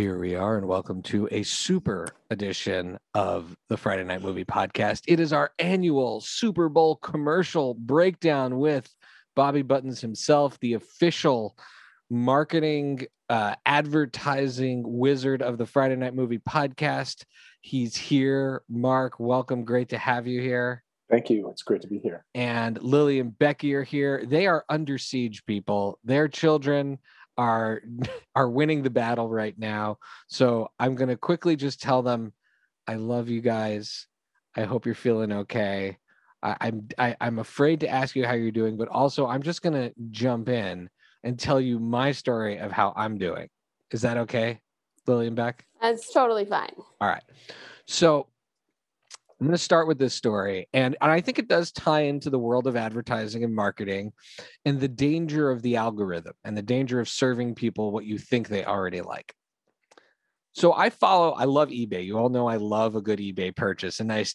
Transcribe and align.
Here 0.00 0.18
we 0.18 0.34
are, 0.34 0.56
and 0.56 0.66
welcome 0.66 1.02
to 1.02 1.28
a 1.30 1.42
super 1.42 2.08
edition 2.30 2.98
of 3.12 3.54
the 3.68 3.76
Friday 3.76 4.02
Night 4.02 4.22
Movie 4.22 4.46
Podcast. 4.46 5.02
It 5.06 5.20
is 5.20 5.30
our 5.30 5.52
annual 5.58 6.22
Super 6.22 6.70
Bowl 6.70 6.96
commercial 6.96 7.74
breakdown 7.74 8.56
with 8.56 8.88
Bobby 9.36 9.60
Buttons 9.60 10.00
himself, 10.00 10.58
the 10.60 10.72
official 10.72 11.54
marketing, 12.08 13.08
uh, 13.28 13.56
advertising 13.66 14.84
wizard 14.86 15.42
of 15.42 15.58
the 15.58 15.66
Friday 15.66 15.96
Night 15.96 16.14
Movie 16.14 16.38
Podcast. 16.38 17.24
He's 17.60 17.94
here. 17.94 18.62
Mark, 18.70 19.20
welcome. 19.20 19.66
Great 19.66 19.90
to 19.90 19.98
have 19.98 20.26
you 20.26 20.40
here. 20.40 20.82
Thank 21.10 21.28
you. 21.28 21.50
It's 21.50 21.62
great 21.62 21.82
to 21.82 21.88
be 21.88 21.98
here. 21.98 22.24
And 22.34 22.82
Lily 22.82 23.20
and 23.20 23.38
Becky 23.38 23.74
are 23.74 23.82
here. 23.82 24.24
They 24.24 24.46
are 24.46 24.64
under 24.70 24.96
siege, 24.96 25.44
people. 25.44 25.98
Their 26.04 26.26
children 26.26 27.00
are 27.36 27.82
are 28.34 28.48
winning 28.48 28.82
the 28.82 28.90
battle 28.90 29.28
right 29.28 29.58
now. 29.58 29.98
So 30.28 30.70
I'm 30.78 30.94
gonna 30.94 31.16
quickly 31.16 31.56
just 31.56 31.80
tell 31.82 32.02
them, 32.02 32.32
I 32.86 32.94
love 32.94 33.28
you 33.28 33.40
guys. 33.40 34.06
I 34.56 34.62
hope 34.62 34.86
you're 34.86 34.94
feeling 34.94 35.32
okay. 35.32 35.98
I, 36.42 36.56
I'm 36.60 36.88
I, 36.98 37.16
I'm 37.20 37.38
afraid 37.38 37.80
to 37.80 37.88
ask 37.88 38.16
you 38.16 38.26
how 38.26 38.34
you're 38.34 38.50
doing, 38.50 38.76
but 38.76 38.88
also 38.88 39.26
I'm 39.26 39.42
just 39.42 39.62
gonna 39.62 39.90
jump 40.10 40.48
in 40.48 40.88
and 41.22 41.38
tell 41.38 41.60
you 41.60 41.78
my 41.78 42.12
story 42.12 42.58
of 42.58 42.72
how 42.72 42.92
I'm 42.96 43.18
doing. 43.18 43.48
Is 43.92 44.02
that 44.02 44.16
okay, 44.16 44.60
Lillian 45.06 45.34
Beck? 45.34 45.66
That's 45.80 46.12
totally 46.12 46.44
fine. 46.44 46.74
All 47.00 47.08
right. 47.08 47.22
So 47.86 48.28
I'm 49.40 49.46
going 49.46 49.56
to 49.56 49.62
start 49.62 49.88
with 49.88 49.98
this 49.98 50.14
story. 50.14 50.68
And, 50.74 50.96
and 51.00 51.10
I 51.10 51.22
think 51.22 51.38
it 51.38 51.48
does 51.48 51.72
tie 51.72 52.02
into 52.02 52.28
the 52.28 52.38
world 52.38 52.66
of 52.66 52.76
advertising 52.76 53.42
and 53.42 53.54
marketing 53.54 54.12
and 54.66 54.78
the 54.78 54.88
danger 54.88 55.50
of 55.50 55.62
the 55.62 55.76
algorithm 55.76 56.34
and 56.44 56.54
the 56.54 56.62
danger 56.62 57.00
of 57.00 57.08
serving 57.08 57.54
people 57.54 57.90
what 57.90 58.04
you 58.04 58.18
think 58.18 58.48
they 58.48 58.66
already 58.66 59.00
like. 59.00 59.34
So 60.52 60.74
I 60.74 60.90
follow, 60.90 61.30
I 61.30 61.44
love 61.44 61.70
eBay. 61.70 62.04
You 62.04 62.18
all 62.18 62.28
know 62.28 62.46
I 62.46 62.56
love 62.56 62.96
a 62.96 63.00
good 63.00 63.18
eBay 63.18 63.56
purchase, 63.56 64.00
a 64.00 64.04
nice 64.04 64.34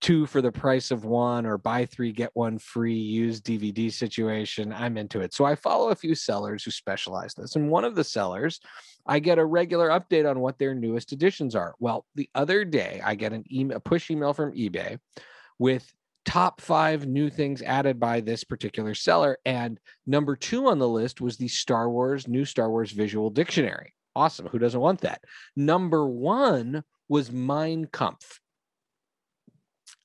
two 0.00 0.24
for 0.24 0.40
the 0.40 0.52
price 0.52 0.92
of 0.92 1.04
one 1.04 1.44
or 1.44 1.58
buy 1.58 1.84
three, 1.84 2.12
get 2.12 2.30
one 2.34 2.58
free 2.58 2.94
used 2.94 3.44
DVD 3.44 3.92
situation. 3.92 4.72
I'm 4.72 4.98
into 4.98 5.20
it. 5.20 5.34
So 5.34 5.44
I 5.44 5.56
follow 5.56 5.88
a 5.88 5.96
few 5.96 6.14
sellers 6.14 6.62
who 6.62 6.70
specialize 6.70 7.34
this. 7.34 7.56
And 7.56 7.70
one 7.70 7.84
of 7.84 7.96
the 7.96 8.04
sellers 8.04 8.60
I 9.06 9.18
get 9.18 9.38
a 9.38 9.44
regular 9.44 9.88
update 9.88 10.28
on 10.28 10.40
what 10.40 10.58
their 10.58 10.74
newest 10.74 11.12
additions 11.12 11.54
are. 11.54 11.74
Well, 11.78 12.06
the 12.14 12.28
other 12.34 12.64
day 12.64 13.00
I 13.04 13.14
get 13.14 13.32
an 13.32 13.44
email, 13.52 13.76
a 13.76 13.80
push 13.80 14.10
email 14.10 14.32
from 14.32 14.52
eBay 14.52 14.98
with 15.58 15.92
top 16.24 16.60
five 16.60 17.06
new 17.06 17.30
things 17.30 17.62
added 17.62 17.98
by 17.98 18.20
this 18.20 18.44
particular 18.44 18.94
seller. 18.94 19.38
And 19.44 19.80
number 20.06 20.36
two 20.36 20.68
on 20.68 20.78
the 20.78 20.88
list 20.88 21.20
was 21.20 21.36
the 21.36 21.48
Star 21.48 21.90
Wars, 21.90 22.28
new 22.28 22.44
Star 22.44 22.70
Wars 22.70 22.92
visual 22.92 23.30
dictionary. 23.30 23.94
Awesome. 24.14 24.46
Who 24.46 24.58
doesn't 24.58 24.80
want 24.80 25.00
that? 25.02 25.22
Number 25.56 26.06
one 26.06 26.84
was 27.08 27.32
Mein 27.32 27.86
Kampf. 27.86 28.40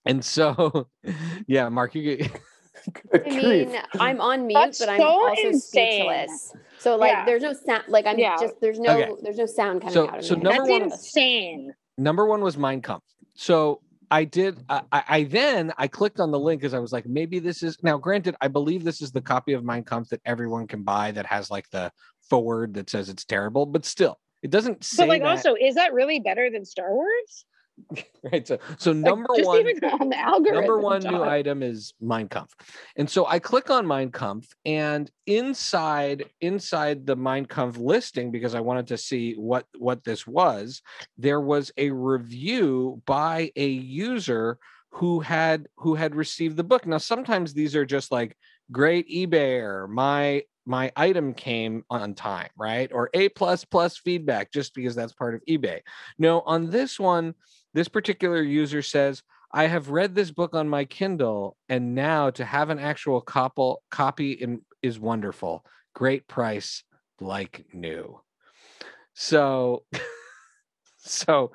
And 0.06 0.24
so, 0.24 0.88
yeah, 1.48 1.70
Mark, 1.70 1.96
you 1.96 2.18
get. 2.18 2.32
I 3.14 3.17
mean, 3.30 3.75
I'm 4.00 4.22
on 4.22 4.47
mute, 4.47 4.55
That's 4.59 4.80
but 4.80 4.89
I'm 4.89 5.00
so 5.00 5.05
also 5.08 5.41
insane. 5.47 5.59
speechless. 6.02 6.53
So 6.80 6.95
like, 6.97 7.11
Yeah. 7.11 7.25
there's 7.25 7.41
no 7.44 7.53
sound. 7.53 7.83
Like 7.88 8.05
I'm 8.05 8.17
Yeah. 8.19 8.36
just 8.39 8.55
there's 8.61 8.79
no 8.79 8.97
Okay. 8.97 9.12
there's 9.23 9.38
no 9.38 9.46
sound 9.46 9.81
coming 9.81 9.94
So- 9.94 10.07
out 10.07 10.16
of 10.16 10.19
it. 10.19 10.23
so 10.25 10.35
me. 10.35 10.41
number 10.44 10.57
That's 10.59 10.69
one- 10.69 10.81
insane. 10.84 11.74
number 11.97 12.25
one 12.25 12.41
was 12.41 12.57
Mein 12.57 12.81
Kampf. 12.81 13.03
So 13.35 13.81
I 14.12 14.24
did. 14.24 14.63
I, 14.69 14.81
I 14.91 15.03
I 15.09 15.24
then 15.24 15.74
I 15.78 15.88
clicked 15.88 16.19
on 16.19 16.31
the 16.31 16.40
link 16.40 16.62
because 16.62 16.74
I 16.75 16.79
was 16.79 16.94
like, 16.94 17.06
maybe 17.07 17.40
this 17.40 17.63
is 17.63 17.78
now. 17.81 17.97
Granted, 17.97 18.35
I 18.40 18.47
believe 18.50 18.84
this 18.84 19.01
is 19.01 19.12
the 19.12 19.22
copy 19.22 19.53
of 19.53 19.63
Mein 19.63 19.84
Kampf 19.84 20.09
that 20.09 20.22
everyone 20.25 20.68
can 20.68 20.84
buy 20.84 21.12
that 21.12 21.25
has 21.25 21.50
like 21.50 21.69
the 21.72 21.91
forward 22.29 22.75
that 22.75 22.90
says 22.90 23.09
it's 23.09 23.25
terrible, 23.25 23.66
but 23.66 23.84
still, 23.85 24.19
it 24.44 24.51
doesn't 24.51 24.84
say 24.84 25.03
But 25.03 25.09
like, 25.09 25.22
that. 25.24 25.29
also, 25.29 25.56
is 25.56 25.75
that 25.75 25.94
really 25.94 26.19
better 26.19 26.50
than 26.51 26.66
Star 26.66 26.94
Wars? 26.94 27.45
right. 28.31 28.47
So, 28.47 28.58
so 28.78 28.94
number 28.94 29.28
just 29.36 29.47
one. 29.47 29.84
on. 29.84 30.44
Number 30.44 30.80
one 30.80 31.02
new 31.02 31.22
item 31.22 31.62
is 31.62 31.94
Mein 32.02 32.28
Kampf. 32.28 32.53
And 32.96 33.09
so 33.09 33.25
I 33.25 33.40
click 33.40 33.69
on 33.69 33.86
Mein 33.86 34.12
Kampf 34.12 34.47
and 34.66 35.09
inside 35.25 36.25
inside 36.41 37.06
the 37.06 37.16
Mein 37.16 37.46
Kampf 37.46 37.78
listing 37.78 38.31
because 38.31 38.56
I 38.56 38.59
wanted 38.62 38.88
to 38.88 38.97
see 38.97 39.34
what 39.34 39.66
what 39.78 40.03
this 40.03 40.25
was, 40.25 40.81
there 41.18 41.41
was 41.41 41.72
a 41.78 41.90
review 41.91 43.02
by 43.06 43.52
a 43.56 43.68
user 43.68 44.57
who 44.92 45.19
had 45.19 45.68
who 45.78 45.96
had 45.96 46.16
received 46.16 46.57
the 46.57 46.63
book. 46.63 46.86
Now 46.86 46.97
sometimes 46.97 47.53
these 47.53 47.75
are 47.75 47.86
just 47.86 48.12
like 48.12 48.38
great 48.72 49.09
eBay 49.09 49.62
or 49.62 49.88
my 49.88 50.44
my 50.66 50.92
item 50.96 51.34
came 51.34 51.84
on 51.90 52.16
time, 52.16 52.50
right? 52.57 52.92
Or 52.92 53.09
A 53.13 53.30
plus 53.30 53.63
plus 53.66 53.97
feedback 53.97 54.52
just 54.52 54.74
because 54.74 54.96
that's 54.96 55.13
part 55.13 55.36
of 55.36 55.42
eBay. 55.47 55.81
No, 56.18 56.42
on 56.42 56.69
this 56.69 57.00
one, 57.00 57.36
this 57.75 57.90
particular 57.90 58.41
user 58.41 58.81
says 58.81 59.22
I 59.52 59.68
have 59.68 59.90
read 59.90 60.16
this 60.16 60.31
book 60.31 60.56
on 60.56 60.68
my 60.68 60.86
Kindle, 60.86 61.58
and 61.69 61.94
now 61.94 62.30
to 62.31 62.44
have 62.44 62.69
an 62.69 62.80
actual 62.80 63.22
copy 63.22 63.75
copy 63.91 64.58
is 64.81 64.97
wonderful. 64.97 65.63
Great 65.94 66.28
price, 66.28 66.84
like 67.19 67.66
new. 67.74 68.22
So, 69.13 69.84
so 70.97 71.52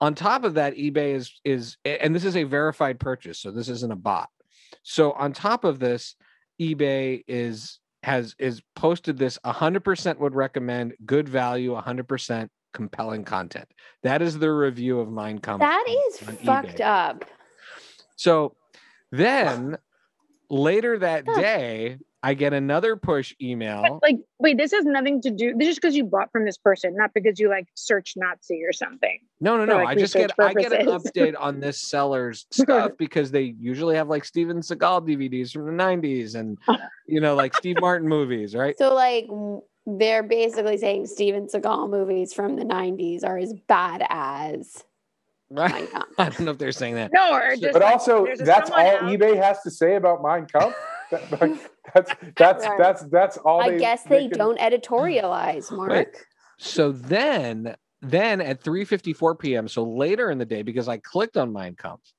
on 0.00 0.14
top 0.14 0.44
of 0.44 0.54
that, 0.54 0.76
eBay 0.76 1.14
is 1.14 1.40
is 1.44 1.76
and 1.84 2.14
this 2.14 2.24
is 2.24 2.36
a 2.36 2.44
verified 2.44 2.98
purchase, 2.98 3.38
so 3.38 3.50
this 3.50 3.68
isn't 3.68 3.92
a 3.92 3.96
bot. 3.96 4.30
So 4.82 5.12
on 5.12 5.34
top 5.34 5.64
of 5.64 5.78
this, 5.78 6.16
eBay 6.60 7.22
is 7.28 7.80
has 8.02 8.34
is 8.38 8.62
posted 8.74 9.18
this 9.18 9.38
100% 9.44 10.18
would 10.20 10.34
recommend 10.34 10.94
good 11.04 11.28
value 11.28 11.74
100% 11.74 12.48
compelling 12.72 13.24
content 13.24 13.68
that 14.02 14.22
is 14.22 14.38
the 14.38 14.50
review 14.50 15.00
of 15.00 15.10
Mein 15.10 15.38
Kampf 15.38 15.60
that 15.60 15.84
is 15.88 16.18
fucked 16.40 16.78
eBay. 16.78 17.08
up. 17.08 17.24
So 18.16 18.54
then 19.10 19.78
later 20.50 20.98
that 20.98 21.24
day, 21.24 21.98
I 22.22 22.34
get 22.34 22.52
another 22.52 22.96
push 22.96 23.34
email. 23.40 23.82
But 23.82 24.02
like, 24.02 24.16
wait, 24.38 24.58
this 24.58 24.72
has 24.72 24.84
nothing 24.84 25.22
to 25.22 25.30
do. 25.30 25.54
This 25.56 25.68
is 25.68 25.76
because 25.76 25.96
you 25.96 26.04
bought 26.04 26.30
from 26.30 26.44
this 26.44 26.58
person, 26.58 26.94
not 26.94 27.14
because 27.14 27.38
you 27.38 27.48
like 27.48 27.66
search 27.74 28.12
Nazi 28.16 28.62
or 28.62 28.74
something. 28.74 29.20
No, 29.40 29.56
no, 29.56 29.64
no. 29.64 29.76
like, 29.76 29.88
I 29.88 29.94
just 29.94 30.12
get 30.12 30.32
research 30.36 30.56
I 30.56 30.68
get 30.68 30.80
an 30.80 30.86
update 30.88 31.34
on 31.38 31.60
this 31.60 31.80
seller's 31.80 32.46
stuff 32.52 32.92
because 32.98 33.30
they 33.30 33.54
usually 33.58 33.96
have 33.96 34.08
like 34.08 34.26
Steven 34.26 34.60
Seagal 34.60 35.08
DVDs 35.08 35.50
from 35.52 35.64
the 35.64 35.82
90s 35.82 36.34
and 36.34 36.58
you 37.06 37.20
know, 37.20 37.34
like 37.34 37.56
Steve 37.56 37.76
Martin 37.80 38.06
movies, 38.06 38.54
right? 38.54 38.76
So 38.76 38.94
like 38.94 39.26
they're 39.86 40.22
basically 40.22 40.76
saying 40.78 41.06
Steven 41.06 41.46
Seagal 41.46 41.90
movies 41.90 42.32
from 42.32 42.56
the 42.56 42.64
90s 42.64 43.24
are 43.24 43.38
as 43.38 43.54
bad 43.68 44.04
as 44.08 44.84
Right. 45.52 45.88
I 46.18 46.28
don't 46.28 46.40
know 46.40 46.52
if 46.52 46.58
they're 46.58 46.70
saying 46.70 46.94
that. 46.94 47.10
No, 47.12 47.32
or 47.34 47.56
just 47.56 47.72
But 47.72 47.82
like, 47.82 47.92
also, 47.92 48.26
that's 48.38 48.70
all 48.70 48.78
out- 48.78 49.00
eBay 49.02 49.34
has 49.36 49.60
to 49.62 49.70
say 49.70 49.96
about 49.96 50.22
Mein 50.22 50.46
Kampf. 50.46 50.76
That- 51.10 51.40
like, 51.40 51.70
that's 51.92 52.12
that's 52.36 52.64
Right. 52.66 52.78
that's 52.78 53.02
that's 53.06 53.36
all. 53.38 53.60
I 53.60 53.70
they, 53.70 53.78
guess 53.78 54.04
they 54.04 54.28
can- 54.28 54.38
don't 54.38 54.58
editorialize, 54.60 55.72
Mark. 55.72 56.24
So 56.60 56.92
then 56.92 57.74
then 58.00 58.40
at 58.40 58.62
3:54 58.62 59.36
p.m., 59.40 59.66
so 59.66 59.82
later 59.82 60.30
in 60.30 60.38
the 60.38 60.44
day, 60.44 60.62
because 60.62 60.86
I 60.88 60.98
clicked 60.98 61.36
on 61.36 61.52
Mein 61.52 61.74
Kampf, 61.74 62.12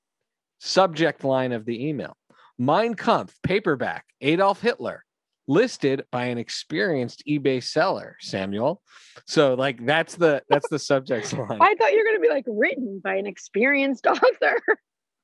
subject 0.58 1.24
line 1.24 1.52
of 1.52 1.64
the 1.64 1.88
email: 1.88 2.18
Mein 2.58 2.92
Kampf 2.94 3.38
paperback, 3.42 4.04
Adolf 4.20 4.60
Hitler, 4.60 5.06
listed 5.48 6.04
by 6.10 6.26
an 6.26 6.38
experienced 6.38 7.22
eBay 7.28 7.62
seller, 7.62 8.16
Samuel. 8.20 8.82
So 9.26 9.54
like 9.54 9.84
that's 9.84 10.16
the 10.16 10.42
that's 10.48 10.68
the 10.70 10.78
subject 10.78 11.32
line. 11.38 11.58
I 11.60 11.74
thought 11.74 11.92
you 11.92 11.98
were 11.98 12.04
going 12.04 12.16
to 12.16 12.20
be 12.20 12.28
like 12.28 12.44
written 12.46 13.00
by 13.02 13.16
an 13.16 13.26
experienced 13.26 14.06
author. 14.06 14.56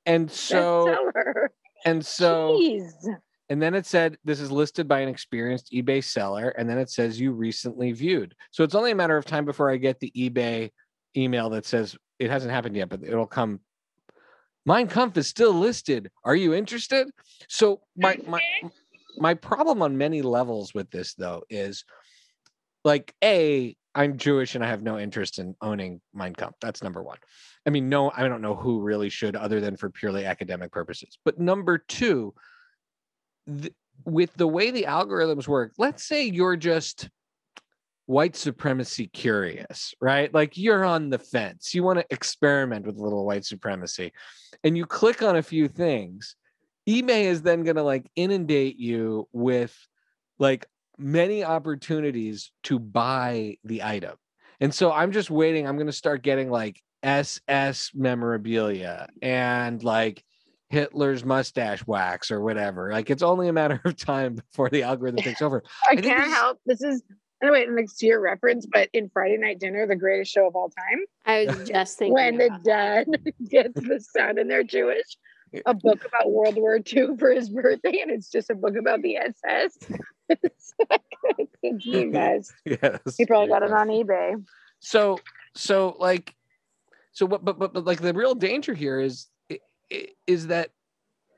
And 0.07 0.31
so 0.31 0.97
and 1.85 2.05
so 2.05 2.59
Jeez. 2.61 2.93
and 3.49 3.63
then 3.63 3.75
it 3.75 3.87
said 3.87 4.19
this 4.25 4.41
is 4.41 4.51
listed 4.51 4.89
by 4.89 5.01
an 5.01 5.09
experienced 5.09 5.73
eBay 5.73 6.03
seller, 6.03 6.51
and 6.51 6.69
then 6.69 6.79
it 6.79 6.91
says 6.91 7.21
you 7.21 7.33
recently 7.33 7.93
viewed. 7.93 8.35
So 8.51 8.65
it's 8.65 8.75
only 8.75 8.91
a 8.91 8.97
matter 8.97 9.17
of 9.17 9.25
time 9.25 9.45
before 9.45 9.71
I 9.71 9.77
get 9.77 10.01
the 10.01 10.13
eBay 10.17 10.71
email 11.17 11.51
that 11.51 11.67
says 11.67 11.97
it 12.19 12.31
hasn't 12.31 12.53
happened 12.53 12.77
yet, 12.77 12.89
but 12.89 13.03
it'll 13.03 13.27
come. 13.27 13.61
Mein 14.67 14.87
Kampf 14.87 15.17
is 15.17 15.29
still 15.29 15.53
listed. 15.53 16.11
Are 16.25 16.37
you 16.37 16.53
interested? 16.53 17.09
So 17.49 17.81
my 17.97 18.19
my 18.27 18.43
my 19.21 19.35
problem 19.35 19.83
on 19.83 19.99
many 19.99 20.23
levels 20.23 20.75
with 20.75 20.91
this 20.91 21.15
though 21.15 21.43
is 21.51 21.85
like 22.85 23.15
a 23.23 23.77
I'm 23.95 24.17
Jewish 24.17 24.55
and 24.55 24.65
I 24.65 24.69
have 24.69 24.83
no 24.83 24.99
interest 24.99 25.39
in 25.39 25.57
owning 25.61 26.01
Mein 26.15 26.35
Kampf. 26.35 26.57
That's 26.61 26.83
number 26.83 27.03
one. 27.03 27.19
I 27.67 27.71
mean, 27.71 27.89
no, 27.89 28.13
I 28.17 28.29
don't 28.29 28.43
know 28.43 28.55
who 28.55 28.81
really 28.81 29.09
should, 29.09 29.35
other 29.35 29.61
than 29.61 29.77
for 29.77 29.91
purely 29.91 30.25
academic 30.25 30.71
purposes. 30.71 31.19
But 31.25 31.41
number 31.41 31.79
two, 31.79 32.33
th- 33.61 33.73
with 34.05 34.33
the 34.37 34.47
way 34.47 34.71
the 34.71 34.85
algorithms 34.85 35.49
work, 35.49 35.73
let's 35.79 36.05
say 36.05 36.25
you're 36.25 36.57
just 36.57 37.09
white 38.07 38.37
supremacy 38.37 39.07
curious, 39.09 39.95
right? 40.01 40.33
Like 40.33 40.57
you're 40.57 40.85
on 40.85 41.11
the 41.11 41.19
fence. 41.19 41.75
You 41.75 41.83
want 41.83 41.99
to 41.99 42.07
experiment 42.11 42.87
with 42.87 42.97
a 42.97 43.03
little 43.03 43.27
white 43.27 43.45
supremacy 43.45 44.13
and 44.65 44.77
you 44.77 44.87
click 44.87 45.23
on 45.23 45.37
a 45.37 45.43
few 45.43 45.69
things. 45.69 46.37
eBay 46.89 47.25
is 47.25 47.43
then 47.43 47.65
going 47.65 47.77
to 47.77 47.83
like 47.83 48.11
inundate 48.17 48.79
you 48.79 49.29
with 49.33 49.77
like 50.39 50.67
many 50.97 51.45
opportunities 51.45 52.51
to 52.65 52.79
buy 52.79 53.57
the 53.65 53.83
item. 53.83 54.17
And 54.61 54.75
so 54.75 54.91
I'm 54.91 55.13
just 55.13 55.31
waiting. 55.31 55.67
I'm 55.67 55.77
going 55.77 55.87
to 55.87 55.93
start 55.93 56.23
getting 56.23 56.51
like 56.51 56.81
SS 57.03 57.91
memorabilia 57.95 59.09
and 59.23 59.83
like 59.85 60.25
Hitler's 60.71 61.25
mustache 61.25 61.87
wax 61.87 62.31
or 62.31 62.41
whatever. 62.41 62.91
Like 62.91 63.11
it's 63.11 63.23
only 63.23 63.49
a 63.49 63.53
matter 63.53 63.81
of 63.85 63.97
time 63.97 64.37
before 64.37 64.71
the 64.71 64.83
algorithm 64.83 65.23
takes 65.23 65.43
over. 65.43 65.63
I 65.85 65.95
think 65.95 66.07
can't 66.07 66.19
this 66.21 66.29
is- 66.29 66.35
help. 66.35 66.61
This 66.67 66.83
is 66.83 67.03
anyway, 67.43 67.67
next 67.69 67.99
to 67.99 68.07
your 68.07 68.21
reference, 68.21 68.67
but 68.67 68.89
in 68.93 69.09
Friday 69.11 69.37
Night 69.37 69.61
Dinner, 69.61 69.87
the 69.87 69.97
greatest 69.97 70.33
show 70.33 70.47
of 70.47 70.57
all 70.57 70.71
time, 70.71 71.05
I 71.27 71.47
was 71.47 71.69
just 71.69 71.99
thinking 71.99 72.15
when 72.15 72.39
the 72.39 72.47
about 72.47 72.65
dad 72.65 73.07
gets 73.49 73.75
the 73.75 74.01
son 74.01 74.39
and 74.39 74.51
they're 74.51 74.65
Jewish, 74.65 75.05
a 75.67 75.75
book 75.75 76.05
about 76.05 76.31
World 76.31 76.57
War 76.57 76.77
II 76.79 77.17
for 77.19 77.31
his 77.31 77.49
birthday, 77.49 78.01
and 78.01 78.11
it's 78.11 78.31
just 78.31 78.51
a 78.51 78.55
book 78.55 78.77
about 78.77 79.03
the 79.03 79.17
SS. 79.17 79.79
it's 80.29 80.75
the 80.79 82.11
best. 82.13 82.53
Yes. 82.65 83.17
He 83.17 83.27
probably 83.27 83.49
got 83.49 83.63
it 83.63 83.73
on 83.73 83.89
eBay. 83.89 84.45
so 84.81 85.19
so 85.55 85.97
like 85.99 86.35
so 87.13 87.27
what 87.27 87.45
but 87.45 87.59
but, 87.59 87.73
but 87.73 87.85
like 87.85 88.01
the 88.01 88.15
real 88.15 88.35
danger 88.35 88.75
here 88.75 89.01
is 89.01 89.27
is 90.27 90.49
that 90.49 90.71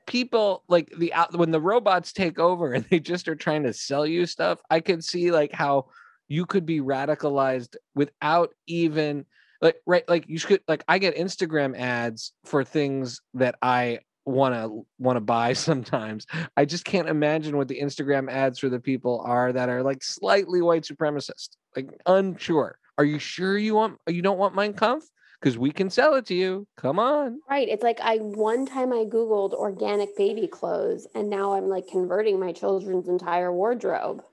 people 0.07 0.63
like 0.67 0.91
the 0.97 1.13
out 1.13 1.35
when 1.35 1.51
the 1.51 1.61
robots 1.61 2.11
take 2.11 2.37
over 2.37 2.73
and 2.73 2.85
they 2.89 2.99
just 2.99 3.27
are 3.27 3.35
trying 3.35 3.63
to 3.63 3.71
sell 3.71 4.05
you 4.05 4.25
stuff 4.25 4.59
i 4.69 4.79
could 4.79 5.03
see 5.03 5.31
like 5.31 5.53
how 5.53 5.85
you 6.27 6.45
could 6.45 6.65
be 6.65 6.81
radicalized 6.81 7.75
without 7.95 8.53
even 8.67 9.25
like 9.61 9.77
right 9.85 10.07
like 10.09 10.25
you 10.27 10.37
should 10.37 10.61
like 10.67 10.83
i 10.87 10.97
get 10.97 11.15
instagram 11.15 11.77
ads 11.77 12.33
for 12.45 12.63
things 12.63 13.21
that 13.33 13.55
i 13.61 13.99
want 14.25 14.53
to 14.53 14.85
want 14.99 15.15
to 15.15 15.21
buy 15.21 15.53
sometimes 15.69 16.25
i 16.57 16.65
just 16.65 16.85
can't 16.85 17.09
imagine 17.09 17.57
what 17.57 17.67
the 17.67 17.79
instagram 17.79 18.31
ads 18.31 18.59
for 18.59 18.69
the 18.69 18.79
people 18.79 19.21
are 19.25 19.51
that 19.51 19.69
are 19.69 19.83
like 19.83 20.03
slightly 20.03 20.61
white 20.61 20.83
supremacist 20.83 21.49
like 21.75 21.89
unsure 22.05 22.77
are 23.01 23.05
you 23.05 23.17
sure 23.17 23.57
you 23.57 23.73
want 23.73 23.97
you 24.07 24.21
don't 24.21 24.37
want 24.37 24.55
Mein 24.55 24.73
Kampf? 24.73 25.05
Because 25.39 25.57
we 25.57 25.71
can 25.71 25.89
sell 25.89 26.13
it 26.13 26.27
to 26.27 26.35
you. 26.35 26.67
Come 26.77 26.99
on. 26.99 27.39
Right. 27.49 27.67
It's 27.67 27.81
like 27.81 27.99
I 27.99 28.17
one 28.17 28.67
time 28.67 28.93
I 28.93 29.05
Googled 29.05 29.53
organic 29.53 30.15
baby 30.15 30.45
clothes 30.45 31.07
and 31.15 31.27
now 31.27 31.53
I'm 31.53 31.67
like 31.67 31.87
converting 31.87 32.39
my 32.39 32.51
children's 32.51 33.07
entire 33.07 33.51
wardrobe. 33.51 34.23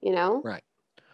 You 0.00 0.12
know? 0.12 0.40
Right. 0.42 0.62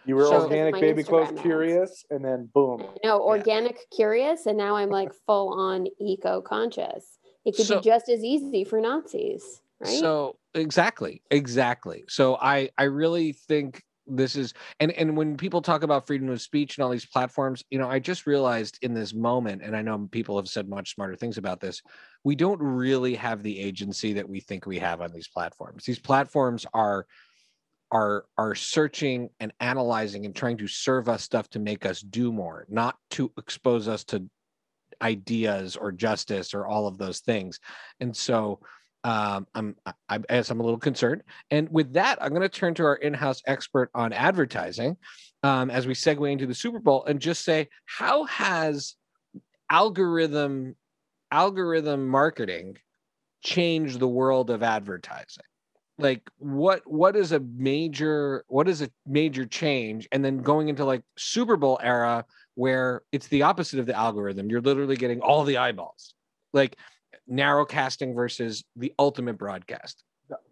You 0.05 0.17
were 0.17 0.25
So- 0.27 0.43
organic 0.43 0.75
My 0.75 0.81
baby 0.81 1.03
clothes 1.03 1.29
ads. 1.29 1.41
curious, 1.41 2.05
and 2.11 2.25
then 2.25 2.49
boom. 2.55 2.85
No, 3.05 3.21
organic 3.21 3.91
curious, 3.91 4.47
and 4.47 4.57
now 4.57 4.77
I'm 4.77 4.91
like 4.91 5.13
full 5.27 5.49
on 5.59 5.87
eco 6.01 6.41
conscious. 6.41 7.19
It 7.45 7.57
could 7.57 7.67
So- 7.67 7.77
be 7.79 7.83
just 7.85 8.09
as 8.09 8.25
easy 8.25 8.65
for 8.65 8.81
Nazis, 8.81 9.61
right? 9.81 9.99
So 9.99 10.37
exactly, 10.55 11.23
exactly. 11.31 12.05
So 12.09 12.37
I 12.41 12.71
I 12.79 12.85
really 12.85 13.33
think 13.33 13.83
this 14.11 14.37
is 14.37 14.55
and 14.81 14.91
and 14.93 15.17
when 15.17 15.37
people 15.37 15.61
talk 15.61 15.83
about 15.83 16.07
freedom 16.07 16.31
of 16.31 16.41
speech 16.41 16.79
and 16.79 16.85
all 16.85 16.91
these 16.91 17.05
platforms, 17.05 17.63
you 17.71 17.79
know, 17.79 17.89
I 17.89 17.99
just 17.99 18.27
realized 18.27 18.79
in 18.83 18.95
this 18.95 19.13
moment, 19.13 19.63
and 19.63 19.77
I 19.77 19.83
know 19.83 20.09
people 20.11 20.37
have 20.37 20.49
said 20.49 20.69
much 20.69 20.95
smarter 20.95 21.15
things 21.17 21.37
about 21.37 21.61
this. 21.61 21.83
We 22.25 22.35
don't 22.35 22.61
really 22.63 23.15
have 23.17 23.43
the 23.43 23.59
agency 23.61 24.15
that 24.15 24.27
we 24.29 24.41
think 24.41 24.65
we 24.65 24.79
have 24.79 25.03
on 25.03 25.13
these 25.13 25.29
platforms. 25.29 25.85
These 25.85 25.99
platforms 25.99 26.65
are 26.73 27.07
are 27.91 28.27
are 28.37 28.55
searching 28.55 29.31
and 29.41 29.53
analyzing 29.61 30.27
and 30.27 30.35
trying 30.35 30.59
to 30.59 30.69
serve 30.69 31.09
us 31.09 31.23
stuff 31.23 31.49
to 31.51 31.59
make 31.59 31.87
us 31.87 32.01
do 32.01 32.33
more, 32.33 32.67
not 32.69 32.97
to 33.11 33.33
expose 33.39 33.89
us 33.89 34.05
to 34.05 34.29
ideas 35.03 35.77
or 35.77 35.93
justice 35.93 36.55
or 36.55 36.67
all 36.67 36.87
of 36.87 36.99
those 36.99 37.21
things. 37.21 37.61
And 38.01 38.17
so 38.17 38.61
um, 39.05 39.47
I'm 39.55 39.77
I, 40.09 40.19
guess 40.19 40.51
I'm 40.51 40.61
a 40.61 40.65
little 40.65 40.79
concerned. 40.79 41.23
And 41.51 41.69
with 41.71 41.93
that, 41.95 42.19
I'm 42.21 42.31
going 42.31 42.43
to 42.43 42.49
turn 42.49 42.75
to 42.75 42.85
our 42.85 42.97
in-house 42.97 43.43
expert 43.47 43.91
on 43.95 44.13
advertising 44.13 44.97
um, 45.43 45.71
as 45.71 45.87
we 45.87 45.95
segue 45.95 46.31
into 46.31 46.47
the 46.47 46.55
Super 46.55 46.81
Bowl 46.81 47.05
and 47.05 47.21
just 47.21 47.45
say, 47.45 47.69
how 47.87 48.25
has 48.25 48.97
algorithm 49.71 50.75
algorithm 51.31 52.09
marketing 52.09 52.77
changed 53.43 54.01
the 54.01 54.09
world 54.09 54.51
of 54.51 54.63
advertising? 54.63 55.45
Like 55.99 56.23
what 56.39 56.83
what 56.87 57.17
is 57.17 57.33
a 57.33 57.41
major 57.41 58.45
what 58.49 58.69
is 58.69 58.83
a 58.83 58.91
major 59.07 59.45
change? 59.45 60.09
And 60.13 60.25
then 60.25 60.39
going 60.39 60.69
into 60.69 60.85
like 60.85 61.03
Super 61.17 61.57
Bowl 61.57 61.79
era 61.83 62.25
where 62.55 63.03
it's 63.13 63.29
the 63.29 63.43
opposite 63.43 63.81
of 63.81 63.87
the 63.87 63.97
algorithm. 63.97 64.51
You're 64.51 64.61
literally 64.61 64.97
getting 64.97 65.21
all 65.21 65.45
the 65.45 65.59
eyeballs. 65.59 66.15
Like 66.53 66.77
narrow 67.27 67.65
casting 67.65 68.15
versus 68.15 68.65
the 68.75 68.93
ultimate 68.99 69.39
broadcast. 69.39 70.03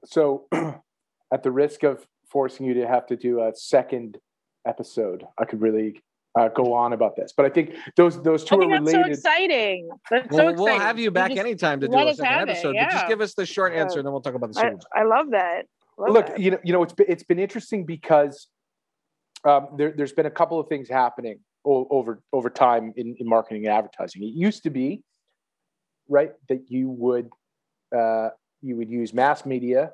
So, 0.04 0.46
at 1.32 1.42
the 1.42 1.50
risk 1.50 1.82
of 1.82 2.06
forcing 2.28 2.66
you 2.66 2.74
to 2.74 2.86
have 2.86 3.06
to 3.06 3.16
do 3.16 3.40
a 3.40 3.52
second 3.54 4.18
episode, 4.66 5.24
I 5.38 5.44
could 5.44 5.60
really 5.60 6.02
uh, 6.36 6.48
go 6.48 6.74
on 6.74 6.92
about 6.92 7.16
this. 7.16 7.32
But 7.36 7.46
I 7.46 7.48
think 7.48 7.74
those 7.96 8.22
those 8.22 8.44
two 8.44 8.56
I 8.56 8.58
think 8.58 8.72
are 8.72 8.78
that's 8.80 8.90
so 8.92 8.98
related. 8.98 9.18
exciting. 9.18 9.88
That's 10.10 10.36
so 10.36 10.48
exciting. 10.48 10.56
we'll 10.64 10.78
have 10.78 10.98
you 10.98 11.10
back 11.10 11.30
just- 11.30 11.40
anytime 11.40 11.80
to 11.80 11.88
do 11.88 11.96
let 11.96 12.08
a 12.08 12.14
second 12.14 12.32
have 12.32 12.48
it, 12.48 12.52
episode. 12.52 12.76
But 12.78 12.90
just 12.90 13.08
give 13.08 13.20
us 13.20 13.34
the 13.34 13.46
short 13.46 13.72
Yeah. 13.72 13.80
answer, 13.82 13.98
and 13.98 14.06
then 14.06 14.12
we'll 14.12 14.20
talk 14.22 14.34
about 14.34 14.52
the 14.52 14.60
I, 14.60 14.62
Super 14.62 14.76
Bowl. 14.76 14.86
I 14.94 15.02
love 15.04 15.30
that. 15.30 15.62
Love 15.98 16.10
Look, 16.10 16.26
that. 16.26 16.38
you 16.40 16.50
know, 16.50 16.58
you 16.62 16.72
know, 16.74 16.82
it's 16.82 16.92
been, 16.92 17.06
it's 17.08 17.22
been 17.22 17.38
interesting 17.38 17.86
because 17.86 18.48
um, 19.44 19.68
there, 19.78 19.92
there's 19.92 20.12
been 20.12 20.26
a 20.26 20.30
couple 20.30 20.60
of 20.60 20.68
things 20.68 20.88
happening 20.90 21.38
o- 21.64 21.86
over 21.90 22.22
over 22.32 22.50
time 22.50 22.92
in, 22.96 23.16
in 23.18 23.26
marketing 23.28 23.66
and 23.66 23.74
advertising. 23.74 24.22
It 24.22 24.34
used 24.34 24.62
to 24.64 24.70
be 24.70 25.02
right 26.08 26.32
that 26.48 26.70
you 26.70 26.90
would 26.90 27.30
uh, 27.96 28.28
you 28.60 28.76
would 28.76 28.90
use 28.90 29.14
mass 29.14 29.46
media 29.46 29.92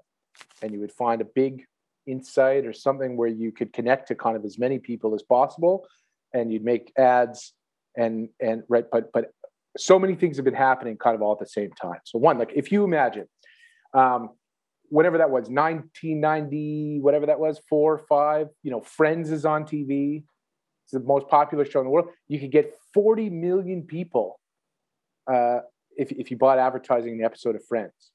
and 0.60 0.72
you 0.72 0.80
would 0.80 0.92
find 0.92 1.20
a 1.20 1.24
big 1.24 1.64
insight 2.06 2.66
or 2.66 2.72
something 2.72 3.16
where 3.16 3.28
you 3.28 3.52
could 3.52 3.72
connect 3.72 4.08
to 4.08 4.14
kind 4.16 4.36
of 4.36 4.44
as 4.44 4.58
many 4.58 4.78
people 4.78 5.14
as 5.14 5.22
possible, 5.22 5.86
and 6.32 6.52
you'd 6.52 6.64
make 6.64 6.92
ads 6.96 7.52
and 7.96 8.28
and 8.40 8.62
right, 8.68 8.84
but 8.90 9.12
but 9.12 9.32
so 9.76 9.98
many 9.98 10.14
things 10.14 10.36
have 10.36 10.44
been 10.44 10.54
happening 10.54 10.96
kind 10.96 11.14
of 11.14 11.22
all 11.22 11.32
at 11.32 11.38
the 11.38 11.46
same 11.46 11.70
time. 11.72 11.98
So 12.04 12.18
one, 12.18 12.38
like 12.38 12.52
if 12.54 12.72
you 12.72 12.84
imagine. 12.84 13.26
Um, 13.94 14.30
whatever 14.92 15.16
that 15.18 15.30
was 15.30 15.48
1990 15.48 17.00
whatever 17.00 17.24
that 17.24 17.40
was 17.40 17.58
four 17.66 17.96
five 17.96 18.48
you 18.62 18.70
know 18.70 18.82
friends 18.82 19.30
is 19.30 19.46
on 19.46 19.64
tv 19.64 20.22
it's 20.84 20.92
the 20.92 21.00
most 21.00 21.26
popular 21.28 21.64
show 21.64 21.80
in 21.80 21.86
the 21.86 21.90
world 21.90 22.08
you 22.28 22.38
could 22.38 22.52
get 22.52 22.74
40 22.92 23.30
million 23.30 23.84
people 23.84 24.38
uh, 25.32 25.60
if, 25.96 26.12
if 26.12 26.30
you 26.30 26.36
bought 26.36 26.58
advertising 26.58 27.12
in 27.12 27.18
the 27.18 27.24
episode 27.24 27.56
of 27.56 27.64
friends 27.66 28.12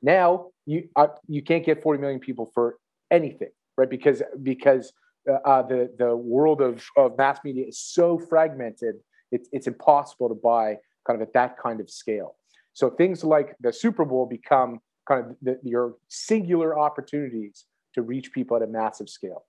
now 0.00 0.46
you 0.64 0.88
uh, 0.96 1.08
you 1.28 1.42
can't 1.42 1.64
get 1.64 1.82
40 1.82 2.00
million 2.00 2.20
people 2.20 2.50
for 2.54 2.76
anything 3.10 3.50
right 3.76 3.90
because 3.90 4.22
because 4.42 4.94
uh, 5.28 5.34
uh, 5.44 5.62
the 5.62 5.92
the 5.98 6.14
world 6.16 6.60
of, 6.60 6.84
of 6.96 7.16
mass 7.16 7.38
media 7.44 7.66
is 7.66 7.78
so 7.78 8.18
fragmented 8.18 8.96
it's, 9.32 9.48
it's 9.52 9.66
impossible 9.66 10.28
to 10.28 10.34
buy 10.34 10.76
kind 11.06 11.20
of 11.20 11.26
at 11.26 11.32
that 11.32 11.58
kind 11.58 11.80
of 11.80 11.90
scale 11.90 12.36
so 12.72 12.90
things 12.90 13.24
like 13.24 13.56
the 13.60 13.72
super 13.72 14.04
bowl 14.04 14.26
become 14.26 14.80
kind 15.08 15.30
of 15.30 15.36
the, 15.42 15.58
your 15.62 15.94
singular 16.08 16.78
opportunities 16.78 17.66
to 17.94 18.02
reach 18.02 18.32
people 18.32 18.56
at 18.56 18.62
a 18.62 18.66
massive 18.66 19.08
scale. 19.08 19.44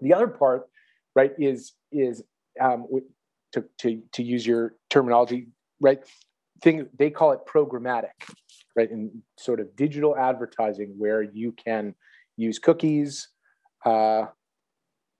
The 0.00 0.14
other 0.14 0.28
part, 0.28 0.68
right, 1.14 1.32
is 1.38 1.72
is 1.92 2.22
um, 2.60 2.86
to 3.52 3.64
to 3.78 4.02
to 4.12 4.22
use 4.22 4.46
your 4.46 4.74
terminology, 4.90 5.48
right? 5.80 6.00
Thing 6.62 6.86
they 6.98 7.10
call 7.10 7.32
it 7.32 7.40
programmatic, 7.46 8.12
right, 8.76 8.90
in 8.90 9.22
sort 9.38 9.60
of 9.60 9.74
digital 9.76 10.16
advertising 10.16 10.94
where 10.96 11.22
you 11.22 11.52
can 11.52 11.94
use 12.36 12.58
cookies. 12.58 13.28
Uh, 13.84 14.26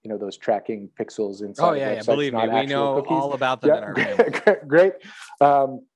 you 0.04 0.11
know 0.11 0.18
those 0.18 0.37
tracking 0.37 0.90
pixels 1.00 1.42
inside. 1.42 1.68
Oh 1.68 1.73
yeah, 1.73 1.94
yeah. 1.94 2.02
Believe 2.02 2.34
me, 2.34 2.46
we 2.46 2.66
know 2.66 2.96
cookies 2.96 3.11
all 3.11 3.32
about 3.32 3.62
them 3.62 3.76
in 3.76 3.82
our 3.82 4.61
great. 4.66 4.92
Um, 5.40 5.87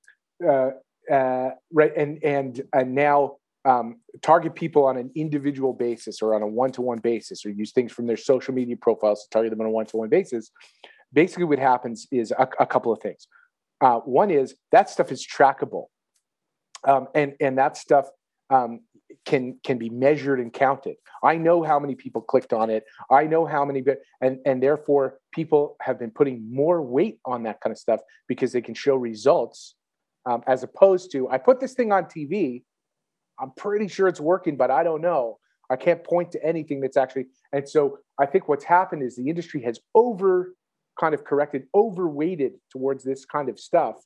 uh, 0.44 0.70
uh, 1.12 1.50
right, 1.72 1.92
and 1.94 2.22
and 2.24 2.62
and 2.72 2.94
now 2.94 3.36
um, 3.66 4.00
target 4.22 4.54
people 4.54 4.86
on 4.86 4.96
an 4.96 5.10
individual 5.14 5.74
basis 5.74 6.22
or 6.22 6.34
on 6.34 6.40
a 6.40 6.46
one-to-one 6.46 6.98
basis, 6.98 7.44
or 7.44 7.50
use 7.50 7.72
things 7.72 7.92
from 7.92 8.06
their 8.06 8.16
social 8.16 8.54
media 8.54 8.76
profiles 8.76 9.24
to 9.24 9.30
target 9.30 9.50
them 9.50 9.60
on 9.60 9.66
a 9.66 9.70
one-to-one 9.70 10.08
basis. 10.08 10.50
Basically, 11.12 11.44
what 11.44 11.58
happens 11.58 12.06
is 12.10 12.30
a, 12.32 12.48
a 12.58 12.66
couple 12.66 12.92
of 12.92 13.00
things. 13.00 13.28
Uh, 13.82 13.98
one 14.00 14.30
is 14.30 14.54
that 14.72 14.88
stuff 14.88 15.12
is 15.12 15.26
trackable, 15.26 15.86
um, 16.84 17.08
and 17.14 17.34
and 17.40 17.58
that 17.58 17.76
stuff 17.76 18.06
um, 18.48 18.80
can 19.24 19.58
can 19.64 19.78
be 19.78 19.90
measured 19.90 20.40
and 20.40 20.52
counted. 20.52 20.96
I 21.22 21.36
know 21.36 21.62
how 21.62 21.78
many 21.78 21.94
people 21.94 22.22
clicked 22.22 22.52
on 22.52 22.70
it. 22.70 22.84
I 23.10 23.24
know 23.24 23.46
how 23.46 23.64
many, 23.64 23.84
and 24.20 24.38
and 24.46 24.62
therefore 24.62 25.18
people 25.32 25.76
have 25.80 25.98
been 25.98 26.10
putting 26.10 26.52
more 26.52 26.82
weight 26.82 27.18
on 27.24 27.42
that 27.44 27.60
kind 27.60 27.72
of 27.72 27.78
stuff 27.78 28.00
because 28.26 28.52
they 28.52 28.62
can 28.62 28.74
show 28.74 28.94
results, 28.96 29.74
um, 30.26 30.42
as 30.46 30.62
opposed 30.62 31.12
to 31.12 31.28
I 31.28 31.38
put 31.38 31.60
this 31.60 31.74
thing 31.74 31.92
on 31.92 32.04
TV. 32.04 32.62
I'm 33.40 33.52
pretty 33.56 33.86
sure 33.86 34.08
it's 34.08 34.20
working, 34.20 34.56
but 34.56 34.70
I 34.70 34.82
don't 34.82 35.00
know. 35.00 35.38
I 35.70 35.76
can't 35.76 36.02
point 36.02 36.32
to 36.32 36.44
anything 36.44 36.80
that's 36.80 36.96
actually. 36.96 37.26
And 37.52 37.68
so 37.68 37.98
I 38.18 38.26
think 38.26 38.48
what's 38.48 38.64
happened 38.64 39.02
is 39.02 39.16
the 39.16 39.28
industry 39.28 39.62
has 39.62 39.78
over 39.94 40.54
kind 40.98 41.14
of 41.14 41.24
corrected, 41.24 41.64
overweighted 41.74 42.54
towards 42.70 43.04
this 43.04 43.24
kind 43.24 43.48
of 43.48 43.58
stuff. 43.58 43.96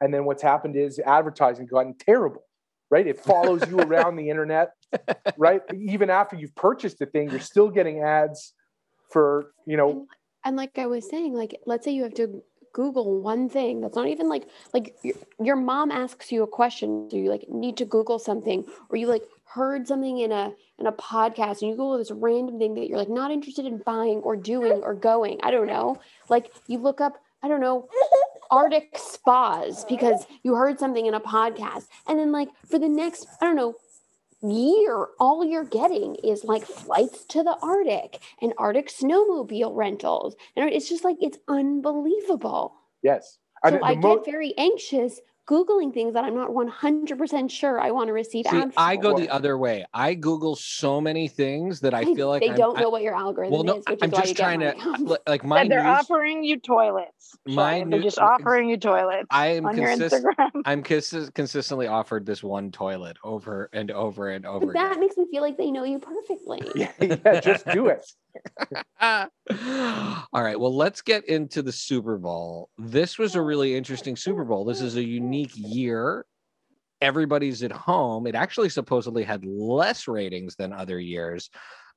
And 0.00 0.12
then 0.12 0.24
what's 0.24 0.42
happened 0.42 0.76
is 0.76 0.98
advertising 1.00 1.66
gotten 1.66 1.94
terrible, 1.98 2.42
right? 2.90 3.06
It 3.06 3.20
follows 3.20 3.62
you 3.68 3.80
around 3.86 4.16
the 4.16 4.30
internet, 4.30 4.72
right? 5.36 5.62
Even 5.74 6.10
after 6.10 6.36
you've 6.36 6.54
purchased 6.54 6.98
the 6.98 7.06
thing, 7.06 7.30
you're 7.30 7.40
still 7.40 7.70
getting 7.70 8.02
ads 8.02 8.52
for, 9.10 9.52
you 9.66 9.76
know, 9.76 10.06
And 10.44 10.56
like 10.56 10.78
I 10.78 10.86
was 10.86 11.08
saying, 11.08 11.34
like 11.34 11.58
let's 11.66 11.84
say 11.84 11.90
you 11.90 12.04
have 12.04 12.14
to 12.14 12.42
Google 12.72 13.20
one 13.22 13.48
thing 13.48 13.80
that's 13.80 13.96
not 13.96 14.06
even 14.06 14.28
like 14.28 14.44
like 14.74 14.94
your, 15.02 15.14
your 15.42 15.56
mom 15.56 15.90
asks 15.90 16.30
you 16.30 16.42
a 16.42 16.46
question, 16.46 17.08
do 17.08 17.16
you 17.16 17.30
like 17.30 17.48
need 17.48 17.76
to 17.78 17.84
Google 17.84 18.18
something, 18.18 18.64
or 18.90 18.96
you 18.96 19.06
like 19.08 19.24
heard 19.44 19.88
something 19.88 20.18
in 20.18 20.30
a 20.30 20.52
in 20.78 20.86
a 20.86 20.92
podcast 20.92 21.62
and 21.62 21.70
you 21.70 21.76
Google 21.76 21.98
this 21.98 22.10
random 22.10 22.58
thing 22.58 22.74
that 22.74 22.86
you're 22.88 22.98
like 22.98 23.08
not 23.08 23.30
interested 23.30 23.64
in 23.64 23.78
buying 23.78 24.18
or 24.18 24.36
doing 24.36 24.82
or 24.82 24.94
going. 24.94 25.40
I 25.42 25.50
don't 25.50 25.66
know. 25.66 25.98
Like 26.28 26.52
you 26.66 26.78
look 26.78 27.00
up, 27.00 27.14
I 27.42 27.48
don't 27.48 27.60
know, 27.60 27.88
Arctic 28.50 28.96
spas 28.96 29.84
because 29.84 30.26
you 30.42 30.54
heard 30.54 30.78
something 30.78 31.06
in 31.06 31.14
a 31.14 31.20
podcast. 31.20 31.86
And 32.06 32.18
then 32.18 32.32
like 32.32 32.48
for 32.68 32.78
the 32.78 32.88
next, 32.88 33.26
I 33.40 33.46
don't 33.46 33.56
know, 33.56 33.74
year, 34.42 35.08
all 35.18 35.44
you're 35.44 35.64
getting 35.64 36.16
is 36.16 36.44
like 36.44 36.64
flights 36.64 37.24
to 37.26 37.42
the 37.42 37.56
Arctic 37.62 38.20
and 38.40 38.52
Arctic 38.58 38.88
snowmobile 38.88 39.74
rentals. 39.74 40.36
And 40.54 40.68
it's 40.70 40.88
just 40.88 41.04
like, 41.04 41.16
it's 41.20 41.38
unbelievable. 41.48 42.74
Yes. 43.02 43.38
So 43.66 43.80
I 43.82 43.94
get 43.94 44.24
very 44.24 44.54
anxious 44.58 45.20
Googling 45.46 45.94
things 45.94 46.14
that 46.14 46.24
I'm 46.24 46.34
not 46.34 46.50
100% 46.50 47.50
sure 47.50 47.80
I 47.80 47.92
want 47.92 48.08
to 48.08 48.12
receive 48.12 48.46
See, 48.50 48.56
ads 48.56 48.74
I 48.76 48.96
go 48.96 49.16
the 49.16 49.28
other 49.28 49.56
way. 49.56 49.84
I 49.94 50.14
Google 50.14 50.56
so 50.56 51.00
many 51.00 51.28
things 51.28 51.78
that 51.80 51.94
I 51.94 52.02
They- 52.04 52.14
feel 52.16 52.28
like 52.28 52.42
they 52.42 52.48
I'm- 52.48 52.56
don't 52.56 52.78
I- 52.78 52.80
know 52.82 52.90
what 52.90 53.02
your 53.02 53.14
algorithm 53.14 53.52
well, 53.52 53.62
no, 53.62 53.76
is, 53.76 53.84
which 53.88 54.00
I'm 54.02 54.12
is 54.12 54.18
just 54.18 54.28
you 54.30 54.34
trying 54.34 54.60
to 54.60 55.18
like 55.26 55.44
my 55.44 55.60
And 55.60 55.70
they're 55.70 55.84
news. 55.84 55.98
offering 56.00 56.42
you 56.42 56.58
toilets. 56.58 57.36
My 57.46 57.80
Shia. 57.82 57.90
They're 57.90 58.00
just 58.02 58.18
offering 58.18 58.68
you 58.68 58.76
toilets 58.76 59.26
I 59.30 59.48
am 59.48 59.66
on 59.66 59.76
your 59.76 59.88
Instagram. 59.88 60.50
I'm 60.64 60.82
consis- 60.82 61.32
consistently 61.32 61.86
offered 61.86 62.26
this 62.26 62.42
one 62.42 62.72
toilet 62.72 63.16
over 63.22 63.70
and 63.72 63.90
over 63.92 64.30
and 64.30 64.44
over 64.46 64.66
But 64.66 64.72
that 64.74 64.86
again. 64.92 65.00
makes 65.00 65.16
me 65.16 65.26
feel 65.30 65.42
like 65.42 65.56
they 65.56 65.70
know 65.70 65.84
you 65.84 66.00
perfectly. 66.00 66.60
yeah, 66.74 66.90
yeah, 67.00 67.40
just 67.40 67.66
do 67.68 67.86
it. 67.86 68.04
All 69.00 70.42
right, 70.42 70.58
well, 70.58 70.74
let's 70.74 71.02
get 71.02 71.28
into 71.28 71.62
the 71.62 71.72
Super 71.72 72.18
Bowl. 72.18 72.70
This 72.78 73.18
was 73.18 73.34
a 73.34 73.42
really 73.42 73.74
interesting 73.74 74.16
Super 74.16 74.44
Bowl. 74.44 74.64
This 74.64 74.80
is 74.80 74.96
a 74.96 75.04
unique 75.04 75.52
year. 75.54 76.24
Everybody's 77.00 77.62
at 77.62 77.72
home. 77.72 78.26
It 78.26 78.34
actually 78.34 78.70
supposedly 78.70 79.22
had 79.22 79.44
less 79.44 80.08
ratings 80.08 80.56
than 80.56 80.72
other 80.72 80.98
years. 80.98 81.50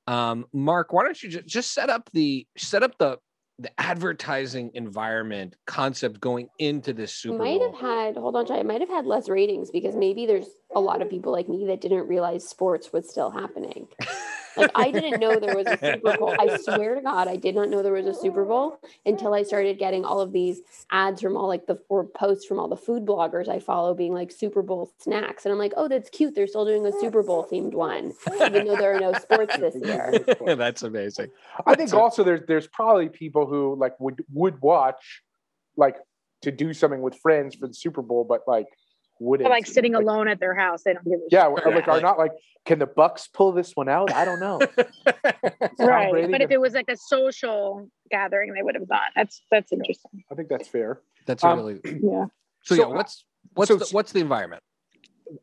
Um, 0.06 0.46
Mark, 0.52 0.92
why 0.92 1.04
don't 1.04 1.22
you 1.22 1.30
just, 1.30 1.46
just 1.46 1.74
set 1.74 1.90
up 1.90 2.10
the 2.12 2.46
set 2.56 2.82
up 2.82 2.96
the 2.98 3.18
the 3.60 3.70
advertising 3.78 4.70
environment 4.72 5.54
concept 5.66 6.18
going 6.18 6.48
into 6.58 6.94
this 6.94 7.14
Super 7.14 7.36
Bowl. 7.36 7.46
might 7.46 7.58
Bowl? 7.58 7.72
have 7.72 7.80
had 7.80 8.16
hold 8.16 8.36
on, 8.36 8.50
it 8.50 8.64
might 8.64 8.80
have 8.80 8.88
had 8.88 9.04
less 9.04 9.28
ratings 9.28 9.70
because 9.70 9.94
maybe 9.94 10.24
there's 10.24 10.48
a 10.74 10.80
lot 10.80 11.02
of 11.02 11.10
people 11.10 11.30
like 11.30 11.48
me 11.48 11.66
that 11.66 11.82
didn't 11.82 12.08
realize 12.08 12.48
sports 12.48 12.92
was 12.92 13.08
still 13.08 13.30
happening. 13.30 13.86
Like 14.56 14.70
I 14.74 14.90
didn't 14.90 15.20
know 15.20 15.38
there 15.38 15.56
was 15.56 15.66
a 15.66 15.78
Super 15.78 16.16
Bowl. 16.18 16.34
I 16.38 16.56
swear 16.56 16.96
to 16.96 17.00
God, 17.00 17.28
I 17.28 17.36
did 17.36 17.54
not 17.54 17.68
know 17.68 17.82
there 17.82 17.92
was 17.92 18.06
a 18.06 18.14
Super 18.14 18.44
Bowl 18.44 18.80
until 19.06 19.34
I 19.34 19.42
started 19.42 19.78
getting 19.78 20.04
all 20.04 20.20
of 20.20 20.32
these 20.32 20.60
ads 20.90 21.22
from 21.22 21.36
all 21.36 21.48
like 21.48 21.66
the 21.66 21.78
or 21.88 22.04
posts 22.04 22.46
from 22.46 22.58
all 22.58 22.68
the 22.68 22.76
food 22.76 23.06
bloggers 23.06 23.48
I 23.48 23.60
follow 23.60 23.94
being 23.94 24.14
like 24.14 24.30
Super 24.30 24.62
Bowl 24.62 24.92
snacks. 24.98 25.44
And 25.44 25.52
I'm 25.52 25.58
like, 25.58 25.72
oh, 25.76 25.88
that's 25.88 26.10
cute. 26.10 26.34
They're 26.34 26.46
still 26.46 26.64
doing 26.64 26.86
a 26.86 26.92
Super 27.00 27.22
Bowl 27.22 27.46
themed 27.50 27.74
one, 27.74 28.12
even 28.34 28.66
though 28.66 28.76
there 28.76 28.96
are 28.96 29.00
no 29.00 29.12
sports 29.20 29.56
this 29.56 29.76
year. 29.76 30.12
That's 30.56 30.82
amazing. 30.82 31.30
I 31.66 31.74
think 31.74 31.92
also 31.94 32.24
there's 32.24 32.42
there's 32.46 32.66
probably 32.66 33.08
people 33.08 33.46
who 33.46 33.76
like 33.76 33.98
would 34.00 34.24
would 34.32 34.60
watch 34.60 35.22
like 35.76 35.96
to 36.42 36.50
do 36.50 36.72
something 36.72 37.02
with 37.02 37.16
friends 37.16 37.54
for 37.54 37.66
the 37.66 37.74
Super 37.74 38.02
Bowl, 38.02 38.24
but 38.24 38.42
like 38.46 38.66
wouldn't 39.20 39.44
They're 39.46 39.54
like 39.56 39.66
sitting 39.66 39.94
alone 39.94 40.26
at 40.28 40.40
their 40.40 40.54
house. 40.54 40.82
They 40.82 40.94
don't 40.94 41.04
give 41.04 41.20
a 41.20 41.28
Yeah, 41.30 41.54
shit. 41.54 41.66
or, 41.66 41.72
like 41.74 41.86
are 41.86 42.00
not 42.00 42.18
like 42.18 42.32
can 42.66 42.78
the 42.78 42.86
Bucs 42.86 43.28
pull 43.32 43.52
this 43.52 43.72
one 43.76 43.88
out? 43.88 44.12
I 44.12 44.24
don't 44.24 44.40
know. 44.40 44.60
Right. 45.78 46.10
Brady 46.10 46.32
But 46.32 46.40
if 46.42 46.50
it 46.50 46.60
was 46.60 46.72
like 46.74 46.88
a 46.88 46.96
social 46.96 47.88
gathering, 48.10 48.52
they 48.54 48.62
would 48.62 48.74
have 48.74 48.88
gone. 48.88 49.00
That's 49.16 49.42
that's 49.50 49.72
interesting. 49.72 50.24
I 50.30 50.34
think 50.34 50.48
that's 50.48 50.68
fair. 50.68 51.00
That's 51.26 51.42
Um, 51.44 51.58
really 51.58 51.80
Yeah. 51.84 52.26
so, 52.62 52.74
so, 52.74 52.76
yeah. 52.76 52.84
uh, 52.84 52.88
What's 52.96 53.24
what's 53.54 53.68
so- 53.68 53.76
the, 53.76 53.86
what's 53.92 54.12
the 54.12 54.20
environment? 54.20 54.62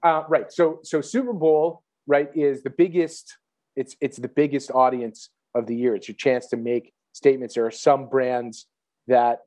Uh, 0.03 0.23
right. 0.27 0.51
So 0.51 0.79
so 0.83 1.01
Super 1.01 1.33
Bowl 1.33 1.83
right 2.07 2.29
is 2.35 2.63
the 2.63 2.69
biggest. 2.69 3.37
It's 3.75 3.95
it's 4.01 4.17
the 4.17 4.27
biggest 4.27 4.71
audience 4.71 5.29
of 5.55 5.65
the 5.67 5.75
year. 5.75 5.95
It's 5.95 6.07
your 6.07 6.15
chance 6.15 6.47
to 6.47 6.57
make 6.57 6.93
statements. 7.13 7.55
There 7.55 7.65
are 7.65 7.71
some 7.71 8.09
brands 8.09 8.65
that 9.07 9.39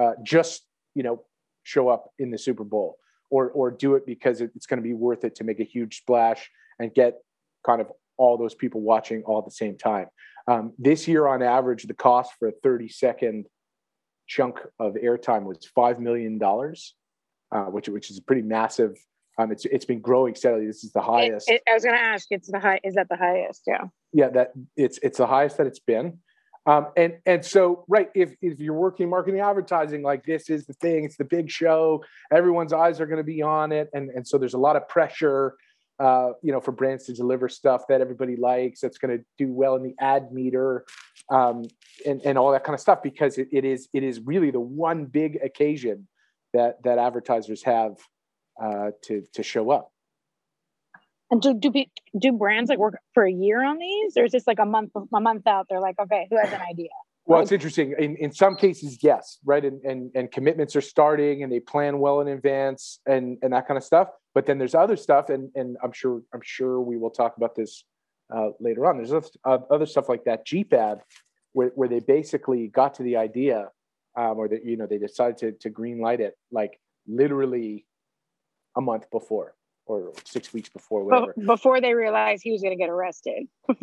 uh, 0.00 0.12
just 0.22 0.62
you 0.94 1.02
know 1.02 1.24
show 1.64 1.88
up 1.88 2.12
in 2.18 2.30
the 2.30 2.38
Super 2.38 2.64
Bowl 2.64 2.96
or 3.30 3.50
or 3.50 3.70
do 3.70 3.94
it 3.94 4.04
because 4.04 4.40
it's 4.40 4.66
going 4.66 4.78
to 4.78 4.82
be 4.86 4.92
worth 4.92 5.24
it 5.24 5.36
to 5.36 5.44
make 5.44 5.60
a 5.60 5.64
huge 5.64 5.98
splash 5.98 6.50
and 6.78 6.92
get 6.92 7.14
kind 7.64 7.80
of 7.80 7.88
all 8.16 8.36
those 8.36 8.54
people 8.54 8.80
watching 8.80 9.22
all 9.24 9.38
at 9.38 9.44
the 9.44 9.50
same 9.50 9.78
time. 9.78 10.06
Um, 10.46 10.72
this 10.78 11.08
year, 11.08 11.26
on 11.26 11.42
average, 11.42 11.84
the 11.84 11.94
cost 11.94 12.32
for 12.38 12.48
a 12.48 12.52
30 12.62 12.88
second 12.88 13.46
chunk 14.26 14.58
of 14.78 14.94
airtime 14.94 15.44
was 15.44 15.58
five 15.74 15.98
million 16.00 16.38
dollars, 16.38 16.94
uh, 17.52 17.64
which 17.64 17.88
which 17.88 18.10
is 18.10 18.18
a 18.18 18.22
pretty 18.22 18.42
massive. 18.42 18.96
Um, 19.38 19.52
it's 19.52 19.64
it's 19.64 19.84
been 19.84 20.00
growing 20.00 20.34
steadily. 20.34 20.66
This 20.66 20.84
is 20.84 20.92
the 20.92 21.00
It- 21.00 21.04
highest. 21.04 21.50
it- 21.50 21.62
I 21.68 21.74
was 21.74 21.84
gonna 21.84 21.96
ask. 21.96 22.26
It's 22.30 22.50
the 22.50 22.58
high. 22.58 22.80
Is 22.84 22.94
that 22.94 23.08
the 23.08 23.16
highest? 23.16 23.62
Yeah. 23.66 23.84
yeah, 24.12 24.28
that 24.30 24.52
it's 24.76 24.98
it's 25.02 25.18
the 25.18 25.26
highest 25.26 25.56
that 25.58 25.66
it's 25.66 25.78
been. 25.78 26.18
Um, 26.66 26.88
and 26.96 27.14
and 27.24 27.44
so 27.44 27.84
right, 27.88 28.10
if 28.14 28.34
if 28.42 28.60
you're 28.60 28.74
working 28.74 29.08
marketing 29.08 29.40
advertising, 29.40 30.02
like 30.02 30.24
this 30.24 30.50
is 30.50 30.66
the 30.66 30.74
thing, 30.74 31.04
it's 31.04 31.16
the 31.16 31.24
big 31.24 31.50
show. 31.50 32.04
Everyone's 32.30 32.72
eyes 32.72 33.00
are 33.00 33.06
going 33.06 33.18
to 33.18 33.24
be 33.24 33.42
on 33.42 33.72
it, 33.72 33.88
and 33.94 34.10
and 34.10 34.26
so 34.26 34.38
there's 34.38 34.54
a 34.54 34.58
lot 34.58 34.76
of 34.76 34.88
pressure. 34.88 35.54
Uh, 35.98 36.32
you 36.42 36.50
know, 36.50 36.60
for 36.60 36.72
brands 36.72 37.04
to 37.04 37.12
deliver 37.12 37.46
stuff 37.46 37.82
that 37.86 38.00
everybody 38.00 38.34
likes, 38.34 38.80
that's 38.80 38.96
going 38.96 39.18
to 39.18 39.22
do 39.36 39.52
well 39.52 39.76
in 39.76 39.82
the 39.82 39.94
ad 39.98 40.32
meter, 40.32 40.86
um, 41.30 41.64
and 42.06 42.22
and 42.24 42.38
all 42.38 42.52
that 42.52 42.64
kind 42.64 42.74
of 42.74 42.80
stuff, 42.80 43.02
because 43.02 43.36
it, 43.36 43.48
it 43.52 43.66
is 43.66 43.88
it 43.92 44.02
is 44.02 44.20
really 44.20 44.50
the 44.50 44.60
one 44.60 45.04
big 45.04 45.38
occasion 45.44 46.08
that 46.54 46.82
that 46.84 46.98
advertisers 46.98 47.62
have 47.62 47.96
uh, 48.62 48.90
to 49.02 49.22
to 49.34 49.42
show 49.42 49.70
up. 49.70 49.92
And 51.30 51.40
do 51.40 51.54
do, 51.54 51.72
do 52.18 52.32
brands 52.32 52.68
like 52.68 52.78
work 52.78 52.98
for 53.14 53.24
a 53.24 53.32
year 53.32 53.64
on 53.64 53.78
these, 53.78 54.16
or 54.16 54.24
is 54.24 54.32
this 54.32 54.46
like 54.46 54.58
a 54.58 54.66
month 54.66 54.90
a 54.94 55.20
month 55.20 55.46
out? 55.46 55.66
They're 55.68 55.80
like, 55.80 55.96
okay, 56.00 56.26
who 56.30 56.36
has 56.36 56.52
an 56.52 56.60
idea? 56.68 56.88
Well, 57.26 57.40
it's 57.40 57.52
interesting. 57.52 57.94
In 57.98 58.16
in 58.16 58.32
some 58.32 58.56
cases, 58.56 58.98
yes, 59.02 59.38
right, 59.44 59.64
and 59.64 59.80
and 59.84 60.10
and 60.16 60.32
commitments 60.32 60.74
are 60.74 60.80
starting, 60.80 61.44
and 61.44 61.52
they 61.52 61.60
plan 61.60 62.00
well 62.00 62.20
in 62.20 62.28
advance, 62.28 62.98
and 63.06 63.38
and 63.42 63.52
that 63.52 63.68
kind 63.68 63.78
of 63.78 63.84
stuff. 63.84 64.08
But 64.34 64.46
then 64.46 64.58
there's 64.58 64.74
other 64.74 64.96
stuff, 64.96 65.28
and 65.28 65.50
and 65.54 65.76
I'm 65.84 65.92
sure 65.92 66.22
I'm 66.34 66.40
sure 66.42 66.80
we 66.80 66.96
will 66.96 67.10
talk 67.10 67.36
about 67.36 67.54
this 67.54 67.84
uh, 68.34 68.48
later 68.58 68.86
on. 68.86 68.96
There's 68.96 69.12
other, 69.44 69.86
stuff 69.86 70.08
like 70.08 70.24
that 70.24 70.44
Jeep 70.44 70.72
ad, 70.72 70.98
where 71.52 71.70
where 71.76 71.88
they 71.88 72.00
basically 72.00 72.66
got 72.66 72.94
to 72.94 73.04
the 73.04 73.16
idea, 73.16 73.68
um, 74.16 74.38
or 74.38 74.48
that 74.48 74.64
you 74.64 74.76
know 74.76 74.86
they 74.86 74.98
decided 74.98 75.38
to 75.38 75.52
to 75.52 75.70
green 75.70 76.00
light 76.00 76.20
it 76.20 76.36
like 76.50 76.80
literally 77.06 77.86
a 78.76 78.80
month 78.80 79.08
before 79.12 79.54
or 79.98 80.12
six 80.24 80.52
weeks 80.52 80.68
before, 80.68 81.04
whatever. 81.04 81.34
Be- 81.36 81.46
Before 81.46 81.80
they 81.80 81.94
realized 81.94 82.42
he 82.42 82.52
was 82.52 82.62
gonna 82.62 82.76
get 82.76 82.88
arrested 82.88 83.48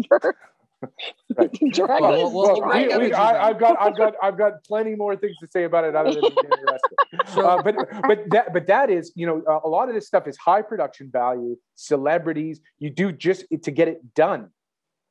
Right. 1.40 1.52
Well, 1.78 2.00
well, 2.00 2.32
Well, 2.32 2.54
we- 2.56 2.62
we- 2.98 3.14
I, 3.14 3.32
you, 3.32 3.50
I've 3.50 3.60
got, 3.60 3.82
I've 3.82 3.98
got, 3.98 4.14
I've 4.22 4.38
got 4.38 4.64
plenty 4.64 4.94
more 4.96 5.16
things 5.16 5.36
to 5.40 5.48
say 5.48 5.64
about 5.64 5.86
it 5.86 5.96
other 5.96 6.12
than 6.14 6.22
getting 6.22 6.52
arrested. 6.68 6.98
So- 7.34 7.48
Uh, 7.48 7.62
but, 7.64 7.76
but 8.08 8.20
that, 8.30 8.54
but 8.54 8.68
that 8.68 8.90
is, 8.92 9.12
you 9.16 9.26
know, 9.26 9.42
a- 9.48 9.68
a 9.68 9.70
lot 9.70 9.90
of 9.90 9.96
this 9.96 10.06
stuff 10.06 10.28
is 10.28 10.38
high 10.38 10.62
production 10.62 11.10
value, 11.12 11.58
celebrities. 11.76 12.62
You 12.80 12.92
do 12.92 13.12
just 13.12 13.46
to 13.64 13.72
get 13.72 13.88
it 13.88 14.14
done. 14.14 14.52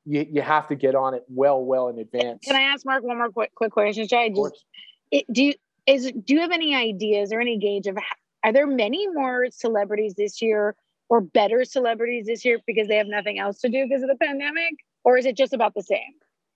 You, 0.04 0.24
you 0.30 0.40
have 0.40 0.68
to 0.68 0.76
get 0.76 0.94
on 0.94 1.14
it 1.14 1.24
well, 1.28 1.60
well 1.64 1.88
in 1.88 1.98
advance. 1.98 2.44
Can 2.44 2.54
I 2.54 2.60
ask 2.62 2.86
Mark 2.86 3.02
one 3.02 3.18
more 3.18 3.30
quick, 3.30 3.52
quick 3.56 3.72
question? 3.72 4.06
Should 4.06 4.18
I 4.18 4.28
just 4.28 4.64
it, 5.10 5.24
do 5.32 5.42
you 5.46 5.54
is 5.86 6.12
do 6.12 6.34
you 6.34 6.40
have 6.42 6.52
any 6.52 6.76
ideas 6.76 7.32
or 7.32 7.40
any 7.40 7.58
gauge 7.58 7.88
of 7.88 7.96
h- 7.96 8.04
are 8.44 8.52
there 8.52 8.68
many 8.68 9.08
more 9.08 9.46
celebrities 9.50 10.14
this 10.14 10.40
year 10.40 10.76
or 11.08 11.20
better 11.20 11.64
celebrities 11.64 12.26
this 12.26 12.44
year 12.44 12.58
because 12.66 12.88
they 12.88 12.96
have 12.96 13.06
nothing 13.06 13.38
else 13.38 13.60
to 13.60 13.68
do 13.68 13.86
because 13.86 14.02
of 14.02 14.08
the 14.08 14.16
pandemic 14.16 14.74
or 15.04 15.16
is 15.16 15.26
it 15.26 15.36
just 15.36 15.52
about 15.52 15.72
the 15.74 15.82
same 15.82 16.14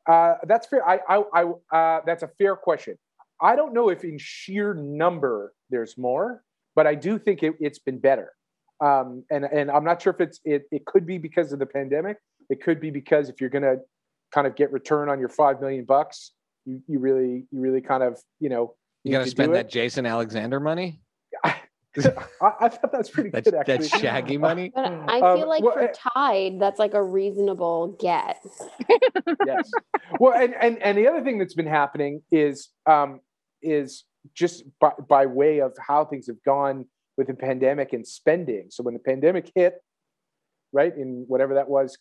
Uh, 0.08 0.34
that's 0.44 0.66
fair. 0.66 0.82
I, 0.88 0.98
I, 1.08 1.22
I 1.34 1.42
uh, 1.78 2.00
that's 2.06 2.22
a 2.22 2.28
fair 2.38 2.56
question. 2.56 2.96
I 3.40 3.56
don't 3.56 3.72
know 3.72 3.88
if 3.90 4.02
in 4.04 4.18
sheer 4.18 4.74
number 4.74 5.52
there's 5.70 5.96
more, 5.96 6.42
but 6.74 6.86
I 6.86 6.94
do 6.94 7.18
think 7.18 7.42
it, 7.42 7.54
it's 7.60 7.78
been 7.78 7.98
better. 7.98 8.32
Um, 8.80 9.24
and 9.30 9.44
and 9.44 9.70
I'm 9.70 9.84
not 9.84 10.00
sure 10.02 10.12
if 10.12 10.20
it's 10.20 10.40
it. 10.44 10.62
It 10.72 10.84
could 10.86 11.06
be 11.06 11.18
because 11.18 11.52
of 11.52 11.58
the 11.58 11.66
pandemic. 11.66 12.16
It 12.48 12.62
could 12.62 12.80
be 12.80 12.90
because 12.90 13.28
if 13.28 13.40
you're 13.40 13.50
going 13.50 13.62
to 13.62 13.76
kind 14.32 14.46
of 14.46 14.56
get 14.56 14.72
return 14.72 15.08
on 15.08 15.20
your 15.20 15.28
five 15.28 15.60
million 15.60 15.84
bucks, 15.84 16.32
you, 16.64 16.82
you 16.86 16.98
really 16.98 17.46
you 17.50 17.60
really 17.60 17.82
kind 17.82 18.02
of 18.02 18.18
you 18.40 18.48
know 18.48 18.74
You 19.04 19.10
need 19.10 19.18
got 19.18 19.18
to 19.20 19.24
to 19.26 19.30
spend 19.30 19.54
that 19.54 19.68
Jason 19.68 20.06
Alexander 20.06 20.60
money. 20.60 21.00
I, 22.40 22.52
I 22.60 22.68
thought 22.68 22.92
that's 22.92 23.10
pretty 23.10 23.30
That's 23.30 23.50
good 23.50 23.54
actually. 23.58 23.88
that 23.88 24.00
shaggy 24.00 24.38
money. 24.38 24.70
But 24.74 24.84
I 25.08 25.20
Um, 25.20 25.38
feel 25.38 25.48
like 25.48 25.62
well, 25.62 25.72
for 25.74 25.82
eh, 25.82 25.92
Tide, 26.14 26.60
that's 26.60 26.78
like 26.78 26.94
a 26.94 27.02
reasonable 27.02 27.96
get. 28.00 28.38
yes. 29.46 29.70
Well, 30.20 30.34
and, 30.40 30.54
and 30.54 30.78
and 30.82 30.96
the 30.96 31.08
other 31.08 31.22
thing 31.22 31.38
that's 31.38 31.54
been 31.54 31.66
happening 31.66 32.22
is 32.30 32.68
um, 32.86 33.20
is 33.62 34.04
just 34.34 34.64
by, 34.80 34.92
by 35.08 35.26
way 35.26 35.60
of 35.60 35.72
how 35.84 36.04
things 36.04 36.26
have 36.28 36.42
gone 36.44 36.86
with 37.16 37.26
the 37.26 37.34
pandemic 37.34 37.92
and 37.92 38.06
spending. 38.06 38.66
So 38.70 38.82
when 38.82 38.94
the 38.94 39.00
pandemic 39.00 39.50
hit, 39.54 39.74
right 40.72 40.96
in 40.96 41.24
whatever 41.26 41.54
that 41.54 41.68
was, 41.68 41.98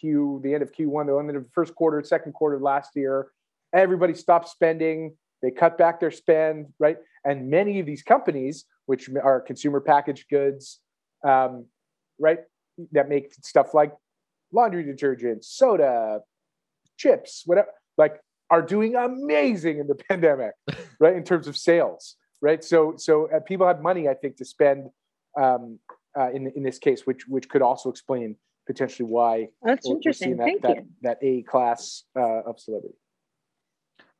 Q 0.00 0.40
the 0.44 0.54
end 0.54 0.62
of 0.62 0.72
Q 0.72 0.88
one, 0.88 1.06
the 1.08 1.16
end 1.16 1.30
of 1.30 1.42
the 1.42 1.50
first 1.52 1.74
quarter, 1.74 2.00
second 2.04 2.32
quarter 2.32 2.60
last 2.60 2.90
year, 2.94 3.28
everybody 3.74 4.14
stopped 4.14 4.48
spending. 4.48 5.16
They 5.42 5.50
cut 5.50 5.78
back 5.78 6.00
their 6.00 6.10
spend, 6.10 6.66
right? 6.78 6.98
And 7.24 7.50
many 7.50 7.80
of 7.80 7.86
these 7.86 8.02
companies, 8.02 8.66
which 8.90 9.08
are 9.22 9.40
consumer 9.40 9.80
packaged 9.80 10.28
goods, 10.28 10.80
um, 11.24 11.64
right, 12.18 12.40
that 12.90 13.08
make 13.08 13.32
stuff 13.40 13.72
like 13.72 13.92
laundry 14.52 14.82
detergent, 14.82 15.44
soda, 15.44 16.18
chips, 16.96 17.44
whatever, 17.46 17.68
like 17.96 18.20
are 18.50 18.62
doing 18.62 18.96
amazing 18.96 19.78
in 19.78 19.86
the 19.86 19.94
pandemic, 20.08 20.54
right? 20.98 21.14
In 21.14 21.22
terms 21.22 21.46
of 21.46 21.56
sales, 21.56 22.16
right? 22.42 22.64
So, 22.64 22.94
so 22.96 23.30
uh, 23.30 23.38
people 23.38 23.64
have 23.64 23.80
money, 23.80 24.08
I 24.08 24.14
think, 24.14 24.36
to 24.38 24.44
spend 24.44 24.90
um, 25.40 25.78
uh, 26.18 26.32
in 26.32 26.52
in 26.56 26.64
this 26.64 26.80
case, 26.80 27.06
which 27.06 27.28
which 27.28 27.48
could 27.48 27.62
also 27.62 27.90
explain 27.90 28.34
potentially 28.66 29.08
why 29.08 29.50
that's 29.62 29.88
interesting. 29.88 30.36
That, 30.36 30.44
Thank 30.44 30.62
that, 30.62 30.76
you. 30.78 30.86
That 31.02 31.18
A 31.22 31.42
class 31.42 32.02
uh, 32.18 32.42
of 32.42 32.58
celebrity. 32.58 32.96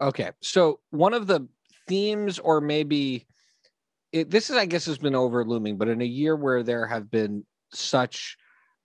Okay, 0.00 0.30
so 0.40 0.78
one 0.90 1.12
of 1.12 1.26
the 1.26 1.48
themes, 1.88 2.38
or 2.38 2.60
maybe 2.60 3.26
it, 4.12 4.30
this 4.30 4.50
is, 4.50 4.56
I 4.56 4.66
guess, 4.66 4.86
has 4.86 4.98
been 4.98 5.14
over 5.14 5.44
looming, 5.44 5.76
but 5.76 5.88
in 5.88 6.00
a 6.00 6.06
year 6.06 6.36
where 6.36 6.62
there 6.62 6.86
have 6.86 7.10
been 7.10 7.44
such 7.72 8.36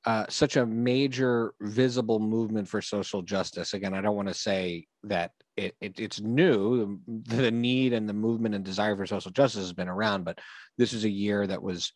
uh, 0.05 0.25
such 0.29 0.55
a 0.55 0.65
major 0.65 1.55
visible 1.61 2.19
movement 2.19 2.67
for 2.67 2.79
social 2.79 3.23
justice. 3.23 3.73
Again, 3.73 3.95
I 3.95 4.01
don't 4.01 4.15
want 4.15 4.27
to 4.27 4.35
say 4.35 4.85
that 5.03 5.31
it, 5.57 5.75
it, 5.81 5.99
it's 5.99 6.21
new. 6.21 6.99
The 7.07 7.49
need 7.49 7.93
and 7.93 8.07
the 8.07 8.13
movement 8.13 8.53
and 8.53 8.63
desire 8.63 8.95
for 8.95 9.07
social 9.07 9.31
justice 9.31 9.63
has 9.63 9.73
been 9.73 9.87
around, 9.87 10.23
but 10.23 10.39
this 10.77 10.93
is 10.93 11.05
a 11.05 11.09
year 11.09 11.47
that 11.47 11.61
was 11.61 11.91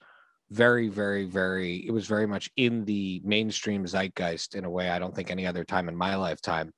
very, 0.50 0.88
very, 0.88 1.25
very. 1.25 1.86
It 1.86 1.91
was 1.91 2.07
very 2.07 2.25
much 2.25 2.50
in 2.55 2.83
the 2.86 3.21
mainstream 3.24 3.86
zeitgeist 3.86 4.55
in 4.55 4.65
a 4.65 4.69
way 4.69 4.89
I 4.89 4.98
don't 4.98 5.15
think 5.15 5.29
any 5.29 5.45
other 5.45 5.63
time 5.63 5.88
in 5.88 5.95
my 5.95 6.15
lifetime. 6.15 6.74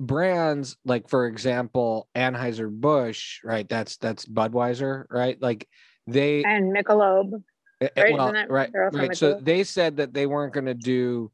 Brands 0.00 0.78
like, 0.86 1.08
for 1.10 1.26
example, 1.26 2.08
Anheuser 2.16 2.70
Busch, 2.70 3.40
right? 3.44 3.68
That's 3.68 3.98
that's 3.98 4.24
Budweiser, 4.24 5.04
right? 5.10 5.40
Like 5.40 5.68
they 6.06 6.42
and 6.42 6.74
Michelob. 6.74 7.42
Eh, 7.82 7.88
eh, 7.96 8.02
Right, 8.02 8.12
well, 8.14 8.32
right, 8.48 8.70
right. 8.74 9.16
So 9.16 9.34
Michelob? 9.34 9.44
they 9.44 9.62
said 9.62 9.98
that 9.98 10.14
they 10.14 10.26
weren't 10.26 10.54
going 10.54 10.66
to 10.66 10.74
do 10.74 11.30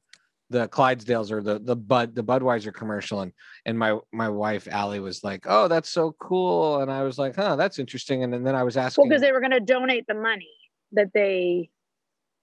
the 0.50 0.68
Clydesdales 0.68 1.30
or 1.30 1.42
the 1.42 1.60
the 1.60 1.76
Bud 1.76 2.14
the 2.16 2.24
Budweiser 2.24 2.74
commercial, 2.74 3.20
and 3.20 3.32
and 3.66 3.78
my 3.78 3.98
my 4.12 4.28
wife 4.28 4.66
Allie 4.68 5.00
was 5.00 5.22
like, 5.22 5.44
"Oh, 5.46 5.68
that's 5.68 5.88
so 5.88 6.16
cool," 6.20 6.80
and 6.82 6.90
I 6.90 7.04
was 7.04 7.18
like, 7.18 7.36
"Huh, 7.36 7.54
that's 7.56 7.78
interesting." 7.78 8.24
And 8.24 8.32
then, 8.32 8.42
then 8.42 8.56
I 8.56 8.64
was 8.64 8.76
asking, 8.76 9.02
Well, 9.02 9.08
because 9.10 9.22
they 9.22 9.32
were 9.32 9.40
going 9.40 9.52
to 9.52 9.60
donate 9.60 10.06
the 10.08 10.14
money 10.14 10.50
that 10.92 11.12
they 11.14 11.70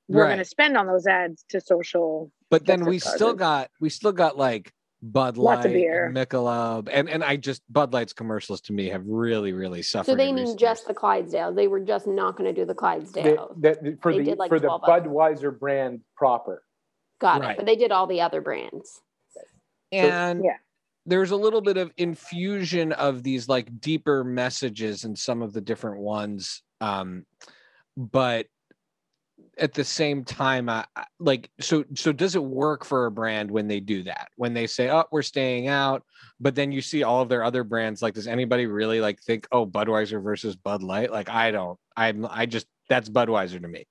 were 0.07 0.21
Right. 0.21 0.27
going 0.27 0.39
to 0.39 0.45
spend 0.45 0.77
on 0.77 0.87
those 0.87 1.05
ads 1.07 1.43
to 1.49 1.59
social. 1.59 2.31
but 2.49 2.65
then 2.65 2.85
we 2.85 2.99
still 2.99 3.33
got 3.33 3.69
we 3.79 3.89
still 3.89 4.11
got 4.11 4.37
like 4.37 4.71
Bud 5.03 5.35
Lots 5.37 5.57
Light, 5.57 5.65
of 5.65 5.71
beer. 5.73 6.05
and 6.05 6.15
Michelob, 6.15 6.87
and 6.89 7.09
and 7.09 7.23
I 7.25 7.35
just 7.35 7.61
Bud 7.71 7.91
Light's 7.91 8.13
commercials 8.13 8.61
to 8.61 8.73
me 8.73 8.87
have 8.89 9.03
really 9.05 9.51
really 9.51 9.81
suffered. 9.81 10.11
So 10.11 10.15
they 10.15 10.31
mean 10.31 10.43
recent 10.43 10.59
just 10.59 10.83
years. 10.83 10.87
the 10.87 10.93
Clydesdale. 10.93 11.53
They 11.53 11.67
were 11.67 11.81
just 11.81 12.07
not 12.07 12.37
going 12.37 12.53
to 12.53 12.59
do 12.61 12.65
the 12.65 12.73
They- 12.73 12.77
Clydesdale. 12.77 13.55
that- 13.59 14.01
for 14.01 14.13
They 14.13 14.19
the 14.19 14.23
did, 14.23 14.37
like, 14.37 14.47
for 14.49 14.59
the 14.61 14.67
12 14.67 14.83
others. 14.85 15.07
Budweiser 15.07 15.59
brand 15.59 16.01
proper. 16.15 16.63
Got 17.19 17.41
Right. 17.41 17.51
it. 17.51 17.57
But 17.57 17.65
they 17.65 17.75
did 17.75 17.91
all 17.91 18.07
the 18.07 18.21
other 18.21 18.39
brands. 18.41 19.01
and 19.91 20.43
yeah. 20.43 20.57
there's 21.05 21.31
a 21.31 21.35
little 21.35 21.61
bit 21.61 21.77
of 21.77 21.91
infusion 21.97 22.93
of 22.93 23.23
these 23.23 23.47
like 23.49 23.79
deeper 23.81 24.23
messages 24.23 25.03
in 25.03 25.15
some 25.15 25.41
of 25.43 25.53
the 25.53 25.61
different 25.61 25.99
ones 25.99 26.63
um 26.81 27.25
but 27.95 28.47
at 29.59 29.73
the 29.73 29.83
same 29.83 30.23
time 30.23 30.69
like 31.19 31.49
so 31.59 31.83
so 31.95 32.11
does 32.11 32.35
it 32.35 32.43
work 32.43 32.83
for 32.83 33.05
a 33.05 33.11
brand 33.11 33.49
when 33.51 33.67
they 33.67 33.79
do 33.79 34.03
that 34.03 34.29
when 34.35 34.53
they 34.53 34.65
say 34.67 34.89
oh 34.89 35.03
we're 35.11 35.21
staying 35.21 35.67
out 35.67 36.03
but 36.39 36.55
then 36.55 36.71
you 36.71 36.81
see 36.81 37.03
all 37.03 37.21
of 37.21 37.29
their 37.29 37.43
other 37.43 37.63
brands 37.63 38.01
like 38.01 38.13
does 38.15 38.27
anybody 38.27 38.65
really 38.65 38.99
like 38.99 39.21
think 39.21 39.47
oh 39.51 39.65
budweiser 39.65 40.21
versus 40.21 40.55
bud 40.55 40.81
light 40.81 41.11
like 41.11 41.29
i 41.29 41.51
don't 41.51 41.77
i'm 41.95 42.25
i 42.29 42.45
just 42.45 42.65
that's 42.89 43.09
budweiser 43.09 43.61
to 43.61 43.67
me 43.67 43.85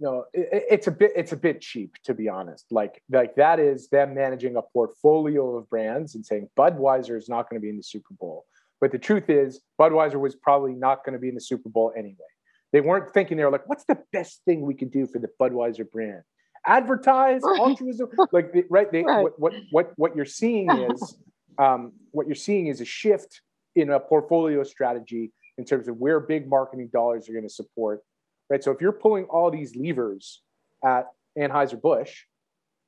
No, 0.00 0.24
it- 0.32 0.66
it's 0.70 0.86
a 0.86 0.92
bit 0.92 1.10
it's 1.16 1.32
a 1.32 1.36
bit 1.36 1.60
cheap 1.60 1.96
to 2.04 2.14
be 2.14 2.28
honest. 2.28 2.66
Like 2.70 3.02
like 3.10 3.34
that 3.34 3.58
is 3.58 3.88
them 3.88 4.14
managing 4.14 4.54
a 4.56 4.62
portfolio 4.62 5.56
of 5.56 5.68
brands 5.68 6.14
and 6.14 6.24
saying 6.24 6.48
Budweiser 6.56 7.16
is 7.18 7.28
not 7.28 7.50
going 7.50 7.60
to 7.60 7.64
be 7.64 7.68
in 7.70 7.76
the 7.76 7.82
Super 7.82 8.14
Bowl. 8.14 8.46
But 8.80 8.92
the 8.92 8.98
truth 8.98 9.28
is, 9.28 9.60
Budweiser 9.80 10.20
was 10.20 10.36
probably 10.36 10.74
not 10.74 11.04
going 11.04 11.14
to 11.14 11.18
be 11.18 11.28
in 11.28 11.34
the 11.34 11.40
Super 11.40 11.68
Bowl 11.68 11.92
anyway. 11.96 12.30
They 12.72 12.80
weren't 12.80 13.12
thinking 13.14 13.36
they 13.36 13.44
were 13.44 13.50
like, 13.50 13.68
what's 13.68 13.84
the 13.84 13.98
best 14.12 14.42
thing 14.44 14.62
we 14.62 14.74
could 14.74 14.90
do 14.90 15.06
for 15.06 15.18
the 15.18 15.28
Budweiser 15.40 15.90
brand? 15.90 16.22
Advertise 16.66 17.42
Right. 17.42 17.58
altruism, 17.58 18.08
like 18.32 18.52
they, 18.52 18.64
right? 18.68 18.90
They, 18.90 19.02
Right. 19.02 19.22
What, 19.22 19.38
what 19.38 19.52
what 19.70 19.92
what 19.96 20.16
you're 20.16 20.24
seeing 20.24 20.68
is 20.70 21.16
um, 21.58 21.92
what 22.10 22.26
you're 22.26 22.34
seeing 22.34 22.66
is 22.66 22.80
a 22.80 22.84
shift 22.84 23.40
in 23.74 23.90
a 23.90 24.00
portfolio 24.00 24.64
strategy 24.64 25.32
in 25.56 25.64
terms 25.64 25.88
of 25.88 25.96
where 25.96 26.20
big 26.20 26.48
marketing 26.48 26.90
dollars 26.92 27.28
are 27.28 27.32
going 27.32 27.46
to 27.46 27.52
support 27.52 28.02
right? 28.50 28.62
So 28.62 28.70
if 28.70 28.80
you're 28.80 28.92
pulling 28.92 29.24
all 29.24 29.50
these 29.50 29.76
levers 29.76 30.42
at 30.84 31.06
Anheuser 31.38 31.80
Busch, 31.80 32.24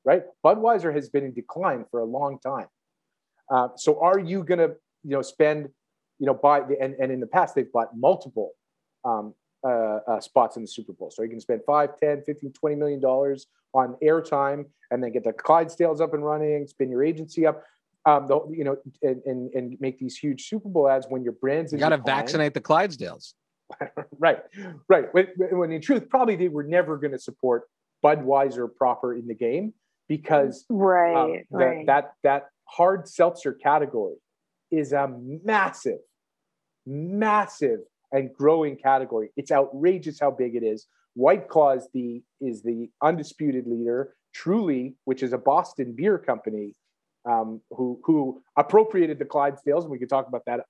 right? 0.03 0.23
Budweiser 0.45 0.93
has 0.93 1.09
been 1.09 1.23
in 1.23 1.33
decline 1.33 1.85
for 1.91 1.99
a 1.99 2.05
long 2.05 2.39
time. 2.39 2.67
Uh, 3.53 3.69
so 3.75 4.01
are 4.01 4.19
you 4.19 4.43
going 4.43 4.59
to, 4.59 4.75
you 5.03 5.11
know, 5.11 5.21
spend, 5.21 5.69
you 6.19 6.25
know, 6.25 6.33
buy 6.33 6.61
and, 6.79 6.95
and 6.95 7.11
in 7.11 7.19
the 7.19 7.27
past 7.27 7.55
they've 7.55 7.71
bought 7.71 7.95
multiple 7.95 8.51
um, 9.03 9.33
uh, 9.63 9.99
uh, 10.07 10.19
spots 10.19 10.55
in 10.57 10.63
the 10.63 10.67
Super 10.67 10.93
Bowl. 10.93 11.11
So 11.11 11.23
you 11.23 11.29
can 11.29 11.39
spend 11.39 11.61
5, 11.65 11.97
10, 11.97 12.23
15, 12.23 12.53
20 12.53 12.75
million 12.75 12.99
dollars 12.99 13.47
on 13.73 13.95
airtime 14.03 14.65
and 14.89 15.03
then 15.03 15.11
get 15.11 15.23
the 15.23 15.31
Clydesdales 15.33 16.01
up 16.01 16.13
and 16.13 16.25
running, 16.25 16.67
spin 16.67 16.89
your 16.89 17.03
agency 17.03 17.45
up. 17.45 17.63
Um, 18.05 18.27
the, 18.27 18.39
you 18.49 18.63
know, 18.63 18.77
and, 19.03 19.21
and 19.25 19.53
and 19.53 19.77
make 19.79 19.99
these 19.99 20.17
huge 20.17 20.47
Super 20.47 20.69
Bowl 20.69 20.89
ads 20.89 21.05
when 21.07 21.23
your 21.23 21.33
brand's 21.33 21.71
you 21.71 21.77
got 21.77 21.89
to 21.89 21.97
vaccinate 21.97 22.55
the 22.55 22.61
clydesdales 22.61 23.33
right, 24.19 24.39
right. 24.89 25.13
When, 25.13 25.27
when 25.51 25.71
in 25.71 25.81
truth, 25.81 26.09
probably 26.09 26.35
they 26.35 26.47
were 26.47 26.63
never 26.63 26.97
going 26.97 27.11
to 27.11 27.19
support 27.19 27.69
Budweiser 28.03 28.73
proper 28.75 29.13
in 29.15 29.27
the 29.27 29.35
game 29.35 29.73
because 30.07 30.65
Right. 30.69 31.15
um, 31.15 31.31
the- 31.51 31.57
right. 31.57 31.85
that 31.85 32.13
that 32.23 32.47
hard 32.65 33.07
seltzer 33.07 33.53
category 33.53 34.15
is 34.71 34.93
a 34.93 35.07
massive, 35.43 35.99
massive 36.85 37.81
and 38.11 38.33
growing 38.33 38.75
category. 38.75 39.29
It's 39.37 39.51
outrageous 39.51 40.19
how 40.19 40.31
big 40.31 40.55
it 40.55 40.63
is. 40.63 40.87
White 41.13 41.47
Claw 41.47 41.71
is 41.71 41.87
the 41.93 42.23
is 42.39 42.61
the 42.61 42.89
undisputed 43.01 43.67
leader. 43.67 44.15
Truly, 44.33 44.95
which 45.03 45.23
is 45.23 45.33
a 45.33 45.37
Boston 45.37 45.93
beer 45.93 46.17
company, 46.17 46.73
um, 47.25 47.61
who 47.71 47.99
who 48.03 48.41
appropriated 48.57 49.19
the 49.19 49.25
Clydesdales, 49.25 49.81
and 49.81 49.91
we 49.91 49.99
could 49.99 50.09
talk 50.09 50.27
about 50.27 50.43
that 50.45 50.61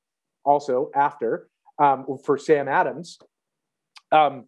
also 0.44 0.90
after 0.96 1.48
um, 1.78 2.06
for 2.26 2.38
Sam 2.38 2.68
Adams. 2.68 3.20
Um, 4.12 4.46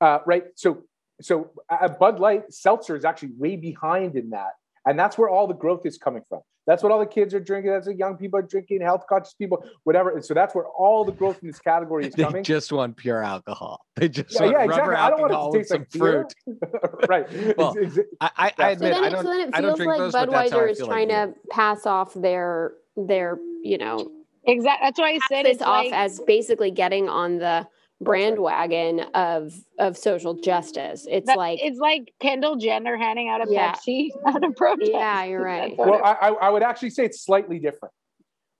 uh, 0.00 0.20
right. 0.26 0.44
So 0.54 0.84
so 1.20 1.50
uh, 1.68 1.88
Bud 1.88 2.20
Light 2.20 2.52
seltzer 2.52 2.96
is 2.96 3.04
actually 3.04 3.32
way 3.36 3.56
behind 3.56 4.16
in 4.16 4.30
that, 4.30 4.52
and 4.86 4.98
that's 4.98 5.18
where 5.18 5.28
all 5.28 5.46
the 5.46 5.54
growth 5.54 5.84
is 5.86 5.98
coming 5.98 6.22
from. 6.28 6.40
That's 6.66 6.82
what 6.82 6.92
all 6.92 7.00
the 7.00 7.06
kids 7.06 7.34
are 7.34 7.40
drinking. 7.40 7.72
That's 7.72 7.86
what 7.88 7.96
young 7.96 8.16
people 8.16 8.38
are 8.38 8.42
drinking, 8.42 8.82
health 8.82 9.04
conscious 9.08 9.34
people, 9.34 9.64
whatever. 9.82 10.10
And 10.10 10.24
so 10.24 10.32
that's 10.32 10.54
where 10.54 10.66
all 10.66 11.04
the 11.04 11.10
growth 11.12 11.38
in 11.42 11.48
this 11.48 11.58
category 11.58 12.06
is 12.06 12.14
they 12.14 12.22
coming. 12.22 12.44
just 12.44 12.72
want 12.72 12.96
pure 12.96 13.22
alcohol 13.22 13.84
they 13.96 14.08
just 14.08 14.32
Yeah, 14.34 14.42
want 14.42 14.52
yeah, 14.52 14.58
rubber 14.58 14.92
exactly. 14.92 14.94
I 14.96 15.10
don't 15.10 15.20
want 15.20 15.32
it 15.32 15.52
to 15.52 15.58
taste 15.58 15.68
some 15.70 15.80
like 15.80 15.90
fruit 15.90 17.08
right. 17.08 17.56
Well, 17.58 17.76
It's- 17.76 17.92
it's- 17.98 18.06
I, 18.20 18.30
I, 18.36 18.46
I 18.46 18.46
Yeah. 18.46 18.52
So 18.56 18.72
admit 18.72 18.94
then, 18.94 19.04
I 19.04 19.06
it, 19.06 19.10
don't 19.10 19.22
so 19.24 19.28
then 19.30 19.40
it 19.40 19.50
I 19.54 19.60
don't 19.60 19.70
feels 19.70 19.76
drink 19.78 19.88
like 19.90 19.98
those, 19.98 20.12
but 20.12 20.30
that's 20.30 20.52
how 20.52 20.58
I 20.58 20.62
Budweiser 20.62 20.70
is 20.70 20.78
feel 20.78 20.86
like 20.86 21.08
trying 21.08 21.08
to 21.08 21.34
pass 21.50 21.86
off 21.86 22.14
their 22.14 22.72
their 22.96 23.38
you 23.62 23.78
know 23.78 24.10
exactly. 24.44 24.86
That's 24.86 24.98
why 25.00 25.08
I 25.12 25.18
said 25.28 25.46
this 25.46 25.54
it's 25.54 25.62
off 25.62 25.84
like, 25.86 25.92
as 25.92 26.20
basically 26.26 26.70
getting 26.70 27.08
on 27.08 27.38
the 27.38 27.66
bandwagon 28.04 29.00
of 29.14 29.54
of 29.78 29.96
social 29.96 30.34
justice. 30.34 31.06
It's 31.10 31.26
that- 31.26 31.36
like 31.38 31.60
it's 31.62 31.78
like 31.78 32.12
Kendall 32.20 32.56
Jenner 32.56 32.96
handing 32.96 33.28
out 33.28 33.46
a 33.46 33.50
Yeah. 33.50 33.72
Pepsi 33.74 34.10
at 34.26 34.42
a 34.44 34.50
protest. 34.52 34.90
Yeah, 34.92 35.24
you're 35.24 35.42
right. 35.44 35.76
Well, 35.76 35.94
it- 35.94 36.02
I, 36.02 36.12
I 36.12 36.28
I 36.28 36.50
would 36.50 36.62
actually 36.62 36.90
say 36.90 37.04
it's 37.04 37.20
slightly 37.24 37.58
different. 37.58 37.92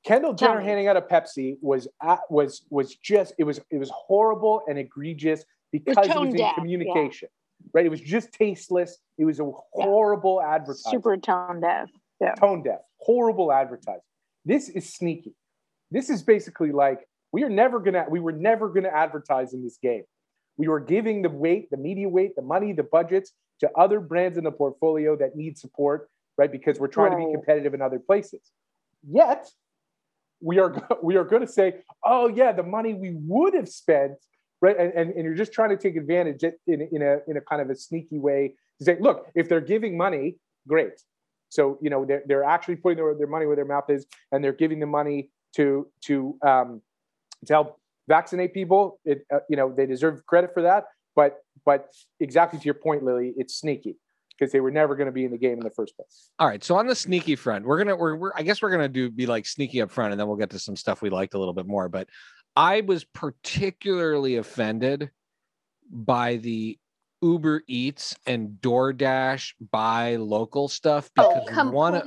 Kendall 0.05 0.35
Tell 0.35 0.49
Jenner 0.49 0.61
me. 0.61 0.67
handing 0.67 0.89
out 0.89 0.97
a 0.97 1.01
Pepsi 1.03 1.57
was 1.61 1.87
at, 2.03 2.21
was 2.31 2.63
was 2.71 2.95
just 2.97 3.35
it 3.39 3.45
was 3.45 3.61
it 3.71 3.79
was 3.79 3.91
horrible 3.95 4.63
and 4.69 4.79
egregious 4.79 5.45
because 5.71 5.97
it 5.97 6.01
was, 6.01 6.09
tone 6.09 6.27
in 6.29 6.33
deaf, 6.37 6.41
yeah. 6.41 6.55
communication, 6.55 7.29
right? 7.73 7.87
It 7.87 7.91
was 7.91 8.01
just 8.01 8.33
tasteless. 8.33 8.99
It 9.19 9.25
was 9.25 9.39
a 9.41 9.51
horrible 9.73 10.43
advertisement. 10.43 10.91
super 10.93 11.17
tone 11.17 11.61
deaf. 11.61 11.89
tone 12.39 12.63
deaf, 12.63 12.81
horrible 12.99 13.53
advertising. 13.53 14.01
This 14.45 14.69
is 14.69 14.93
sneaky. 14.93 15.35
This 15.93 16.11
is 16.11 16.23
basically 16.23 16.73
like 16.73 17.07
we 17.33 17.43
are 17.45 17.49
never 17.49 17.81
gonna, 17.81 18.07
we 18.09 18.21
were 18.21 18.33
never 18.33 18.69
gonna 18.69 18.89
advertise 18.89 19.55
in 19.55 19.65
this 19.65 19.79
game. 19.83 20.05
We 20.57 20.69
were 20.69 20.81
giving 20.81 21.23
the 21.23 21.31
weight, 21.31 21.71
the 21.71 21.77
media 21.77 22.09
weight, 22.09 22.37
the 22.37 22.43
money, 22.43 22.73
the 22.73 22.83
budgets 22.83 23.33
to 23.61 23.71
other 23.77 24.01
brands 24.01 24.37
in 24.37 24.45
the 24.45 24.53
portfolio 24.53 25.17
that 25.17 25.35
need 25.35 25.57
support, 25.57 26.11
right? 26.37 26.53
Because 26.53 26.79
we're 26.79 26.89
trying 26.89 27.13
to 27.13 27.17
be 27.17 27.33
competitive 27.33 27.75
in 27.75 27.81
other 27.81 27.99
places. 27.99 28.41
Yet 29.09 29.49
we 30.41 30.59
are 30.59 30.89
we 31.03 31.17
are 31.17 31.25
going 31.25 31.43
to 31.43 31.49
say, 31.51 31.77
oh 32.05 32.29
yeah, 32.29 32.53
the 32.53 32.63
money 32.63 32.93
we 32.93 33.13
would 33.15 33.55
have 33.55 33.69
spent, 33.69 34.13
right? 34.61 34.77
And, 34.79 34.93
and, 34.93 35.11
and 35.13 35.25
you're 35.25 35.35
just 35.35 35.53
trying 35.53 35.71
to 35.71 35.77
take 35.77 35.97
advantage 35.97 36.43
in, 36.43 36.89
in 36.93 37.03
a 37.03 37.19
in 37.29 37.37
a 37.37 37.41
kind 37.41 37.63
of 37.63 37.71
a 37.71 37.75
sneaky 37.75 38.19
way 38.19 38.55
to 38.79 38.85
say, 38.85 38.97
look, 39.01 39.27
if 39.35 39.49
they're 39.49 39.61
giving 39.61 39.97
money, 39.97 40.37
great. 40.69 41.01
So 41.49 41.79
you 41.81 41.91
know 41.91 42.05
they're 42.05 42.23
they're 42.27 42.45
actually 42.45 42.77
putting 42.77 42.99
their, 42.99 43.15
their 43.15 43.27
money 43.27 43.47
where 43.47 43.57
their 43.57 43.65
mouth 43.65 43.89
is, 43.89 44.07
and 44.33 44.43
they're 44.43 44.53
giving 44.53 44.81
the 44.81 44.87
money 44.87 45.31
to 45.57 45.87
to 46.03 46.37
um, 46.47 46.83
to 47.47 47.53
help 47.53 47.77
vaccinate 48.09 48.55
people. 48.55 49.01
It 49.05 49.25
uh, 49.33 49.39
you 49.49 49.57
know 49.57 49.73
they 49.75 49.87
deserve 49.87 50.25
credit 50.27 50.53
for 50.55 50.63
that. 50.63 50.85
But 51.15 51.39
but 51.65 51.93
exactly 52.21 52.59
to 52.59 52.65
your 52.65 52.75
point, 52.75 53.05
Lily, 53.05 53.33
it's 53.37 53.55
sneaky 53.57 53.97
because 54.31 54.53
they 54.53 54.61
were 54.61 54.71
never 54.71 54.97
going 54.97 55.07
to 55.07 55.13
be 55.13 55.25
in 55.25 55.31
the 55.31 55.39
game 55.39 55.59
in 55.59 55.61
the 55.61 55.71
first 55.71 55.95
place. 55.97 56.31
All 56.39 56.49
right. 56.49 56.65
So 56.65 56.77
on 56.77 56.87
the 56.87 56.95
sneaky 56.95 57.37
front, 57.37 57.65
we're 57.65 57.79
gonna 57.79 57.97
we're, 57.97 58.17
we're 58.17 58.33
I 58.35 58.43
guess 58.43 58.63
we're 58.63 58.71
gonna 58.71 58.89
do 58.89 59.11
be 59.11 59.27
like 59.27 59.47
sneaky 59.47 59.83
up 59.83 59.91
front, 59.91 60.13
and 60.13 60.21
then 60.21 60.27
we'll 60.27 60.37
get 60.37 60.51
to 60.51 60.59
some 60.59 60.77
stuff 60.77 61.03
we 61.03 61.11
liked 61.11 61.35
a 61.35 61.39
little 61.39 61.55
bit 61.55 61.67
more. 61.67 61.89
But 61.89 62.09
I 62.57 62.83
was 62.83 63.05
particularly 63.05 64.37
offended 64.37 65.11
by 65.91 66.37
the 66.37 66.79
Uber 67.23 67.63
Eats 67.69 68.17
and 68.27 68.59
DoorDash 68.61 69.53
buy 69.71 70.17
local 70.17 70.69
stuff 70.69 71.11
Oh, 71.17 71.41
because 71.45 71.71
one 71.71 71.95
of 71.95 72.05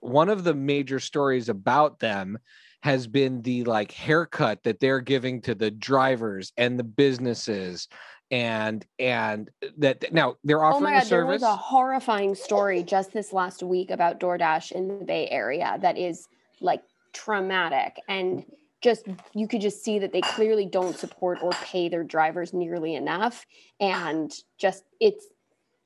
one 0.00 0.28
of 0.28 0.44
the 0.44 0.54
major 0.54 1.00
stories 1.00 1.48
about 1.48 1.98
them 1.98 2.38
has 2.82 3.06
been 3.06 3.42
the 3.42 3.64
like 3.64 3.92
haircut 3.92 4.62
that 4.64 4.80
they're 4.80 5.00
giving 5.00 5.40
to 5.40 5.54
the 5.54 5.70
drivers 5.70 6.52
and 6.56 6.78
the 6.78 6.84
businesses 6.84 7.88
and 8.30 8.84
and 8.98 9.50
uh, 9.64 9.68
that 9.78 10.12
now 10.12 10.36
they're 10.42 10.64
Oh 10.64 10.68
offering 10.68 10.84
my 10.84 10.96
a 10.96 11.00
god, 11.00 11.08
there 11.08 11.26
was 11.26 11.42
a 11.42 11.56
horrifying 11.56 12.34
story 12.34 12.82
just 12.82 13.12
this 13.12 13.32
last 13.32 13.62
week 13.62 13.90
about 13.90 14.18
DoorDash 14.18 14.72
in 14.72 14.88
the 14.88 15.04
Bay 15.04 15.28
Area 15.30 15.78
that 15.80 15.96
is 15.96 16.26
like 16.60 16.82
traumatic 17.12 18.00
and 18.08 18.44
just 18.80 19.06
you 19.32 19.46
could 19.46 19.60
just 19.60 19.84
see 19.84 19.98
that 20.00 20.12
they 20.12 20.22
clearly 20.22 20.66
don't 20.66 20.96
support 20.96 21.38
or 21.40 21.50
pay 21.62 21.88
their 21.88 22.02
drivers 22.02 22.52
nearly 22.52 22.94
enough 22.96 23.46
and 23.78 24.32
just 24.58 24.84
it's 24.98 25.26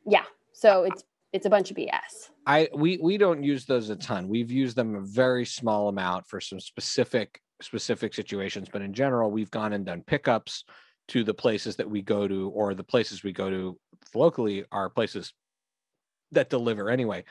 yeah 0.06 0.24
so 0.52 0.84
it's 0.84 1.04
it's 1.32 1.46
a 1.46 1.50
bunch 1.50 1.70
of 1.70 1.76
bs 1.76 2.30
I 2.46 2.68
we 2.72 2.98
we 2.98 3.18
don't 3.18 3.42
use 3.42 3.66
those 3.66 3.90
a 3.90 3.96
ton. 3.96 4.28
We've 4.28 4.52
used 4.52 4.76
them 4.76 4.94
a 4.94 5.00
very 5.00 5.44
small 5.44 5.88
amount 5.88 6.28
for 6.28 6.40
some 6.40 6.60
specific 6.60 7.40
specific 7.60 8.14
situations, 8.14 8.68
but 8.72 8.82
in 8.82 8.92
general, 8.92 9.30
we've 9.30 9.50
gone 9.50 9.72
and 9.72 9.84
done 9.84 10.04
pickups 10.06 10.64
to 11.08 11.24
the 11.24 11.34
places 11.34 11.76
that 11.76 11.90
we 11.90 12.02
go 12.02 12.28
to, 12.28 12.50
or 12.50 12.74
the 12.74 12.84
places 12.84 13.24
we 13.24 13.32
go 13.32 13.50
to 13.50 13.78
locally 14.14 14.64
are 14.70 14.88
places 14.88 15.32
that 16.32 16.50
deliver 16.50 16.88
anyway. 16.88 17.24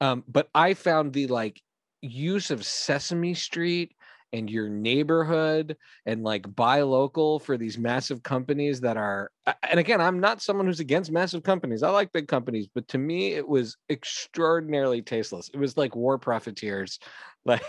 Um, 0.00 0.22
but 0.28 0.48
I 0.54 0.74
found 0.74 1.12
the 1.12 1.28
like 1.28 1.60
use 2.02 2.50
of 2.50 2.64
Sesame 2.64 3.34
Street 3.34 3.94
and 4.32 4.50
your 4.50 4.68
neighborhood 4.68 5.76
and 6.06 6.22
like 6.22 6.54
buy 6.54 6.82
local 6.82 7.38
for 7.38 7.56
these 7.56 7.78
massive 7.78 8.22
companies 8.22 8.80
that 8.80 8.96
are 8.96 9.30
and 9.68 9.80
again 9.80 10.00
i'm 10.00 10.20
not 10.20 10.42
someone 10.42 10.66
who's 10.66 10.80
against 10.80 11.10
massive 11.10 11.42
companies. 11.42 11.82
I 11.82 11.90
like 11.90 12.12
big 12.12 12.28
companies 12.28 12.68
but 12.72 12.86
to 12.88 12.98
me 12.98 13.32
it 13.32 13.46
was 13.46 13.76
extraordinarily 13.90 15.02
tasteless. 15.02 15.50
It 15.52 15.58
was 15.58 15.76
like 15.76 15.96
war 15.96 16.18
profiteers 16.18 16.98
like 17.44 17.62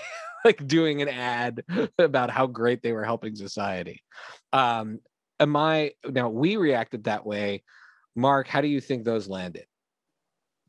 like 0.46 0.66
doing 0.68 1.02
an 1.02 1.10
ad 1.10 1.64
about 2.00 2.30
how 2.30 2.48
great 2.48 2.82
they 2.82 2.92
were 2.92 3.06
helping 3.06 3.36
society. 3.36 4.04
Um 4.54 5.00
am 5.40 5.56
i 5.56 5.92
now 6.06 6.30
we 6.30 6.58
reacted 6.58 7.06
that 7.06 7.26
way. 7.26 7.64
Mark 8.16 8.48
how 8.48 8.62
do 8.62 8.68
you 8.68 8.82
think 8.82 9.06
those 9.06 9.28
landed? 9.28 9.66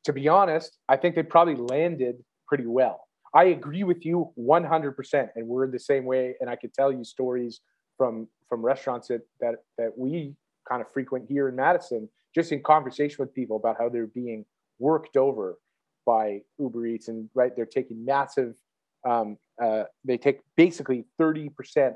To 0.04 0.12
be 0.12 0.28
honest, 0.28 0.78
I 0.88 0.96
think 0.96 1.14
they 1.14 1.22
probably 1.22 1.56
landed 1.56 2.16
pretty 2.48 2.66
well. 2.66 3.06
I 3.34 3.44
agree 3.44 3.84
with 3.84 4.04
you 4.04 4.32
100%, 4.38 5.28
and 5.36 5.46
we're 5.46 5.70
the 5.70 5.78
same 5.78 6.04
way. 6.04 6.34
And 6.40 6.50
I 6.50 6.56
could 6.56 6.74
tell 6.74 6.92
you 6.92 7.04
stories 7.04 7.60
from 7.96 8.26
from 8.48 8.62
restaurants 8.62 9.08
that 9.08 9.20
that 9.40 9.56
that 9.78 9.92
we 9.96 10.34
kind 10.68 10.82
of 10.82 10.90
frequent 10.92 11.26
here 11.28 11.48
in 11.48 11.56
Madison, 11.56 12.08
just 12.34 12.52
in 12.52 12.62
conversation 12.62 13.16
with 13.18 13.34
people 13.34 13.56
about 13.56 13.76
how 13.78 13.88
they're 13.88 14.06
being 14.06 14.44
worked 14.78 15.16
over 15.16 15.58
by 16.06 16.40
Uber 16.58 16.86
Eats, 16.86 17.08
and 17.08 17.28
right, 17.34 17.54
they're 17.54 17.66
taking 17.66 18.04
massive. 18.04 18.54
Um, 19.08 19.38
uh, 19.62 19.84
they 20.04 20.18
take 20.18 20.40
basically 20.56 21.04
30 21.18 21.50
percent 21.50 21.94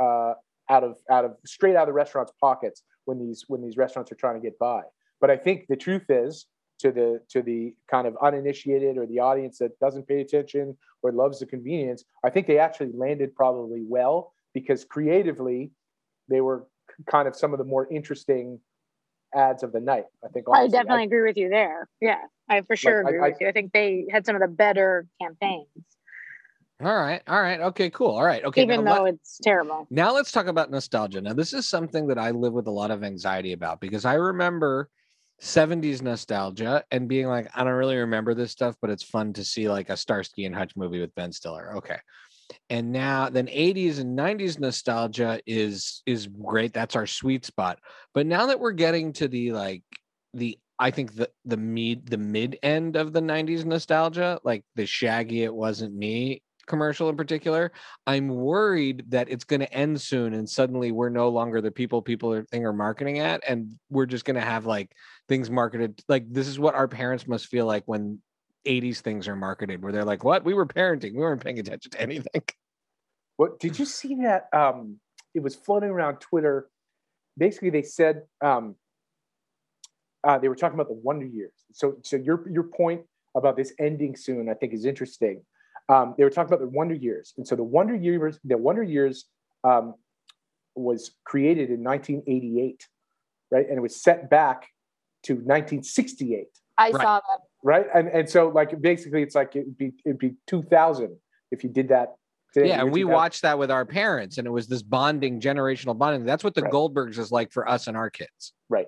uh, 0.00 0.34
out 0.70 0.84
of 0.84 0.96
out 1.10 1.24
of 1.24 1.36
straight 1.44 1.76
out 1.76 1.82
of 1.82 1.88
the 1.88 1.92
restaurant's 1.92 2.32
pockets 2.40 2.82
when 3.04 3.18
these 3.18 3.44
when 3.48 3.60
these 3.60 3.76
restaurants 3.76 4.10
are 4.12 4.16
trying 4.16 4.34
to 4.34 4.40
get 4.40 4.58
by. 4.58 4.82
But 5.20 5.30
I 5.30 5.36
think 5.36 5.66
the 5.68 5.76
truth 5.76 6.06
is 6.08 6.46
to 6.78 6.92
the 6.92 7.20
to 7.28 7.42
the 7.42 7.74
kind 7.90 8.06
of 8.06 8.16
uninitiated 8.22 8.96
or 8.98 9.06
the 9.06 9.18
audience 9.18 9.58
that 9.58 9.78
doesn't 9.80 10.06
pay 10.06 10.20
attention 10.20 10.76
or 11.02 11.12
loves 11.12 11.40
the 11.40 11.46
convenience, 11.46 12.04
I 12.24 12.30
think 12.30 12.46
they 12.46 12.58
actually 12.58 12.92
landed 12.94 13.34
probably 13.34 13.82
well 13.86 14.32
because 14.54 14.84
creatively 14.84 15.70
they 16.28 16.40
were 16.40 16.66
kind 17.10 17.28
of 17.28 17.36
some 17.36 17.52
of 17.52 17.58
the 17.58 17.64
more 17.64 17.86
interesting 17.90 18.60
ads 19.34 19.62
of 19.62 19.72
the 19.72 19.80
night. 19.80 20.04
I 20.24 20.28
think 20.28 20.46
I 20.52 20.60
honestly. 20.60 20.78
definitely 20.78 21.04
agree 21.04 21.22
with 21.22 21.36
you 21.36 21.48
there. 21.48 21.88
Yeah, 22.00 22.18
I 22.48 22.62
for 22.62 22.76
sure 22.76 23.04
I- 23.06 23.10
agree 23.10 23.20
I- 23.20 23.28
with 23.30 23.40
you. 23.40 23.48
I 23.48 23.52
think 23.52 23.72
they 23.72 24.06
had 24.10 24.24
some 24.24 24.36
of 24.36 24.40
the 24.42 24.48
better 24.48 25.06
campaigns, 25.20 25.66
all 26.80 26.94
right 26.96 27.22
all 27.26 27.42
right 27.42 27.60
okay 27.60 27.90
cool 27.90 28.12
all 28.12 28.22
right 28.24 28.44
okay 28.44 28.62
even 28.62 28.84
though 28.84 29.02
let- 29.02 29.14
it's 29.14 29.38
terrible. 29.42 29.86
Now 29.90 30.14
let's 30.14 30.30
talk 30.30 30.46
about 30.46 30.70
nostalgia. 30.70 31.20
Now, 31.20 31.32
this 31.32 31.52
is 31.52 31.66
something 31.66 32.06
that 32.08 32.18
I 32.18 32.30
live 32.30 32.52
with 32.52 32.66
a 32.68 32.70
lot 32.70 32.90
of 32.92 33.02
anxiety 33.02 33.52
about 33.52 33.80
because 33.80 34.04
I 34.04 34.14
remember 34.14 34.88
70s 35.40 36.02
nostalgia 36.02 36.84
and 36.90 37.08
being 37.08 37.26
like, 37.26 37.48
I 37.54 37.64
don't 37.64 37.74
really 37.74 37.96
remember 37.96 38.34
this 38.34 38.50
stuff, 38.50 38.76
but 38.80 38.90
it's 38.90 39.04
fun 39.04 39.32
to 39.34 39.44
see 39.44 39.68
like 39.68 39.90
a 39.90 39.96
Starsky 39.96 40.44
and 40.44 40.54
Hutch 40.54 40.76
movie 40.76 41.00
with 41.00 41.14
Ben 41.14 41.32
Stiller. 41.32 41.76
Okay. 41.76 41.98
And 42.70 42.92
now 42.92 43.28
then 43.28 43.46
80s 43.46 44.00
and 44.00 44.18
90s 44.18 44.58
nostalgia 44.58 45.40
is 45.46 46.02
is 46.06 46.26
great. 46.26 46.72
That's 46.72 46.96
our 46.96 47.06
sweet 47.06 47.44
spot. 47.44 47.78
But 48.14 48.26
now 48.26 48.46
that 48.46 48.58
we're 48.58 48.72
getting 48.72 49.12
to 49.14 49.28
the 49.28 49.52
like 49.52 49.82
the 50.34 50.58
I 50.78 50.90
think 50.90 51.14
the 51.14 51.30
the 51.44 51.56
mid 51.56 52.06
the 52.06 52.18
mid 52.18 52.58
end 52.62 52.96
of 52.96 53.12
the 53.12 53.20
90s 53.20 53.64
nostalgia, 53.64 54.40
like 54.44 54.64
the 54.76 54.86
shaggy 54.86 55.42
it 55.44 55.54
wasn't 55.54 55.94
me 55.94 56.42
commercial 56.68 57.08
in 57.08 57.16
particular, 57.16 57.72
I'm 58.06 58.28
worried 58.28 59.04
that 59.08 59.28
it's 59.28 59.44
going 59.44 59.60
to 59.60 59.72
end 59.72 60.00
soon 60.00 60.34
and 60.34 60.48
suddenly 60.48 60.92
we're 60.92 61.08
no 61.08 61.28
longer 61.28 61.60
the 61.60 61.70
people 61.70 62.00
people 62.02 62.32
are 62.32 62.44
thing 62.44 62.64
are 62.64 62.72
marketing 62.72 63.18
at 63.18 63.42
and 63.48 63.72
we're 63.90 64.06
just 64.06 64.24
going 64.24 64.36
to 64.36 64.40
have 64.40 64.66
like 64.66 64.92
things 65.28 65.50
marketed 65.50 66.00
like 66.08 66.24
this 66.32 66.46
is 66.46 66.58
what 66.58 66.74
our 66.74 66.86
parents 66.86 67.26
must 67.26 67.46
feel 67.46 67.66
like 67.66 67.82
when 67.86 68.20
80s 68.66 68.98
things 69.00 69.26
are 69.28 69.36
marketed 69.36 69.82
where 69.82 69.92
they're 69.92 70.04
like 70.04 70.24
what 70.24 70.44
we 70.44 70.54
were 70.54 70.66
parenting 70.66 71.14
we 71.14 71.20
weren't 71.20 71.42
paying 71.42 71.58
attention 71.58 71.90
to 71.90 72.00
anything 72.00 72.42
What 73.38 73.60
did 73.60 73.78
you 73.78 73.84
see 73.84 74.16
that? 74.16 74.48
Um, 74.52 74.98
it 75.32 75.42
was 75.42 75.54
floating 75.54 75.90
around 75.90 76.16
Twitter. 76.16 76.68
Basically, 77.38 77.70
they 77.70 77.82
said 77.82 78.22
um, 78.44 78.74
uh, 80.26 80.38
they 80.38 80.48
were 80.48 80.56
talking 80.56 80.74
about 80.74 80.88
the 80.88 81.00
Wonder 81.02 81.24
Years. 81.24 81.52
So, 81.72 81.98
so 82.02 82.16
your 82.16 82.44
your 82.50 82.64
point 82.64 83.02
about 83.36 83.56
this 83.56 83.72
ending 83.78 84.16
soon, 84.16 84.48
I 84.48 84.54
think, 84.54 84.74
is 84.74 84.84
interesting. 84.84 85.44
Um, 85.88 86.14
they 86.18 86.24
were 86.24 86.30
talking 86.30 86.52
about 86.52 86.60
the 86.60 86.68
Wonder 86.68 86.94
Years, 86.94 87.32
and 87.36 87.46
so 87.46 87.56
the 87.56 87.64
Wonder 87.64 87.94
Years, 87.94 88.38
the 88.44 88.58
Wonder 88.58 88.82
Years, 88.82 89.24
um, 89.64 89.94
was 90.74 91.12
created 91.24 91.70
in 91.70 91.82
1988, 91.82 92.86
right? 93.50 93.66
And 93.68 93.78
it 93.78 93.80
was 93.80 94.00
set 94.02 94.30
back 94.30 94.68
to 95.24 95.32
1968 95.34 96.46
i 96.78 96.90
Right. 96.90 97.02
saw 97.02 97.16
that 97.16 97.40
right? 97.64 97.86
And 97.92 98.06
and 98.08 98.30
so 98.30 98.48
like 98.50 98.80
basically 98.80 99.20
it's 99.22 99.34
like 99.34 99.56
it'd 99.56 99.76
be 99.76 99.92
it'd 100.06 100.18
be 100.18 100.34
two 100.46 100.62
thousand 100.62 101.16
if 101.50 101.64
you 101.64 101.70
did 101.70 101.88
that. 101.88 102.14
Today, 102.54 102.68
yeah 102.68 102.80
and 102.82 102.92
we 102.92 103.02
watched 103.04 103.42
that 103.42 103.58
with 103.58 103.70
our 103.70 103.84
parents 103.84 104.38
and 104.38 104.46
it 104.46 104.50
was 104.50 104.68
this 104.68 104.80
bonding 104.82 105.40
generational 105.40 105.98
bonding 105.98 106.24
that's 106.24 106.44
what 106.44 106.54
the 106.54 106.62
Right. 106.62 106.72
goldbergs 106.72 107.18
is 107.18 107.32
like 107.32 107.50
for 107.52 107.68
us 107.68 107.88
and 107.88 107.96
our 107.96 108.08
kids 108.10 108.52
right. 108.68 108.86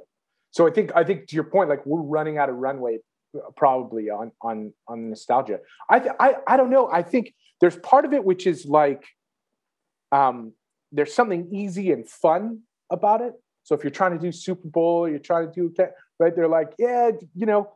So 0.53 0.69
I 0.69 0.71
think 0.71 0.93
I 0.95 1.03
think 1.03 1.27
to 1.29 1.35
your 1.35 1.45
point, 1.45 1.69
like 1.69 1.85
we're 1.85 2.01
running 2.01 2.39
out 2.39 2.49
of 2.49 2.55
runway 2.57 2.99
probably 3.57 4.11
on 4.11 4.33
on 4.43 4.73
on 4.89 5.11
nostalgia. 5.11 5.61
I 5.89 5.99
th- 6.01 6.15
I 6.19 6.37
I 6.47 6.57
don't 6.57 6.71
know. 6.71 6.91
I 6.91 7.03
think 7.03 7.35
there's 7.61 7.77
part 7.77 8.05
of 8.05 8.13
it 8.13 8.25
which 8.25 8.47
is 8.47 8.67
like 8.67 9.05
um 10.13 10.53
there's 10.93 11.15
something 11.15 11.49
easy 11.53 11.93
and 11.93 12.09
fun 12.09 12.61
about 12.91 13.21
it. 13.21 13.33
So 13.63 13.75
if 13.75 13.85
you're 13.85 13.91
trying 13.91 14.13
to 14.13 14.19
do 14.19 14.33
Super 14.33 14.69
Bowl, 14.69 15.09
you're 15.09 15.19
trying 15.19 15.53
to 15.53 15.55
do 15.55 15.85
right, 16.19 16.35
they're 16.35 16.49
like, 16.49 16.73
yeah, 16.79 17.11
you 17.35 17.47
know, 17.47 17.73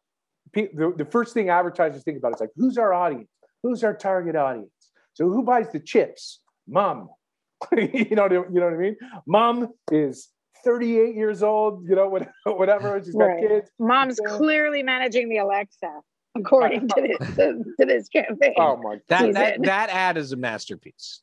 pe- 0.53 0.73
the, 0.75 0.93
the 0.97 1.05
first 1.05 1.35
thing 1.35 1.49
advertisers 1.51 2.03
think 2.03 2.19
about 2.19 2.35
is 2.35 2.40
like, 2.40 2.51
who's 2.57 2.79
our 2.79 2.93
audience? 2.93 3.29
Who's 3.62 3.85
our 3.85 3.95
target 3.95 4.37
audience? 4.37 4.71
So 5.14 5.29
who 5.29 5.43
buys 5.43 5.71
the 5.73 5.81
chips? 5.81 6.40
Mom. 6.67 7.09
you 7.77 8.17
know, 8.17 8.29
you 8.29 8.61
know 8.61 8.67
what 8.67 8.75
I 8.75 8.77
mean? 8.77 8.97
Mom 9.27 9.69
is 9.90 10.29
38 10.64 11.14
years 11.14 11.42
old, 11.42 11.88
you 11.88 11.94
know, 11.94 12.09
whatever. 12.46 13.00
She's 13.05 13.14
got 13.14 13.24
Right. 13.27 13.48
kids. 13.48 13.70
Mom's 13.79 14.20
Yeah. 14.22 14.37
clearly 14.37 14.83
managing 14.83 15.29
the 15.29 15.38
Alexa, 15.38 16.00
according 16.37 16.88
to 16.88 16.94
this 17.03 17.37
to, 17.37 17.64
to 17.81 17.87
this 17.87 18.09
campaign. 18.09 18.55
Oh 18.57 18.77
my 18.77 19.00
that 19.09 19.33
that, 19.35 19.62
that 19.62 19.90
ad 19.90 20.16
is 20.16 20.33
a 20.33 20.37
masterpiece 20.37 21.20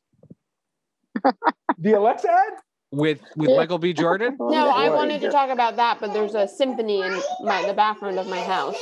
The 1.78 1.92
Alexa 1.92 2.30
ad? 2.30 2.52
with 2.94 3.20
with 3.36 3.48
michael 3.56 3.78
b 3.78 3.94
jordan 3.94 4.36
no 4.38 4.68
i 4.68 4.90
wanted 4.90 5.18
to 5.18 5.30
talk 5.30 5.48
about 5.48 5.76
that 5.76 5.98
but 5.98 6.12
there's 6.12 6.34
a 6.34 6.46
symphony 6.46 7.00
in 7.00 7.22
my 7.40 7.66
the 7.66 7.72
background 7.72 8.18
of 8.18 8.28
my 8.28 8.42
house 8.42 8.76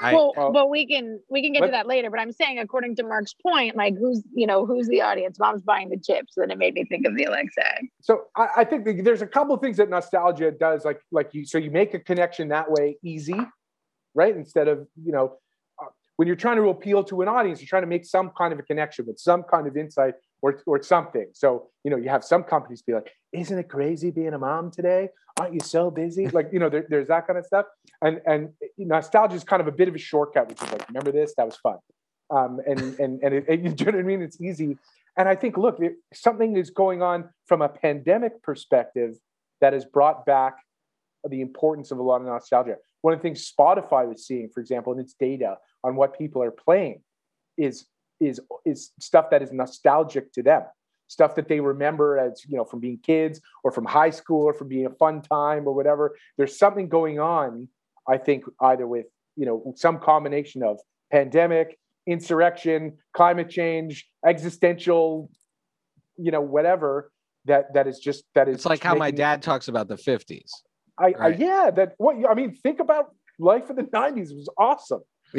I, 0.00 0.14
well, 0.14 0.32
but 0.52 0.68
we 0.68 0.86
can 0.86 1.20
we 1.30 1.42
can 1.42 1.52
get 1.52 1.60
But- 1.60 1.66
to 1.66 1.72
that 1.72 1.86
later. 1.86 2.10
But 2.10 2.20
I'm 2.20 2.32
saying, 2.32 2.58
according 2.58 2.96
to 2.96 3.02
Mark's 3.02 3.34
point, 3.34 3.76
like 3.76 3.96
who's 3.96 4.22
you 4.34 4.46
know 4.46 4.66
who's 4.66 4.88
the 4.88 5.02
audience? 5.02 5.38
Mom's 5.38 5.62
buying 5.62 5.88
the 5.88 5.98
chips. 5.98 6.34
Then 6.36 6.50
it 6.50 6.58
made 6.58 6.74
me 6.74 6.84
think 6.84 7.06
of 7.06 7.16
the 7.16 7.24
Alexa. 7.24 7.62
So 8.00 8.24
I, 8.36 8.48
I 8.58 8.64
think 8.64 9.04
there's 9.04 9.22
a 9.22 9.26
couple 9.26 9.54
of 9.54 9.60
things 9.60 9.78
that 9.78 9.88
nostalgia 9.88 10.50
does, 10.50 10.84
like 10.84 11.00
like 11.10 11.32
you. 11.32 11.46
So 11.46 11.58
you 11.58 11.70
make 11.70 11.94
a 11.94 11.98
connection 11.98 12.48
that 12.48 12.70
way 12.70 12.98
easy, 13.02 13.38
right? 14.14 14.36
Instead 14.36 14.68
of 14.68 14.86
you 15.02 15.12
know, 15.12 15.38
uh, 15.82 15.86
when 16.16 16.26
you're 16.26 16.36
trying 16.36 16.56
to 16.56 16.68
appeal 16.68 17.02
to 17.04 17.22
an 17.22 17.28
audience, 17.28 17.60
you're 17.60 17.68
trying 17.68 17.82
to 17.82 17.88
make 17.88 18.04
some 18.04 18.30
kind 18.36 18.52
of 18.52 18.58
a 18.58 18.62
connection 18.62 19.06
with 19.06 19.18
some 19.18 19.42
kind 19.44 19.66
of 19.66 19.76
insight 19.76 20.14
or 20.42 20.62
or 20.66 20.82
something. 20.82 21.28
So 21.32 21.68
you 21.84 21.90
know, 21.90 21.96
you 21.96 22.08
have 22.08 22.24
some 22.24 22.42
companies 22.42 22.82
be 22.82 22.94
like, 22.94 23.10
"Isn't 23.32 23.58
it 23.58 23.68
crazy 23.68 24.10
being 24.10 24.34
a 24.34 24.38
mom 24.38 24.70
today? 24.70 25.08
Aren't 25.38 25.54
you 25.54 25.60
so 25.60 25.90
busy?" 25.90 26.28
Like 26.32 26.50
you 26.52 26.58
know, 26.58 26.68
there, 26.68 26.86
there's 26.88 27.08
that 27.08 27.26
kind 27.26 27.38
of 27.38 27.44
stuff. 27.44 27.66
And 28.02 28.20
and 28.26 28.50
nostalgia 28.78 29.34
is 29.34 29.44
kind 29.44 29.60
of 29.60 29.68
a 29.68 29.72
bit 29.72 29.88
of 29.88 29.94
a 29.94 29.98
shortcut, 29.98 30.48
which 30.48 30.62
is 30.62 30.70
like, 30.70 30.88
remember 30.88 31.12
this? 31.12 31.34
That 31.36 31.46
was 31.46 31.56
fun. 31.56 31.78
Um, 32.30 32.60
and 32.66 32.80
and 32.98 33.20
and 33.22 33.34
it, 33.34 33.44
it, 33.48 33.60
you 33.80 33.86
know 33.86 33.92
what 33.92 34.00
I 34.00 34.02
mean? 34.02 34.22
It's 34.22 34.40
easy. 34.40 34.78
And 35.18 35.28
I 35.28 35.34
think, 35.34 35.56
look, 35.56 35.80
it, 35.80 35.94
something 36.12 36.56
is 36.56 36.70
going 36.70 37.02
on 37.02 37.30
from 37.46 37.62
a 37.62 37.68
pandemic 37.68 38.42
perspective 38.42 39.16
that 39.60 39.72
has 39.72 39.86
brought 39.86 40.26
back 40.26 40.56
the 41.28 41.40
importance 41.40 41.90
of 41.90 41.98
a 41.98 42.02
lot 42.02 42.20
of 42.20 42.26
nostalgia. 42.26 42.76
One 43.00 43.14
of 43.14 43.20
the 43.20 43.22
things 43.22 43.50
Spotify 43.50 44.06
was 44.06 44.26
seeing, 44.26 44.50
for 44.50 44.60
example, 44.60 44.92
in 44.92 44.98
its 44.98 45.14
data 45.18 45.56
on 45.82 45.96
what 45.96 46.18
people 46.18 46.42
are 46.42 46.50
playing, 46.50 47.02
is 47.56 47.86
is 48.20 48.40
is 48.64 48.92
stuff 49.00 49.26
that 49.30 49.42
is 49.42 49.52
nostalgic 49.52 50.32
to 50.32 50.42
them 50.42 50.62
stuff 51.08 51.34
that 51.36 51.48
they 51.48 51.60
remember 51.60 52.18
as 52.18 52.44
you 52.48 52.56
know 52.56 52.64
from 52.64 52.80
being 52.80 52.98
kids 52.98 53.40
or 53.62 53.70
from 53.70 53.84
high 53.84 54.10
school 54.10 54.44
or 54.44 54.54
from 54.54 54.68
being 54.68 54.86
a 54.86 54.90
fun 54.90 55.22
time 55.22 55.66
or 55.66 55.74
whatever 55.74 56.16
there's 56.36 56.58
something 56.58 56.88
going 56.88 57.18
on 57.18 57.68
i 58.08 58.16
think 58.16 58.44
either 58.60 58.86
with 58.86 59.06
you 59.36 59.46
know 59.46 59.72
some 59.76 59.98
combination 59.98 60.62
of 60.62 60.78
pandemic 61.10 61.78
insurrection 62.06 62.96
climate 63.12 63.50
change 63.50 64.08
existential 64.24 65.30
you 66.16 66.30
know 66.30 66.40
whatever 66.40 67.12
that 67.44 67.72
that 67.74 67.86
is 67.86 67.98
just 67.98 68.24
that 68.34 68.48
is 68.48 68.56
it's 68.56 68.66
like 68.66 68.82
how 68.82 68.94
my 68.94 69.10
dad 69.10 69.42
talks 69.42 69.68
about 69.68 69.88
the 69.88 69.96
50s 69.96 70.50
I, 70.98 71.04
right. 71.04 71.16
I 71.20 71.28
yeah 71.36 71.70
that 71.70 71.92
what 71.98 72.16
i 72.28 72.34
mean 72.34 72.54
think 72.54 72.80
about 72.80 73.14
life 73.38 73.68
in 73.70 73.76
the 73.76 73.82
90s 73.82 74.34
was 74.34 74.48
awesome 74.58 75.02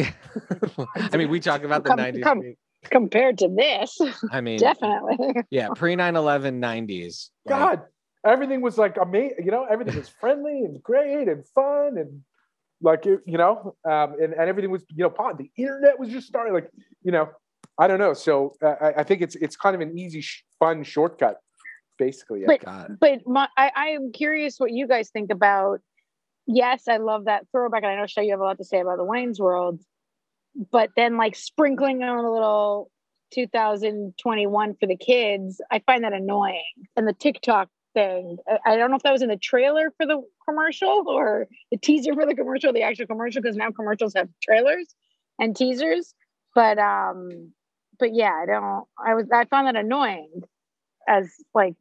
I 0.95 1.17
mean, 1.17 1.29
we 1.29 1.39
talk 1.39 1.63
about 1.63 1.83
the 1.83 1.89
come, 1.89 1.99
90s. 1.99 2.21
Come, 2.21 2.55
compared 2.89 3.37
to 3.39 3.47
this. 3.47 3.97
I 4.31 4.41
mean, 4.41 4.59
definitely. 4.59 5.43
Yeah, 5.49 5.69
pre 5.75 5.95
9 5.95 6.15
11 6.15 6.61
90s. 6.61 7.29
God, 7.47 7.81
everything 8.25 8.61
was 8.61 8.77
like 8.77 8.97
amazing. 9.01 9.37
You 9.43 9.51
know, 9.51 9.65
everything 9.69 9.95
was 9.95 10.09
friendly 10.19 10.61
and 10.61 10.81
great 10.81 11.27
and 11.27 11.45
fun 11.47 11.97
and 11.97 12.21
like, 12.81 13.05
you 13.05 13.21
know, 13.37 13.75
um, 13.89 14.15
and, 14.21 14.33
and 14.33 14.49
everything 14.49 14.69
was, 14.69 14.83
you 14.89 15.03
know, 15.03 15.33
the 15.37 15.49
internet 15.57 15.99
was 15.99 16.09
just 16.09 16.27
starting. 16.27 16.53
Like, 16.53 16.69
you 17.01 17.11
know, 17.11 17.29
I 17.79 17.87
don't 17.87 17.99
know. 17.99 18.13
So 18.13 18.53
uh, 18.63 18.75
I, 18.79 18.93
I, 18.99 19.03
think 19.03 19.21
it's 19.21 19.35
it's 19.35 19.55
kind 19.55 19.75
of 19.75 19.81
an 19.81 19.97
easy, 19.97 20.21
sh- 20.21 20.43
fun 20.59 20.83
shortcut, 20.83 21.37
basically. 21.97 22.43
But, 22.45 22.63
but 22.99 23.21
my, 23.25 23.47
I, 23.57 23.71
I 23.75 23.85
am 23.89 24.11
curious 24.11 24.59
what 24.59 24.71
you 24.71 24.87
guys 24.87 25.09
think 25.09 25.31
about. 25.31 25.79
Yes, 26.45 26.87
I 26.87 26.97
love 26.97 27.25
that 27.25 27.45
throwback, 27.51 27.83
and 27.83 27.91
I 27.91 27.95
know 27.97 28.07
Shay, 28.07 28.25
you 28.25 28.31
have 28.31 28.39
a 28.39 28.43
lot 28.43 28.57
to 28.57 28.63
say 28.63 28.79
about 28.79 28.97
the 28.97 29.03
Wayne's 29.03 29.39
World 29.39 29.81
but 30.71 30.89
then 30.95 31.17
like 31.17 31.35
sprinkling 31.35 32.03
on 32.03 32.25
a 32.25 32.31
little 32.31 32.91
2021 33.33 34.75
for 34.79 34.87
the 34.87 34.97
kids, 34.97 35.61
I 35.71 35.79
find 35.79 36.03
that 36.03 36.13
annoying. 36.13 36.63
And 36.95 37.07
the 37.07 37.13
TikTok 37.13 37.69
thing, 37.93 38.37
I, 38.65 38.75
don't 38.75 38.89
know 38.89 38.97
if 38.97 39.03
that 39.03 39.11
was 39.11 39.21
in 39.21 39.29
the 39.29 39.37
trailer 39.37 39.91
for 39.97 40.05
the 40.05 40.21
commercial 40.47 41.03
or 41.07 41.47
the 41.71 41.77
teaser 41.77 42.13
for 42.13 42.25
the 42.25 42.35
commercial, 42.35 42.73
the 42.73 42.83
actual 42.83 43.07
commercial, 43.07 43.41
because 43.41 43.55
now 43.55 43.71
commercials 43.71 44.13
have 44.15 44.29
trailers 44.41 44.95
and 45.39 45.55
teasers. 45.55 46.13
But 46.55 46.79
um, 46.79 47.51
but 47.99 48.15
yeah, 48.15 48.31
I 48.31 48.45
don't. 48.45 48.85
I 48.97 49.13
was 49.13 49.25
I 49.31 49.45
found 49.45 49.67
that 49.67 49.75
annoying 49.75 50.41
as 51.07 51.29
like 51.53 51.75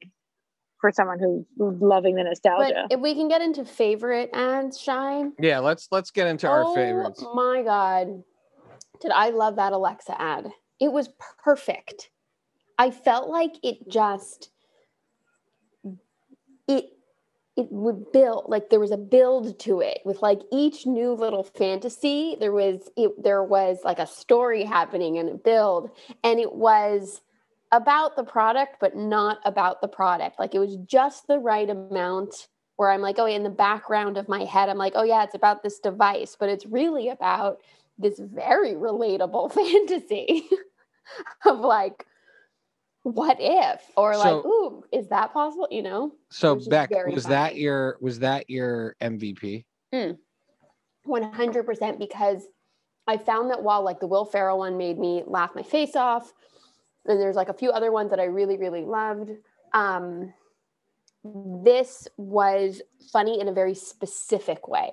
for 0.81 0.91
someone 0.93 1.19
who's 1.19 1.81
loving 1.81 2.17
the 2.17 2.25
nostalgia. 2.25 2.87
But 2.89 2.97
if 2.97 3.01
we 3.01 3.15
can 3.15 3.29
get 3.29 3.41
into 3.41 3.65
favorite 3.65 4.31
ads, 4.35 4.79
shine. 4.79 5.33
Yeah, 5.39 5.61
let's 5.61 5.89
let's 5.91 6.11
get 6.11 6.27
into 6.27 6.49
oh, 6.49 6.51
our 6.51 6.75
favorites. 6.75 7.25
My 7.35 7.63
God, 7.65 8.23
did 9.01 9.11
I 9.11 9.31
love 9.31 9.57
that 9.57 9.73
Alexa 9.73 10.21
ad? 10.21 10.51
It 10.81 10.93
was 10.93 11.09
perfect. 11.43 12.11
I 12.79 12.91
felt 12.91 13.29
like 13.29 13.55
it 13.63 13.89
just 13.89 14.51
it 16.69 16.91
it 17.57 17.73
would 17.73 18.13
build 18.13 18.45
like 18.49 18.69
there 18.69 18.81
was 18.81 18.91
a 18.91 18.97
build 18.97 19.59
to 19.59 19.81
it 19.81 20.01
with 20.05 20.21
like 20.21 20.41
each 20.53 20.87
new 20.87 21.13
little 21.13 21.43
fantasy 21.43 22.37
there 22.39 22.53
was 22.53 22.91
it 22.97 23.11
there 23.23 23.43
was 23.43 23.79
like 23.85 23.99
a 23.99 24.07
story 24.07 24.65
happening 24.65 25.19
and 25.19 25.29
a 25.29 25.35
build 25.35 25.91
and 26.23 26.39
it 26.39 26.55
was 26.55 27.23
about 27.73 28.15
the 28.17 28.25
product 28.25 28.77
but 28.81 28.95
not 28.95 29.39
about 29.45 29.81
the 29.81 29.89
product 29.89 30.39
like 30.39 30.55
it 30.55 30.59
was 30.59 30.77
just 30.87 31.27
the 31.27 31.39
right 31.39 31.71
amount 31.71 32.49
where 32.77 32.91
i'm 32.91 33.01
like 33.01 33.19
oh 33.19 33.27
in 33.27 33.43
the 33.43 33.51
background 33.51 34.19
of 34.19 34.29
my 34.29 34.45
head 34.45 34.69
i'm 34.69 34.79
like 34.79 34.93
oh 34.95 35.03
yeah 35.05 35.25
it's 35.25 35.35
about 35.35 35.63
this 35.63 35.79
device 35.79 36.37
but 36.39 36.49
it's 36.49 36.67
really 36.67 37.09
about 37.09 37.61
this 37.99 38.19
very 38.19 38.75
relatable 38.75 39.53
fantasy 39.53 40.49
of 41.45 41.61
like 41.61 42.07
what 43.03 43.37
if? 43.39 43.81
Or 43.97 44.15
so, 44.15 44.19
like 44.19 44.45
ooh 44.45 44.85
is 44.93 45.09
that 45.09 45.33
possible? 45.33 45.69
You 45.71 45.83
know? 45.83 46.13
So 46.31 46.57
beck 46.69 46.91
was 46.91 47.23
funny. 47.23 47.35
that 47.35 47.57
your 47.57 47.99
was 48.01 48.19
that 48.21 48.51
your 48.51 48.97
mvp 49.01 49.65
mm. 49.95 50.19
100% 51.07 51.99
because 51.99 52.43
i 53.07 53.17
found 53.17 53.51
that 53.51 53.63
while 53.63 53.83
like 53.83 54.01
the 54.01 54.07
will 54.07 54.25
ferrell 54.25 54.59
one 54.59 54.77
made 54.77 54.99
me 54.99 55.23
laugh 55.27 55.55
my 55.55 55.63
face 55.63 55.95
off 55.95 56.33
and 57.05 57.21
there's 57.21 57.37
like 57.37 57.49
a 57.49 57.55
few 57.55 57.71
other 57.71 57.93
ones 57.93 58.11
that 58.11 58.19
i 58.19 58.25
really 58.25 58.57
really 58.57 58.85
loved 58.85 59.31
um 59.73 60.33
this 61.25 62.09
was 62.17 62.83
funny 63.13 63.41
in 63.41 63.49
a 63.49 63.53
very 63.53 63.75
specific 63.75 64.67
way 64.67 64.93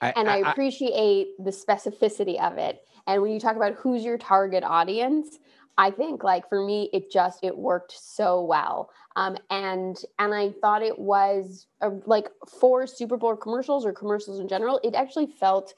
I, 0.00 0.12
and 0.16 0.28
I, 0.28 0.40
I 0.40 0.50
appreciate 0.50 1.28
I, 1.38 1.42
the 1.42 1.50
specificity 1.50 2.40
of 2.40 2.58
it. 2.58 2.82
And 3.06 3.22
when 3.22 3.32
you 3.32 3.40
talk 3.40 3.56
about 3.56 3.74
who's 3.74 4.04
your 4.04 4.18
target 4.18 4.64
audience, 4.64 5.38
I 5.78 5.90
think 5.90 6.22
like 6.22 6.48
for 6.48 6.64
me, 6.64 6.90
it 6.92 7.10
just 7.10 7.42
it 7.42 7.56
worked 7.56 7.92
so 7.92 8.42
well. 8.42 8.90
Um, 9.16 9.36
and 9.50 9.96
and 10.18 10.34
I 10.34 10.50
thought 10.60 10.82
it 10.82 10.98
was 10.98 11.66
a, 11.80 11.90
like 12.06 12.28
for 12.48 12.86
Super 12.86 13.16
Bowl 13.16 13.36
commercials 13.36 13.86
or 13.86 13.92
commercials 13.92 14.40
in 14.40 14.48
general, 14.48 14.80
it 14.84 14.94
actually 14.94 15.26
felt. 15.26 15.74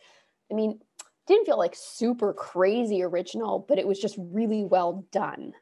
I 0.50 0.54
mean, 0.54 0.80
didn't 1.26 1.46
feel 1.46 1.58
like 1.58 1.74
super 1.74 2.34
crazy 2.34 3.02
original, 3.02 3.64
but 3.68 3.78
it 3.78 3.86
was 3.86 3.98
just 3.98 4.16
really 4.18 4.64
well 4.64 5.06
done. 5.12 5.52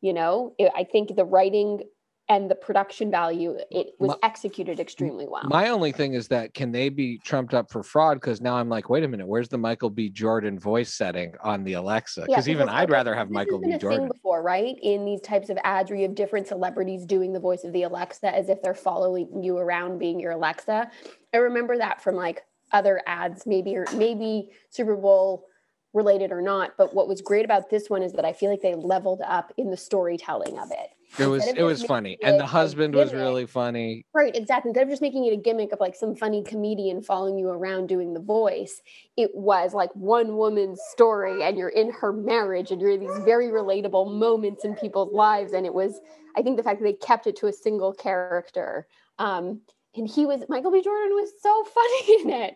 You 0.00 0.12
know, 0.12 0.54
it, 0.58 0.70
I 0.76 0.84
think 0.84 1.16
the 1.16 1.24
writing 1.24 1.82
and 2.28 2.50
the 2.50 2.54
production 2.54 3.10
value 3.10 3.56
it 3.70 3.94
was 3.98 4.10
my, 4.10 4.16
executed 4.22 4.78
extremely 4.80 5.26
well. 5.26 5.44
my 5.44 5.68
only 5.68 5.92
thing 5.92 6.14
is 6.14 6.28
that 6.28 6.52
can 6.54 6.70
they 6.72 6.88
be 6.88 7.18
trumped 7.18 7.54
up 7.54 7.70
for 7.70 7.82
fraud? 7.82 8.18
Because 8.20 8.40
now 8.40 8.56
i'm 8.56 8.68
like 8.68 8.88
wait 8.88 9.04
a 9.04 9.08
minute 9.08 9.26
where's 9.26 9.48
the 9.48 9.58
michael 9.58 9.90
b. 9.90 10.08
Jordan 10.08 10.58
voice 10.58 10.92
setting 10.92 11.34
on 11.42 11.64
the 11.64 11.74
alexa? 11.74 12.22
Yeah, 12.22 12.26
because 12.26 12.48
even 12.48 12.68
i'd 12.68 12.90
rather 12.90 13.14
have 13.14 13.30
michael 13.30 13.60
b. 13.60 13.76
jordan. 13.78 14.08
before 14.08 14.42
right? 14.42 14.76
In 14.82 15.04
these 15.04 15.20
types 15.20 15.50
of 15.50 15.58
ads 15.64 15.90
where 15.90 15.98
you 15.98 16.06
have 16.06 16.14
different 16.14 16.46
celebrities 16.46 17.04
doing 17.04 17.32
the 17.32 17.40
voice 17.40 17.64
of 17.64 17.72
the 17.72 17.82
alexa 17.82 18.34
as 18.34 18.48
if 18.48 18.62
they're 18.62 18.74
following 18.74 19.42
you 19.42 19.58
around 19.58 19.98
being 19.98 20.20
your 20.20 20.32
alexa. 20.32 20.90
I 21.34 21.36
remember 21.36 21.76
that 21.78 22.02
from 22.02 22.14
like 22.14 22.44
other 22.72 23.02
ads 23.06 23.46
maybe 23.46 23.76
or 23.76 23.86
maybe 23.94 24.50
super 24.70 24.96
bowl 24.96 25.46
related 25.94 26.30
or 26.32 26.42
not 26.42 26.72
but 26.76 26.94
what 26.94 27.08
was 27.08 27.22
great 27.22 27.44
about 27.44 27.70
this 27.70 27.88
one 27.88 28.02
is 28.02 28.12
that 28.12 28.24
i 28.24 28.32
feel 28.32 28.50
like 28.50 28.60
they 28.60 28.74
leveled 28.74 29.22
up 29.26 29.52
in 29.56 29.70
the 29.70 29.76
storytelling 29.76 30.58
of 30.58 30.70
it 30.70 30.90
it 31.18 31.26
was 31.26 31.46
it 31.46 31.62
was 31.62 31.82
funny. 31.82 32.18
and 32.22 32.38
the 32.38 32.46
husband 32.46 32.94
was 32.94 33.12
really 33.12 33.46
funny. 33.46 34.04
Right 34.14 34.34
exactly. 34.34 34.70
Instead 34.70 34.82
of 34.82 34.90
just 34.90 35.02
making 35.02 35.24
it 35.24 35.32
a 35.32 35.36
gimmick 35.36 35.72
of 35.72 35.80
like 35.80 35.94
some 35.94 36.14
funny 36.14 36.42
comedian 36.42 37.02
following 37.02 37.38
you 37.38 37.48
around 37.48 37.88
doing 37.88 38.14
the 38.14 38.20
voice 38.20 38.82
it 39.16 39.30
was 39.34 39.74
like 39.74 39.90
one 39.94 40.36
woman's 40.36 40.80
story 40.90 41.42
and 41.42 41.56
you're 41.56 41.68
in 41.68 41.90
her 41.90 42.12
marriage 42.12 42.70
and 42.70 42.80
you're 42.80 42.90
in 42.90 43.00
these 43.00 43.18
very 43.24 43.48
relatable 43.48 44.12
moments 44.16 44.64
in 44.64 44.74
people's 44.74 45.12
lives. 45.12 45.52
And 45.52 45.64
it 45.66 45.74
was 45.74 46.00
i 46.36 46.42
think 46.42 46.56
the 46.56 46.62
fact 46.62 46.80
that 46.80 46.84
they 46.84 46.92
kept 46.92 47.26
it 47.26 47.36
to 47.36 47.46
a 47.46 47.52
single 47.52 47.92
character 47.92 48.86
um 49.18 49.60
and 49.96 50.08
he 50.08 50.26
was 50.26 50.42
michael 50.48 50.70
b. 50.70 50.82
Jordan 50.82 51.14
was 51.14 51.30
so 51.40 51.64
funny 51.74 52.22
in 52.22 52.30
it. 52.30 52.54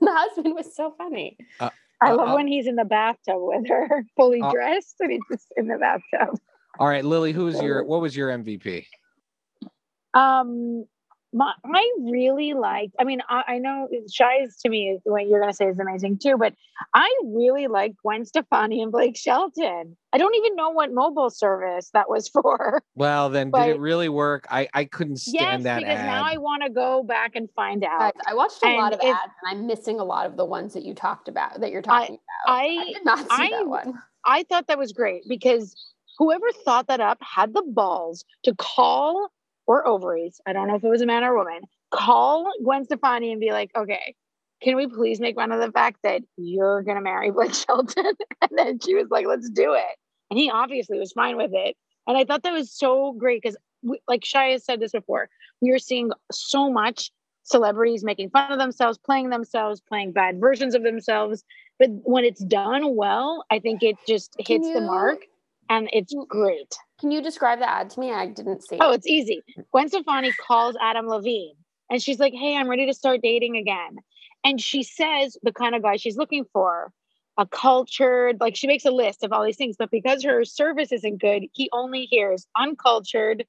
The 0.00 0.10
husband 0.10 0.54
was 0.54 0.74
so 0.74 0.94
funny. 0.96 1.36
Uh, 1.60 1.70
I 2.00 2.12
love 2.12 2.30
uh, 2.30 2.34
when 2.34 2.46
he's 2.46 2.66
in 2.66 2.76
the 2.76 2.84
bathtub 2.84 3.36
with 3.36 3.68
her, 3.68 4.04
fully 4.16 4.40
uh, 4.40 4.50
dressed, 4.50 4.96
and 5.00 5.12
he's 5.12 5.20
just 5.30 5.52
in 5.56 5.68
the 5.68 5.78
bathtub. 5.78 6.38
All 6.78 6.88
right, 6.88 7.04
Lily, 7.04 7.32
who 7.32 7.44
was 7.44 7.60
your 7.60 7.84
what 7.84 8.00
was 8.00 8.16
your 8.16 8.30
MVP? 8.30 8.86
Um, 10.14 10.84
my, 11.34 11.52
I 11.64 11.92
really 12.00 12.52
liked. 12.52 12.94
I 12.98 13.04
mean, 13.04 13.22
I, 13.28 13.42
I 13.48 13.58
know 13.58 13.88
Shy's 14.12 14.58
to 14.62 14.68
me 14.68 14.90
is 14.90 15.00
what 15.04 15.26
you're 15.26 15.40
gonna 15.40 15.54
say 15.54 15.66
is 15.66 15.78
amazing 15.78 16.18
too, 16.18 16.36
but 16.38 16.54
I 16.94 17.10
really 17.24 17.68
like 17.68 17.94
Gwen 18.02 18.24
Stefani 18.24 18.82
and 18.82 18.92
Blake 18.92 19.16
Shelton. 19.16 19.96
I 20.12 20.18
don't 20.18 20.34
even 20.34 20.56
know 20.56 20.70
what 20.70 20.92
mobile 20.92 21.30
service 21.30 21.90
that 21.94 22.10
was 22.10 22.28
for. 22.42 22.82
Well, 22.94 23.30
then 23.30 23.50
but, 23.50 23.66
did 23.66 23.76
it 23.76 23.80
really 23.80 24.08
work? 24.08 24.46
I 24.50 24.68
I 24.74 24.84
couldn't 24.84 25.18
stand 25.18 25.62
yes, 25.62 25.62
that 25.64 25.78
because 25.80 25.98
ad. 25.98 26.06
now 26.06 26.24
I 26.24 26.36
want 26.36 26.62
to 26.64 26.70
go 26.70 27.02
back 27.02 27.34
and 27.34 27.48
find 27.56 27.84
out. 27.84 28.14
I 28.26 28.34
watched 28.34 28.62
a 28.62 28.66
and 28.66 28.76
lot 28.76 28.92
of 28.92 29.00
ads, 29.00 29.18
and 29.42 29.60
I'm 29.60 29.66
missing 29.66 30.00
a 30.00 30.04
lot 30.04 30.26
of 30.26 30.36
the 30.36 30.44
ones 30.44 30.74
that 30.74 30.84
you 30.84 30.94
talked 30.94 31.28
about 31.28 31.60
that 31.60 31.70
you're 31.70 31.82
talking 31.82 32.18
I, 32.46 32.64
about. 32.64 32.80
I, 32.80 32.82
I 32.82 32.92
did 32.92 33.04
not 33.04 33.18
see 33.20 33.26
I, 33.30 33.50
that 33.50 33.66
one. 33.66 33.94
I 34.24 34.42
thought 34.44 34.66
that 34.68 34.78
was 34.78 34.92
great 34.92 35.22
because 35.28 35.74
whoever 36.22 36.52
thought 36.64 36.86
that 36.86 37.00
up 37.00 37.18
had 37.20 37.52
the 37.52 37.62
balls 37.66 38.24
to 38.44 38.54
call 38.54 39.28
or 39.66 39.84
ovaries. 39.88 40.40
I 40.46 40.52
don't 40.52 40.68
know 40.68 40.76
if 40.76 40.84
it 40.84 40.88
was 40.88 41.02
a 41.02 41.06
man 41.06 41.24
or 41.24 41.34
a 41.34 41.38
woman. 41.38 41.62
Call 41.90 42.48
Gwen 42.62 42.84
Stefani 42.84 43.32
and 43.32 43.40
be 43.40 43.50
like, 43.50 43.72
okay, 43.76 44.14
can 44.62 44.76
we 44.76 44.86
please 44.86 45.18
make 45.18 45.34
fun 45.34 45.50
of 45.50 45.60
the 45.60 45.72
fact 45.72 45.98
that 46.04 46.22
you're 46.36 46.82
gonna 46.82 47.00
marry 47.00 47.32
Blake 47.32 47.52
Shelton? 47.66 48.12
and 48.40 48.50
then 48.56 48.78
she 48.78 48.94
was 48.94 49.08
like, 49.10 49.26
let's 49.26 49.50
do 49.50 49.74
it. 49.74 49.96
and 50.30 50.38
he 50.38 50.48
obviously 50.48 50.96
was 50.96 51.10
fine 51.10 51.36
with 51.36 51.50
it. 51.52 51.76
And 52.06 52.16
I 52.16 52.24
thought 52.24 52.44
that 52.44 52.52
was 52.52 52.72
so 52.72 53.12
great 53.18 53.42
because, 53.42 53.56
like 54.06 54.24
Shai 54.24 54.50
has 54.50 54.64
said 54.64 54.78
this 54.78 54.92
before, 54.92 55.28
we 55.60 55.70
are 55.72 55.78
seeing 55.80 56.12
so 56.30 56.70
much 56.70 57.10
celebrities 57.42 58.04
making 58.04 58.30
fun 58.30 58.52
of 58.52 58.60
themselves, 58.60 58.96
playing 58.96 59.30
themselves, 59.30 59.80
playing 59.80 60.12
bad 60.12 60.38
versions 60.40 60.76
of 60.76 60.84
themselves. 60.84 61.42
But 61.80 61.88
when 62.04 62.24
it's 62.24 62.44
done 62.44 62.94
well, 62.94 63.44
I 63.50 63.58
think 63.58 63.82
it 63.82 63.96
just 64.06 64.36
hits 64.38 64.68
you- 64.68 64.74
the 64.74 64.80
mark 64.82 65.18
and 65.72 65.88
it's 65.92 66.14
great. 66.28 66.76
Can 67.00 67.10
you 67.10 67.22
describe 67.22 67.58
the 67.58 67.68
ad 67.68 67.88
to 67.90 68.00
me? 68.00 68.12
I 68.12 68.26
didn't 68.26 68.62
see. 68.62 68.76
Oh, 68.78 68.92
it. 68.92 68.96
it's 68.96 69.06
easy. 69.06 69.42
Gwen 69.72 69.88
Stefani 69.88 70.30
calls 70.46 70.76
Adam 70.80 71.08
Levine 71.08 71.54
and 71.90 72.02
she's 72.02 72.18
like, 72.18 72.34
Hey, 72.34 72.56
I'm 72.56 72.68
ready 72.68 72.86
to 72.86 72.94
start 72.94 73.22
dating 73.22 73.56
again. 73.56 73.96
And 74.44 74.60
she 74.60 74.82
says 74.82 75.38
the 75.42 75.52
kind 75.52 75.74
of 75.74 75.82
guy 75.82 75.96
she's 75.96 76.18
looking 76.18 76.44
for 76.52 76.92
a 77.38 77.46
cultured, 77.46 78.38
like 78.38 78.54
she 78.54 78.66
makes 78.66 78.84
a 78.84 78.90
list 78.90 79.24
of 79.24 79.32
all 79.32 79.42
these 79.42 79.56
things, 79.56 79.76
but 79.78 79.90
because 79.90 80.22
her 80.22 80.44
service 80.44 80.92
isn't 80.92 81.22
good, 81.22 81.44
he 81.54 81.70
only 81.72 82.04
hears 82.04 82.46
uncultured 82.54 83.46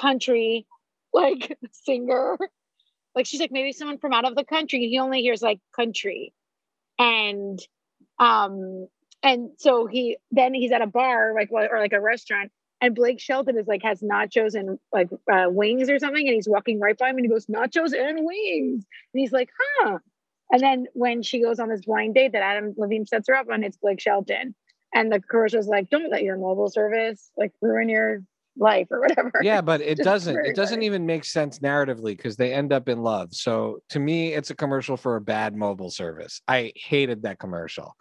country, 0.00 0.66
like 1.12 1.58
singer. 1.72 2.38
Like 3.14 3.26
she's 3.26 3.40
like, 3.40 3.52
maybe 3.52 3.72
someone 3.72 3.98
from 3.98 4.14
out 4.14 4.24
of 4.24 4.34
the 4.34 4.44
country. 4.44 4.88
He 4.88 4.98
only 4.98 5.20
hears 5.20 5.42
like 5.42 5.58
country. 5.74 6.32
And 6.98 7.58
um, 8.18 8.88
and 9.22 9.50
so 9.58 9.86
he 9.86 10.18
then 10.30 10.54
he's 10.54 10.72
at 10.72 10.82
a 10.82 10.86
bar, 10.86 11.34
like 11.34 11.50
or 11.50 11.78
like 11.78 11.92
a 11.92 12.00
restaurant, 12.00 12.50
and 12.80 12.94
Blake 12.94 13.20
Shelton 13.20 13.58
is 13.58 13.66
like 13.66 13.82
has 13.82 14.00
nachos 14.00 14.54
and 14.54 14.78
like 14.92 15.08
uh, 15.32 15.46
wings 15.48 15.88
or 15.88 15.98
something, 15.98 16.26
and 16.26 16.34
he's 16.34 16.48
walking 16.48 16.80
right 16.80 16.96
by 16.96 17.10
him, 17.10 17.16
and 17.16 17.24
he 17.24 17.30
goes 17.30 17.46
nachos 17.46 17.92
and 17.92 18.24
wings, 18.24 18.84
and 19.14 19.20
he's 19.20 19.32
like, 19.32 19.50
huh. 19.78 19.98
And 20.50 20.62
then 20.62 20.86
when 20.92 21.22
she 21.22 21.42
goes 21.42 21.58
on 21.58 21.68
this 21.68 21.84
blind 21.84 22.14
date 22.14 22.32
that 22.32 22.42
Adam 22.42 22.72
Levine 22.76 23.04
sets 23.04 23.26
her 23.28 23.34
up 23.34 23.48
on, 23.50 23.64
it's 23.64 23.76
Blake 23.76 24.00
Shelton, 24.00 24.54
and 24.94 25.12
the 25.12 25.20
commercial's 25.20 25.66
like, 25.66 25.90
don't 25.90 26.10
let 26.10 26.22
your 26.22 26.36
mobile 26.36 26.70
service 26.70 27.30
like 27.36 27.52
ruin 27.60 27.88
your 27.88 28.22
life 28.58 28.86
or 28.90 29.00
whatever. 29.00 29.32
Yeah, 29.42 29.60
but 29.60 29.80
it 29.80 29.98
doesn't. 30.04 30.36
It 30.44 30.56
doesn't 30.56 30.82
even 30.82 31.06
make 31.06 31.24
sense 31.24 31.58
narratively 31.60 32.16
because 32.16 32.36
they 32.36 32.52
end 32.52 32.72
up 32.72 32.88
in 32.88 33.02
love. 33.02 33.34
So 33.34 33.80
to 33.90 33.98
me, 33.98 34.34
it's 34.34 34.50
a 34.50 34.54
commercial 34.54 34.96
for 34.96 35.16
a 35.16 35.20
bad 35.20 35.56
mobile 35.56 35.90
service. 35.90 36.40
I 36.46 36.72
hated 36.76 37.22
that 37.22 37.38
commercial. 37.38 37.96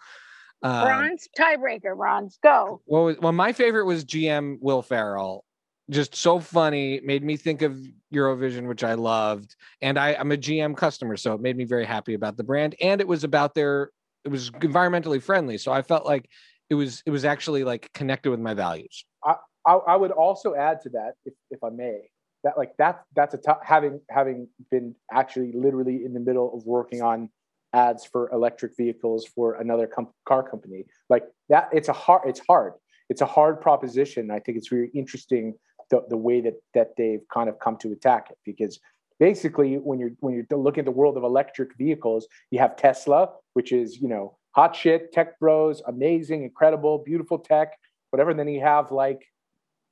Um, 0.63 0.85
Bronze 0.85 1.29
tiebreaker, 1.37 1.95
Bronze, 1.95 2.39
go. 2.41 2.81
what 2.85 2.99
was 3.01 3.17
well, 3.19 3.31
my 3.31 3.53
favorite 3.53 3.85
was 3.85 4.05
GM 4.05 4.57
Will 4.61 4.81
Ferrell. 4.81 5.45
Just 5.91 6.15
so 6.15 6.39
funny, 6.39 6.99
made 7.03 7.23
me 7.23 7.37
think 7.37 7.61
of 7.61 7.77
Eurovision, 8.11 8.67
which 8.67 8.83
I 8.83 8.95
loved. 8.95 9.55
And 9.81 9.99
I, 9.99 10.15
I'm 10.15 10.31
a 10.31 10.37
GM 10.37 10.75
customer, 10.75 11.15
so 11.15 11.33
it 11.33 11.41
made 11.41 11.55
me 11.55 11.63
very 11.63 11.85
happy 11.85 12.15
about 12.15 12.37
the 12.37 12.43
brand. 12.43 12.73
And 12.81 12.99
it 12.99 13.07
was 13.07 13.23
about 13.23 13.53
their, 13.53 13.91
it 14.23 14.29
was 14.29 14.49
environmentally 14.49 15.21
friendly. 15.21 15.59
So 15.59 15.71
I 15.71 15.83
felt 15.83 16.03
like 16.03 16.27
it 16.71 16.75
was, 16.75 17.03
it 17.05 17.11
was 17.11 17.23
actually 17.23 17.63
like 17.63 17.93
connected 17.93 18.31
with 18.31 18.39
my 18.39 18.55
values. 18.55 19.05
I, 19.23 19.35
I 19.73 19.95
would 19.95 20.11
also 20.11 20.55
add 20.55 20.81
to 20.81 20.89
that, 20.89 21.13
if, 21.25 21.33
if 21.51 21.63
I 21.63 21.69
may, 21.69 22.09
that 22.45 22.57
like 22.57 22.77
that 22.77 23.03
that's 23.15 23.33
a 23.33 23.37
tough 23.37 23.57
having 23.63 23.99
having 24.09 24.47
been 24.69 24.95
actually 25.11 25.51
literally 25.53 26.05
in 26.05 26.13
the 26.13 26.19
middle 26.19 26.55
of 26.55 26.63
working 26.65 27.01
on 27.01 27.29
ads 27.75 28.05
for 28.05 28.29
electric 28.31 28.71
vehicles 28.77 29.25
for 29.35 29.55
another 29.55 29.87
com- 29.87 30.13
car 30.25 30.41
company 30.51 30.85
like 31.09 31.23
that. 31.49 31.69
It's 31.73 31.89
a 31.89 31.93
hard. 31.93 32.23
It's 32.25 32.41
hard. 32.47 32.73
It's 33.09 33.21
a 33.21 33.25
hard 33.25 33.61
proposition. 33.61 34.31
I 34.31 34.39
think 34.39 34.57
it's 34.57 34.69
very 34.69 34.89
interesting 34.95 35.53
the, 35.91 36.03
the 36.09 36.17
way 36.17 36.41
that 36.41 36.55
that 36.73 36.89
they've 36.97 37.21
kind 37.31 37.49
of 37.49 37.59
come 37.59 37.77
to 37.83 37.91
attack 37.91 38.23
it 38.31 38.37
because 38.45 38.79
basically 39.19 39.75
when 39.75 39.99
you're 39.99 40.11
when 40.21 40.33
you're 40.33 40.59
looking 40.59 40.81
at 40.81 40.85
the 40.85 40.91
world 41.01 41.17
of 41.17 41.23
electric 41.23 41.69
vehicles, 41.77 42.27
you 42.51 42.59
have 42.59 42.75
Tesla, 42.77 43.29
which 43.53 43.71
is 43.71 43.87
you 44.01 44.07
know 44.07 44.37
hot 44.51 44.75
shit, 44.75 45.11
tech 45.11 45.37
bros, 45.39 45.81
amazing, 45.87 46.43
incredible, 46.43 46.99
beautiful 47.05 47.37
tech, 47.37 47.77
whatever. 48.11 48.29
And 48.31 48.39
then 48.39 48.47
you 48.47 48.61
have 48.61 48.91
like 48.91 49.21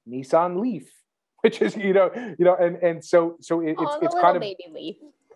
Nissan 0.09 0.59
Leaf, 0.59 0.89
which 1.41 1.61
is 1.61 1.75
you 1.75 1.93
know 1.93 2.09
you 2.39 2.45
know 2.45 2.55
and 2.55 2.77
and 2.77 3.03
so 3.03 3.35
so 3.41 3.59
it, 3.61 3.71
it's 3.71 3.81
oh, 3.81 3.99
it's 4.01 4.15
kind 4.15 4.35
of 4.37 4.41
baby 4.41 4.67
leaf. 4.73 4.95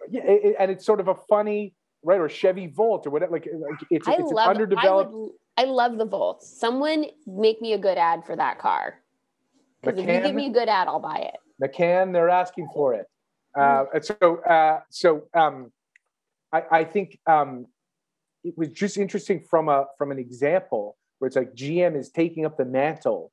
yeah, 0.10 0.23
it, 0.23 0.41
it- 0.45 0.55
and 0.60 0.71
it's 0.71 0.86
sort 0.86 0.99
of 0.99 1.07
a 1.10 1.15
funny 1.29 1.73
right 2.07 2.21
or 2.21 2.29
Chevy 2.29 2.67
Volt 2.67 3.05
or 3.05 3.09
whatever 3.09 3.33
like, 3.33 3.47
like 3.53 3.79
it's 3.91 4.07
I 4.07 4.13
it's 4.13 4.31
love. 4.31 4.47
underdeveloped 4.47 5.11
I, 5.11 5.13
would, 5.13 5.31
I 5.57 5.63
love 5.65 5.97
the 5.97 6.05
Volt. 6.05 6.41
Someone 6.41 7.05
make 7.27 7.61
me 7.61 7.73
a 7.73 7.77
good 7.77 7.97
ad 7.97 8.25
for 8.25 8.35
that 8.35 8.59
car. 8.59 8.95
Because 9.83 9.99
if 9.99 10.07
you 10.07 10.21
give 10.21 10.33
me 10.33 10.47
a 10.47 10.51
good 10.51 10.69
ad, 10.69 10.87
I'll 10.87 11.01
buy 11.01 11.29
it. 11.33 11.35
McCann, 11.61 12.13
they're 12.13 12.29
asking 12.29 12.69
for 12.73 12.93
it. 12.93 13.07
Uh, 13.55 13.85
and 13.93 14.05
so, 14.05 14.37
uh, 14.37 14.79
so 14.89 15.23
um, 15.33 15.71
I, 16.53 16.63
I 16.71 16.83
think 16.85 17.19
um, 17.27 17.67
it 18.43 18.57
was 18.57 18.69
just 18.69 18.97
interesting 18.97 19.43
from 19.49 19.67
a 19.67 19.85
from 19.97 20.11
an 20.11 20.19
example 20.19 20.97
where 21.19 21.27
it's 21.27 21.35
like 21.35 21.53
GM 21.55 21.97
is 21.99 22.09
taking 22.09 22.45
up 22.45 22.57
the 22.57 22.65
mantle 22.65 23.31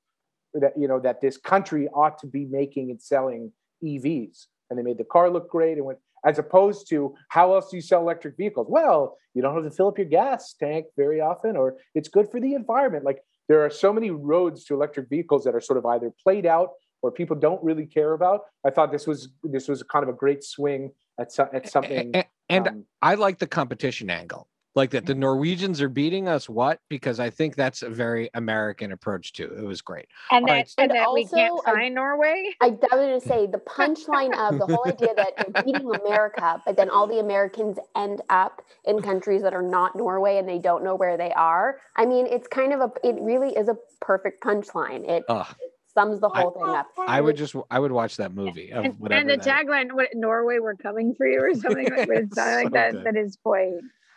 that 0.54 0.72
you 0.76 0.88
know 0.88 0.98
that 1.00 1.20
this 1.20 1.36
country 1.36 1.88
ought 1.88 2.18
to 2.18 2.26
be 2.26 2.44
making 2.46 2.90
and 2.90 3.00
selling 3.00 3.52
EVs, 3.84 4.46
and 4.68 4.78
they 4.78 4.82
made 4.82 4.98
the 4.98 5.04
car 5.04 5.30
look 5.30 5.48
great 5.48 5.76
and 5.76 5.86
went. 5.86 5.98
As 6.26 6.38
opposed 6.38 6.88
to 6.90 7.14
how 7.28 7.54
else 7.54 7.70
do 7.70 7.76
you 7.76 7.82
sell 7.82 8.00
electric 8.00 8.36
vehicles? 8.36 8.66
Well, 8.70 9.18
you 9.34 9.42
don't 9.42 9.54
have 9.54 9.64
to 9.64 9.70
fill 9.70 9.88
up 9.88 9.98
your 9.98 10.06
gas 10.06 10.54
tank 10.54 10.86
very 10.96 11.20
often, 11.20 11.56
or 11.56 11.76
it's 11.94 12.08
good 12.08 12.30
for 12.30 12.40
the 12.40 12.54
environment. 12.54 13.04
Like 13.04 13.18
there 13.48 13.64
are 13.64 13.70
so 13.70 13.92
many 13.92 14.10
roads 14.10 14.64
to 14.64 14.74
electric 14.74 15.08
vehicles 15.08 15.44
that 15.44 15.54
are 15.54 15.60
sort 15.60 15.78
of 15.78 15.86
either 15.86 16.12
played 16.22 16.46
out 16.46 16.70
or 17.02 17.10
people 17.10 17.36
don't 17.36 17.62
really 17.62 17.84
care 17.84 18.14
about. 18.14 18.42
I 18.66 18.70
thought 18.70 18.90
this 18.90 19.06
was 19.06 19.28
this 19.42 19.68
was 19.68 19.82
kind 19.82 20.02
of 20.02 20.08
a 20.08 20.16
great 20.16 20.42
swing 20.42 20.92
at 21.20 21.38
at 21.52 21.68
something. 21.68 22.12
A- 22.14 22.24
and 22.48 22.68
um, 22.68 22.84
I 23.02 23.14
like 23.14 23.38
the 23.38 23.46
competition 23.46 24.10
angle, 24.10 24.48
like 24.74 24.90
that 24.90 25.06
the 25.06 25.12
mm-hmm. 25.12 25.20
Norwegians 25.20 25.80
are 25.80 25.88
beating 25.88 26.26
us. 26.28 26.48
What? 26.48 26.80
Because 26.88 27.20
I 27.20 27.30
think 27.30 27.54
that's 27.54 27.82
a 27.82 27.88
very 27.88 28.28
American 28.34 28.92
approach 28.92 29.32
too. 29.32 29.54
It 29.56 29.64
was 29.64 29.80
great. 29.82 30.06
And 30.30 30.42
All 30.42 30.48
that, 30.48 30.52
right. 30.52 30.74
and 30.78 30.90
And 30.90 31.00
that 31.00 31.12
we 31.12 31.26
can't 31.26 31.52
also, 31.52 31.70
I- 31.70 31.88
Norway. 31.88 32.50
I, 32.60 32.66
I 32.66 32.70
was 32.70 32.80
going 32.90 33.20
to 33.20 33.26
say 33.26 33.46
the 33.46 33.58
punchline 33.58 34.34
of 34.36 34.58
the 34.58 34.66
whole 34.66 34.84
idea 34.86 35.14
that 35.14 35.32
they're 35.36 35.62
beating 35.62 35.94
America, 35.94 36.60
but 36.66 36.76
then 36.76 36.90
all 36.90 37.06
the 37.06 37.20
Americans 37.20 37.78
end 37.94 38.20
up 38.30 38.62
in 38.84 39.00
countries 39.00 39.42
that 39.42 39.54
are 39.54 39.62
not 39.62 39.94
Norway 39.96 40.38
and 40.38 40.48
they 40.48 40.58
don't 40.58 40.82
know 40.82 40.94
where 40.96 41.16
they 41.16 41.32
are. 41.32 41.78
I 41.96 42.06
mean, 42.06 42.26
it's 42.26 42.48
kind 42.48 42.72
of 42.72 42.80
a, 42.80 42.90
it 43.06 43.16
really 43.20 43.50
is 43.56 43.68
a 43.68 43.76
perfect 44.00 44.42
punchline. 44.42 45.08
It 45.08 45.22
Ugh, 45.28 45.54
sums 45.94 46.18
the 46.18 46.28
I- 46.30 46.40
whole 46.40 46.50
thing 46.50 46.64
up. 46.64 46.88
I 46.98 47.20
would 47.20 47.36
just, 47.36 47.54
I 47.70 47.78
would 47.78 47.92
watch 47.92 48.16
that 48.16 48.34
movie 48.34 48.72
of 48.72 48.84
And, 48.84 48.98
whatever. 48.98 49.20
and 49.20 49.30
the 49.30 49.36
that 49.36 49.46
is. 49.62 49.66
tagline, 49.68 49.92
what 49.92 50.08
Norway, 50.14 50.58
we're 50.58 50.74
coming 50.74 51.14
for 51.14 51.26
you, 51.28 51.40
or 51.40 51.54
something 51.54 51.84
like, 51.96 52.08
it's 52.08 52.34
something 52.34 52.64
like 52.64 52.72
that. 52.72 52.92
good. 52.92 53.04
That 53.04 53.16
is 53.16 53.38
quite, 53.42 53.70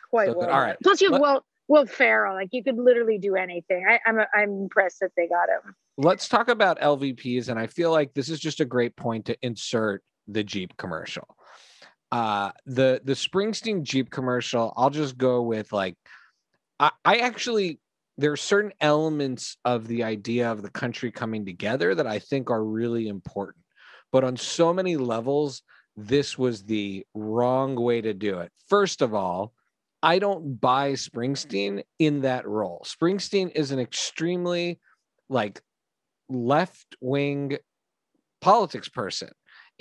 quite 0.09 0.27
So 0.27 0.33
good. 0.33 0.39
well. 0.47 0.49
All 0.51 0.61
right. 0.61 0.77
Plus, 0.83 1.01
you 1.01 1.11
have 1.11 1.21
Let- 1.21 1.21
Will, 1.21 1.45
Will 1.67 1.85
Ferrell. 1.85 2.33
Like 2.35 2.49
you 2.51 2.63
could 2.63 2.77
literally 2.77 3.17
do 3.17 3.35
anything. 3.35 3.85
I, 3.89 3.99
I'm, 4.05 4.19
I'm 4.33 4.49
impressed 4.63 4.99
that 5.01 5.11
they 5.17 5.27
got 5.27 5.49
him. 5.49 5.75
Let's 5.97 6.27
talk 6.29 6.47
about 6.47 6.79
LVPs, 6.79 7.49
and 7.49 7.59
I 7.59 7.67
feel 7.67 7.91
like 7.91 8.13
this 8.13 8.29
is 8.29 8.39
just 8.39 8.59
a 8.59 8.65
great 8.65 8.95
point 8.95 9.25
to 9.25 9.37
insert 9.41 10.03
the 10.27 10.43
Jeep 10.43 10.77
commercial. 10.77 11.27
Uh, 12.11 12.51
the 12.65 13.01
the 13.03 13.13
Springsteen 13.13 13.83
Jeep 13.83 14.09
commercial. 14.09 14.73
I'll 14.77 14.89
just 14.89 15.17
go 15.17 15.41
with 15.41 15.73
like, 15.73 15.95
I, 16.79 16.91
I 17.03 17.17
actually 17.17 17.79
there 18.17 18.31
are 18.31 18.37
certain 18.37 18.71
elements 18.81 19.57
of 19.65 19.87
the 19.87 20.03
idea 20.03 20.51
of 20.51 20.61
the 20.61 20.69
country 20.71 21.11
coming 21.11 21.45
together 21.45 21.93
that 21.93 22.07
I 22.07 22.19
think 22.19 22.49
are 22.49 22.63
really 22.63 23.07
important, 23.09 23.63
but 24.11 24.23
on 24.23 24.37
so 24.37 24.73
many 24.73 24.97
levels, 24.97 25.62
this 25.95 26.37
was 26.37 26.63
the 26.63 27.05
wrong 27.13 27.75
way 27.75 28.01
to 28.01 28.13
do 28.13 28.39
it. 28.39 28.51
First 28.69 29.01
of 29.01 29.13
all, 29.13 29.53
I 30.08 30.19
don't 30.19 30.62
buy 30.62 30.93
Springsteen 30.93 31.83
in 31.99 32.21
that 32.21 32.47
role. 32.47 32.81
Springsteen 32.85 33.51
is 33.53 33.71
an 33.71 33.79
extremely 33.79 34.79
like 35.27 35.62
left 36.29 36.95
wing 37.01 37.58
politics 38.39 38.87
person. 38.87 39.31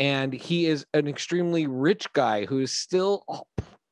And 0.00 0.32
he 0.32 0.66
is 0.66 0.84
an 0.94 1.06
extremely 1.06 1.68
rich 1.68 2.12
guy 2.12 2.44
who 2.44 2.58
is 2.58 2.72
still 2.72 3.46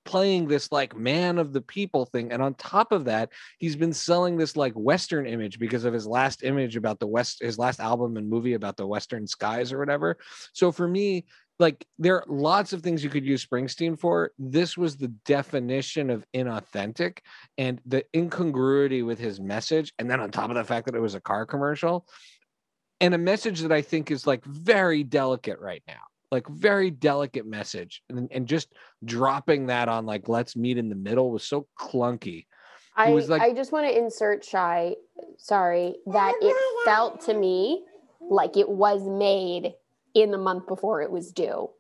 playing 0.05 0.49
this 0.49 0.73
like 0.73 0.97
man 0.97 1.39
of 1.39 1.53
the 1.53 1.61
people 1.61 2.05
thing. 2.05 2.33
And 2.33 2.43
on 2.43 2.55
top 2.55 2.91
of 2.91 3.05
that, 3.05 3.31
he's 3.59 3.77
been 3.77 3.93
selling 3.93 4.37
this 4.37 4.57
like 4.57 4.73
Western 4.75 5.29
image 5.29 5.61
because 5.61 5.85
of 5.85 5.95
his 5.95 6.05
last 6.05 6.43
image 6.43 6.75
about 6.75 6.99
the 6.99 7.07
West, 7.07 7.43
his 7.43 7.61
last 7.61 7.79
album 7.79 8.17
and 8.17 8.29
movie 8.29 8.55
about 8.55 8.77
the 8.77 8.89
Western 8.89 9.29
skies 9.29 9.73
or 9.73 9.79
whatever. 9.79 10.19
So 10.53 10.73
for 10.73 10.89
me, 10.89 11.27
like 11.59 11.87
there 11.99 12.17
are 12.17 12.25
lots 12.27 12.73
of 12.73 12.83
things 12.83 13.05
you 13.05 13.11
could 13.11 13.25
use 13.25 13.45
Springsteen 13.45 13.99
for. 13.99 14.33
This 14.39 14.77
was 14.77 14.97
the 14.97 15.09
definition 15.25 16.11
of 16.11 16.27
inauthentic 16.35 17.19
and 17.57 17.81
the 17.87 18.05
incongruity 18.15 19.03
with 19.03 19.19
his 19.19 19.41
message. 19.41 19.93
And 19.99 20.11
then 20.11 20.21
on 20.21 20.31
top 20.31 20.51
of 20.51 20.57
the 20.57 20.65
fact 20.65 20.87
that 20.87 20.95
it 20.97 21.01
was 21.01 21.15
a 21.15 21.21
car 21.21 21.47
commercial 21.47 22.07
and 23.01 23.15
a 23.15 23.19
message 23.19 23.61
that 23.61 23.73
I 23.73 23.83
think 23.83 24.11
is 24.11 24.27
like 24.27 24.45
very 24.45 25.05
delicate 25.05 25.61
right 25.61 25.83
now, 25.87 26.03
like 26.33 26.49
very 26.49 26.91
delicate 26.91 27.47
message. 27.47 28.03
And, 28.09 28.29
and 28.33 28.49
just 28.49 28.73
dropping 29.05 29.67
that 29.67 29.89
on 29.89 30.07
like, 30.07 30.29
let's 30.29 30.57
meet 30.57 30.77
in 30.77 30.89
the 30.89 30.97
middle 30.97 31.31
was 31.31 31.45
so 31.45 31.69
clunky. 31.79 32.47
I, 32.97 33.11
was 33.11 33.29
like- 33.29 33.43
I 33.43 33.53
just 33.53 33.71
want 33.71 33.87
to 33.87 33.97
insert 33.97 34.45
shy, 34.45 34.97
sorry, 35.39 35.97
that 36.07 36.35
it 36.41 36.85
felt 36.85 37.21
to 37.27 37.35
me 37.35 37.85
like 38.21 38.57
it 38.57 38.69
was 38.69 39.03
made 39.07 39.75
in 40.15 40.31
the 40.31 40.39
month 40.39 40.67
before 40.67 41.03
it 41.03 41.11
was 41.11 41.33
due. 41.33 41.71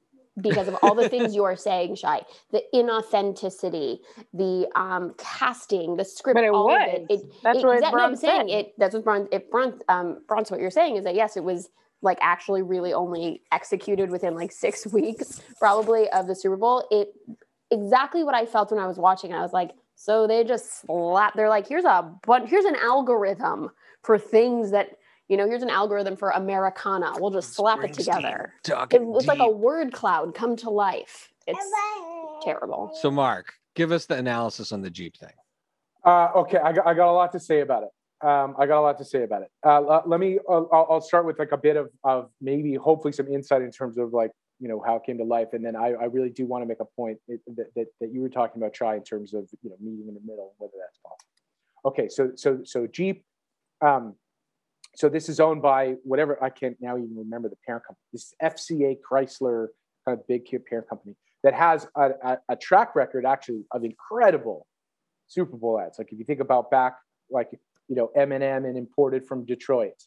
because 0.40 0.66
of 0.66 0.74
all 0.82 0.94
the 0.96 1.08
things 1.08 1.32
you 1.34 1.44
are 1.44 1.54
saying, 1.56 1.94
Shy. 1.94 2.20
The 2.50 2.62
inauthenticity, 2.74 3.98
the 4.32 4.68
um, 4.74 5.14
casting, 5.16 5.96
the 5.96 6.04
script, 6.04 6.34
But 6.34 6.44
it 6.44 6.50
all 6.50 6.66
was. 6.66 6.82
of 6.88 6.94
it. 6.94 7.06
it 7.08 7.32
That's 7.42 7.58
it, 7.58 7.64
what 7.64 7.74
exact- 7.76 7.96
no, 7.96 8.04
I'm 8.04 8.16
saying 8.16 8.48
it. 8.48 8.74
That's 8.78 8.94
what 8.94 9.04
Bron. 9.04 9.28
If 9.32 9.48
Bron, 9.50 9.80
um, 9.88 10.22
Bron's 10.26 10.50
what 10.50 10.60
you're 10.60 10.70
saying 10.70 10.96
is 10.96 11.04
that 11.04 11.14
yes, 11.14 11.36
it 11.36 11.44
was 11.44 11.68
like 12.02 12.18
actually 12.20 12.62
really 12.62 12.92
only 12.92 13.42
executed 13.52 14.10
within 14.10 14.34
like 14.34 14.52
six 14.52 14.86
weeks, 14.92 15.40
probably 15.58 16.08
of 16.10 16.26
the 16.26 16.34
Super 16.34 16.56
Bowl. 16.56 16.86
It 16.90 17.12
exactly 17.70 18.24
what 18.24 18.34
I 18.34 18.44
felt 18.46 18.70
when 18.72 18.80
I 18.80 18.86
was 18.86 18.98
watching. 18.98 19.32
I 19.32 19.40
was 19.40 19.52
like, 19.52 19.70
so 19.94 20.26
they 20.26 20.42
just 20.44 20.80
slap. 20.80 21.34
They're 21.34 21.48
like, 21.48 21.68
here's 21.68 21.84
a 21.84 22.12
but 22.26 22.48
here's 22.48 22.64
an 22.64 22.76
algorithm 22.76 23.70
for 24.02 24.18
things 24.18 24.72
that 24.72 24.98
you 25.28 25.36
know. 25.36 25.46
Here's 25.46 25.62
an 25.62 25.70
algorithm 25.70 26.16
for 26.16 26.30
Americana. 26.30 27.12
We'll 27.18 27.30
just 27.30 27.54
slap 27.54 27.82
it 27.84 27.92
together. 27.92 28.54
It, 28.56 28.68
talking 28.68 29.14
it's 29.14 29.26
like 29.26 29.38
a 29.40 29.50
word 29.50 29.92
cloud 29.92 30.34
come 30.34 30.56
to 30.56 30.70
life. 30.70 31.32
It's 31.46 31.72
terrible. 32.42 32.90
So, 33.00 33.10
Mark, 33.10 33.52
give 33.74 33.92
us 33.92 34.06
the 34.06 34.16
analysis 34.16 34.72
on 34.72 34.82
the 34.82 34.90
Jeep 34.90 35.16
thing. 35.16 35.32
Uh, 36.04 36.28
okay, 36.36 36.58
I 36.58 36.72
got, 36.72 36.86
I 36.86 36.94
got 36.94 37.10
a 37.10 37.12
lot 37.12 37.32
to 37.32 37.40
say 37.40 37.60
about 37.60 37.84
it. 37.84 38.26
Um, 38.26 38.54
I 38.58 38.66
got 38.66 38.80
a 38.80 38.82
lot 38.82 38.98
to 38.98 39.04
say 39.04 39.22
about 39.22 39.42
it. 39.42 39.50
Uh, 39.66 39.80
let, 39.80 40.08
let 40.08 40.20
me. 40.20 40.38
Uh, 40.48 40.62
I'll, 40.72 40.86
I'll 40.90 41.00
start 41.00 41.26
with 41.26 41.38
like 41.38 41.52
a 41.52 41.56
bit 41.56 41.76
of 41.76 41.90
of 42.04 42.30
maybe 42.40 42.74
hopefully 42.74 43.12
some 43.12 43.28
insight 43.28 43.62
in 43.62 43.70
terms 43.70 43.98
of 43.98 44.12
like 44.12 44.30
you 44.60 44.68
know 44.68 44.82
how 44.84 44.96
it 44.96 45.04
came 45.04 45.18
to 45.18 45.24
life, 45.24 45.48
and 45.52 45.64
then 45.64 45.76
I, 45.76 45.92
I 45.92 46.04
really 46.04 46.30
do 46.30 46.46
want 46.46 46.62
to 46.62 46.66
make 46.66 46.80
a 46.80 46.84
point 46.84 47.18
that, 47.28 47.66
that 47.74 47.86
that 48.00 48.12
you 48.12 48.20
were 48.20 48.28
talking 48.28 48.62
about 48.62 48.72
try 48.72 48.96
in 48.96 49.02
terms 49.02 49.34
of 49.34 49.48
you 49.62 49.70
know 49.70 49.76
meeting 49.80 50.08
in 50.08 50.14
the 50.14 50.20
middle, 50.20 50.54
whether 50.58 50.72
that's 50.78 50.98
possible. 50.98 51.28
Okay, 51.86 52.08
so 52.08 52.32
so 52.34 52.60
so 52.64 52.86
Jeep. 52.86 53.24
Um, 53.80 54.14
so 54.96 55.08
this 55.08 55.28
is 55.28 55.40
owned 55.40 55.62
by 55.62 55.94
whatever 56.04 56.42
I 56.42 56.50
can't 56.50 56.76
now 56.80 56.96
even 56.96 57.16
remember 57.16 57.48
the 57.48 57.56
parent 57.66 57.84
company. 57.86 58.04
This 58.12 58.22
is 58.22 58.34
FCA 58.42 58.96
Chrysler, 59.00 59.68
kind 60.06 60.18
of 60.18 60.26
big 60.26 60.44
parent 60.68 60.88
company 60.88 61.16
that 61.44 61.54
has 61.54 61.86
a, 61.94 62.10
a, 62.24 62.38
a 62.48 62.56
track 62.56 62.96
record 62.96 63.24
actually 63.24 63.64
of 63.70 63.84
incredible 63.84 64.66
Super 65.28 65.56
Bowl 65.56 65.78
ads. 65.78 65.98
Like 65.98 66.10
if 66.10 66.18
you 66.18 66.24
think 66.24 66.40
about 66.40 66.70
back, 66.70 66.96
like 67.30 67.50
you 67.88 67.94
know 67.94 68.10
Eminem 68.16 68.66
and 68.66 68.76
imported 68.76 69.24
from 69.26 69.44
Detroit, 69.44 70.02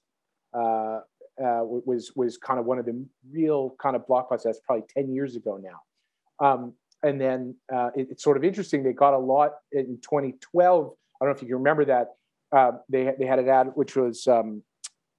uh, 0.53 0.99
uh, 1.39 1.61
was 1.63 2.11
was 2.15 2.37
kind 2.37 2.59
of 2.59 2.65
one 2.65 2.79
of 2.79 2.85
the 2.85 3.05
real 3.31 3.75
kind 3.81 3.95
of 3.95 4.05
blockbusters. 4.07 4.43
That's 4.45 4.59
probably 4.65 4.85
ten 4.89 5.13
years 5.13 5.35
ago 5.35 5.61
now. 5.61 6.45
Um, 6.45 6.73
and 7.03 7.21
then 7.21 7.55
uh, 7.73 7.91
it, 7.95 8.07
it's 8.11 8.23
sort 8.23 8.37
of 8.37 8.43
interesting. 8.43 8.83
They 8.83 8.93
got 8.93 9.13
a 9.13 9.19
lot 9.19 9.53
in 9.71 9.99
2012. 10.01 10.91
I 11.21 11.25
don't 11.25 11.31
know 11.31 11.35
if 11.35 11.41
you 11.41 11.47
can 11.47 11.57
remember 11.57 11.85
that. 11.85 12.15
Uh, 12.51 12.71
they 12.89 13.13
they 13.19 13.25
had 13.25 13.39
an 13.39 13.49
ad 13.49 13.71
which 13.75 13.95
was 13.95 14.25
um, 14.27 14.63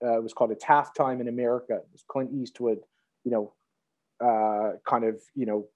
uh, 0.05 0.19
it 0.19 0.23
was 0.23 0.33
called 0.33 0.51
"It's 0.51 0.65
Halftime 0.65 1.21
in 1.21 1.29
America." 1.29 1.75
It 1.75 1.89
was 1.93 2.05
Clint 2.09 2.31
Eastwood, 2.33 2.79
you 3.25 3.31
know, 3.31 3.53
uh, 4.25 4.77
kind 4.87 5.05
of 5.05 5.21
you 5.35 5.47
know 5.47 5.69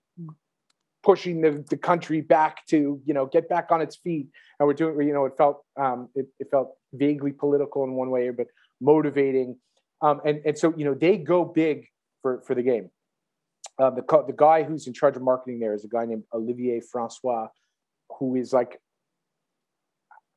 pushing 1.03 1.41
the, 1.41 1.65
the 1.69 1.77
country 1.77 2.21
back 2.21 2.65
to 2.69 3.01
you 3.05 3.15
know 3.15 3.27
get 3.27 3.49
back 3.49 3.69
on 3.71 3.81
its 3.81 3.97
feet. 3.97 4.29
And 4.59 4.67
we're 4.67 4.75
doing 4.75 5.07
you 5.07 5.15
know 5.15 5.25
it 5.27 5.35
felt 5.37 5.65
um, 5.77 6.09
it, 6.15 6.27
it 6.39 6.49
felt 6.51 6.77
vaguely 6.93 7.33
political 7.33 7.85
in 7.85 7.93
one 7.95 8.11
way 8.11 8.31
but 8.31 8.47
motivating. 8.81 9.57
Um, 10.01 10.21
and 10.25 10.41
and 10.45 10.59
so 10.59 10.75
you 10.77 10.85
know 10.85 10.95
they 10.95 11.17
go 11.17 11.45
big 11.45 11.87
for 12.23 12.41
for 12.43 12.55
the 12.55 12.63
game. 12.63 12.91
Um, 13.79 13.97
the 13.97 14.25
the 14.27 14.35
guy 14.37 14.63
who's 14.63 14.87
in 14.87 14.93
charge 14.93 15.17
of 15.17 15.23
marketing 15.23 15.59
there 15.59 15.75
is 15.75 15.85
a 15.85 15.89
guy 15.89 16.05
named 16.05 16.25
Olivier 16.33 16.81
Francois 16.81 17.49
who 18.19 18.37
is 18.37 18.53
like 18.53 18.81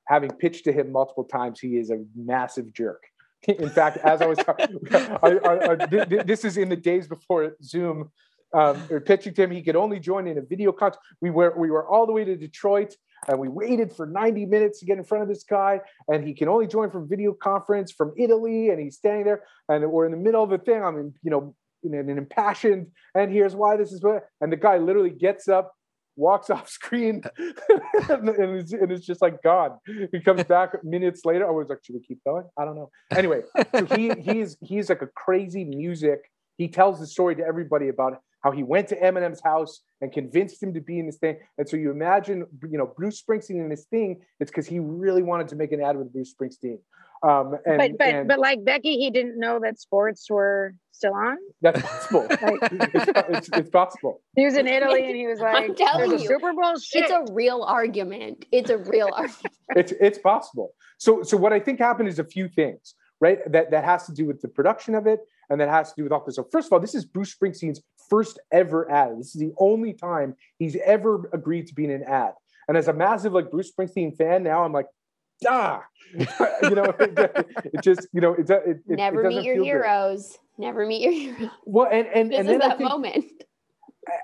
having 0.08 0.30
pitched 0.30 0.64
to 0.66 0.72
him 0.72 0.92
multiple 0.92 1.26
times 1.26 1.60
he 1.60 1.78
is 1.78 1.90
a 1.90 2.04
massive 2.16 2.72
jerk 2.74 3.04
in 3.48 3.70
fact 3.70 3.98
as 3.98 4.22
I 4.22 4.26
was 4.26 4.40
I, 4.48 4.48
I, 5.24 5.72
I, 5.72 5.86
th- 5.86 6.26
this 6.26 6.46
is 6.46 6.58
in 6.58 6.70
the 6.70 6.76
days 6.76 7.08
before 7.08 7.56
Zoom 7.64 8.12
um, 8.54 8.82
or 8.90 9.02
pitching 9.02 9.34
to 9.34 9.44
him. 9.44 9.52
He 9.52 9.62
could 9.62 9.76
only 9.76 10.00
join 10.00 10.28
in 10.28 10.38
a 10.38 10.42
video 10.42 10.72
conference. 10.72 11.04
We 11.22 11.30
were 11.30 11.54
we 11.58 11.70
were 11.70 11.88
all 11.88 12.06
the 12.06 12.14
way 12.14 12.24
to 12.24 12.36
Detroit, 12.36 12.96
and 13.28 13.40
we 13.40 13.50
waited 13.50 13.92
for 13.92 14.06
90 14.06 14.46
minutes 14.46 14.80
to 14.80 14.86
get 14.86 14.98
in 14.98 15.04
front 15.04 15.24
of 15.24 15.28
this 15.28 15.44
guy. 15.44 15.82
And 16.08 16.26
he 16.26 16.34
can 16.34 16.48
only 16.48 16.68
join 16.68 16.90
from 16.90 17.10
video 17.10 17.34
conference 17.34 17.92
from 17.92 18.14
Italy, 18.18 18.70
and 18.70 18.80
he's 18.80 18.96
standing 18.96 19.26
there, 19.26 19.44
and 19.68 19.92
we're 19.92 20.06
in 20.06 20.12
the 20.12 20.18
middle 20.18 20.44
of 20.44 20.52
a 20.52 20.58
thing. 20.58 20.84
I'm 20.84 21.14
you 21.22 21.32
know, 21.32 21.56
in 21.84 21.94
an 21.94 22.18
impassioned, 22.18 22.88
and 23.14 23.32
here's 23.32 23.56
why 23.56 23.78
this 23.78 23.92
is 23.92 24.02
what. 24.02 24.28
And 24.42 24.52
the 24.52 24.58
guy 24.58 24.78
literally 24.78 25.12
gets 25.12 25.48
up. 25.48 25.74
Walks 26.16 26.50
off 26.56 26.70
screen 26.70 27.24
and, 27.38 28.30
it's, 28.30 28.74
and 28.74 28.92
it's 28.92 29.06
just 29.06 29.22
like 29.22 29.42
gone. 29.44 29.78
He 30.12 30.20
comes 30.20 30.44
back 30.48 30.84
minutes 30.84 31.26
later. 31.26 31.48
I 31.48 31.52
was 31.52 31.70
like, 31.70 31.80
should 31.84 31.96
we 31.96 32.02
keep 32.02 32.24
going? 32.24 32.46
I 32.58 32.66
don't 32.66 32.76
know. 32.76 32.90
Anyway, 33.12 33.42
so 33.74 33.86
he 33.96 34.12
he's 34.20 34.58
he's 34.62 34.90
like 34.90 35.02
a 35.02 35.08
crazy 35.08 35.64
music. 35.64 36.20
He 36.58 36.68
tells 36.68 37.00
the 37.00 37.08
story 37.08 37.36
to 37.36 37.44
everybody 37.44 37.90
about 37.90 38.20
how 38.46 38.52
he 38.52 38.62
went 38.62 38.88
to 38.90 38.96
Eminem's 38.96 39.42
house 39.44 39.82
and 40.02 40.12
convinced 40.12 40.62
him 40.62 40.72
to 40.76 40.80
be 40.80 41.00
in 41.00 41.08
this 41.08 41.18
thing. 41.18 41.40
And 41.58 41.68
so 41.68 41.78
you 41.78 41.90
imagine, 41.90 42.46
you 42.70 42.78
know, 42.78 42.86
Bruce 42.96 43.20
Springsteen 43.20 43.60
in 43.60 43.70
this 43.70 43.86
thing. 43.86 44.22
It's 44.40 44.52
because 44.52 44.68
he 44.68 44.78
really 44.78 45.24
wanted 45.24 45.48
to 45.48 45.56
make 45.56 45.72
an 45.72 45.82
ad 45.82 45.98
with 45.98 46.14
Bruce 46.14 46.32
Springsteen. 46.32 46.78
Um, 47.24 47.56
and, 47.66 47.78
but 47.80 47.98
but 47.98 48.08
and 48.08 48.28
but 48.28 48.38
like 48.38 48.64
Becky, 48.64 48.98
he 48.98 49.10
didn't 49.10 49.40
know 49.40 49.60
that 49.64 49.80
sports 49.80 50.30
were 50.30 50.76
still 50.92 51.14
on. 51.16 51.38
that's 51.60 51.82
possible. 51.82 52.28
it's, 52.30 53.08
it's, 53.30 53.50
it's 53.52 53.70
possible. 53.72 54.22
He 54.36 54.46
was 54.46 54.56
in 54.56 54.68
Italy 54.68 55.08
and 55.08 55.16
he 55.16 55.26
was 55.26 55.40
like, 55.40 55.56
I'm 55.56 55.68
like, 55.70 55.78
telling 55.78 56.12
you, 56.12 56.20
Super 56.20 56.54
Bowl 56.54 56.78
shit." 56.78 57.04
It's 57.04 57.12
a 57.12 57.34
real 57.34 57.64
argument. 57.64 58.46
It's 58.52 58.70
a 58.70 58.78
real 58.78 59.10
argument. 59.14 59.56
It's 59.70 59.92
it's 60.00 60.20
possible. 60.20 60.74
So 61.00 61.24
so 61.24 61.36
what 61.36 61.52
I 61.52 61.60
think 61.60 61.80
happened 61.80 62.10
is 62.10 62.20
a 62.20 62.24
few 62.26 62.48
things, 62.48 62.94
right? 63.20 63.40
That 63.52 63.72
that 63.72 63.86
has 63.86 64.06
to 64.06 64.12
do 64.12 64.28
with 64.28 64.42
the 64.44 64.50
production 64.50 64.94
of 64.94 65.08
it, 65.08 65.22
and 65.50 65.60
that 65.62 65.70
has 65.70 65.90
to 65.90 65.96
do 65.98 66.04
with 66.04 66.12
all 66.12 66.24
this. 66.26 66.36
So 66.36 66.48
first 66.52 66.68
of 66.68 66.74
all, 66.74 66.80
this 66.80 66.96
is 66.96 67.06
Bruce 67.06 67.36
Springsteen's 67.36 67.82
first 68.10 68.40
ever 68.52 68.90
ad. 68.92 69.20
This 69.20 69.36
is 69.36 69.42
the 69.42 69.54
only 69.58 69.94
time 69.94 70.36
he's 70.60 70.78
ever 70.86 71.30
agreed 71.34 71.68
to 71.68 71.74
be 71.76 71.86
in 71.86 71.92
an 71.92 72.04
ad. 72.04 72.34
And 72.68 72.78
as 72.78 72.88
a 72.88 72.94
massive 72.94 73.34
like 73.34 73.52
Bruce 73.52 73.72
Springsteen 73.72 74.18
fan, 74.18 74.44
now 74.44 74.64
I'm 74.64 74.74
like, 74.74 74.88
ah, 75.48 75.84
you 76.14 76.72
know, 76.72 76.86
it, 77.00 77.48
it 77.74 77.82
just 77.82 78.08
you 78.14 78.22
know 78.22 78.34
it 78.34 78.50
it, 78.50 78.80
it 78.88 78.98
Never 78.98 79.26
it 79.26 79.30
meet 79.30 79.44
your 79.44 79.56
feel 79.56 79.64
good. 79.64 79.70
heroes. 79.70 80.38
Never 80.58 80.86
meet 80.86 81.02
your 81.02 81.12
heroes. 81.12 81.52
Well, 81.66 81.88
and 81.92 82.08
and 82.08 82.32
This 82.32 82.40
and 82.40 82.50
is 82.50 82.54
then 82.54 82.62
I 82.62 82.68
that 82.70 82.78
think, 82.78 82.90
moment. 82.90 83.26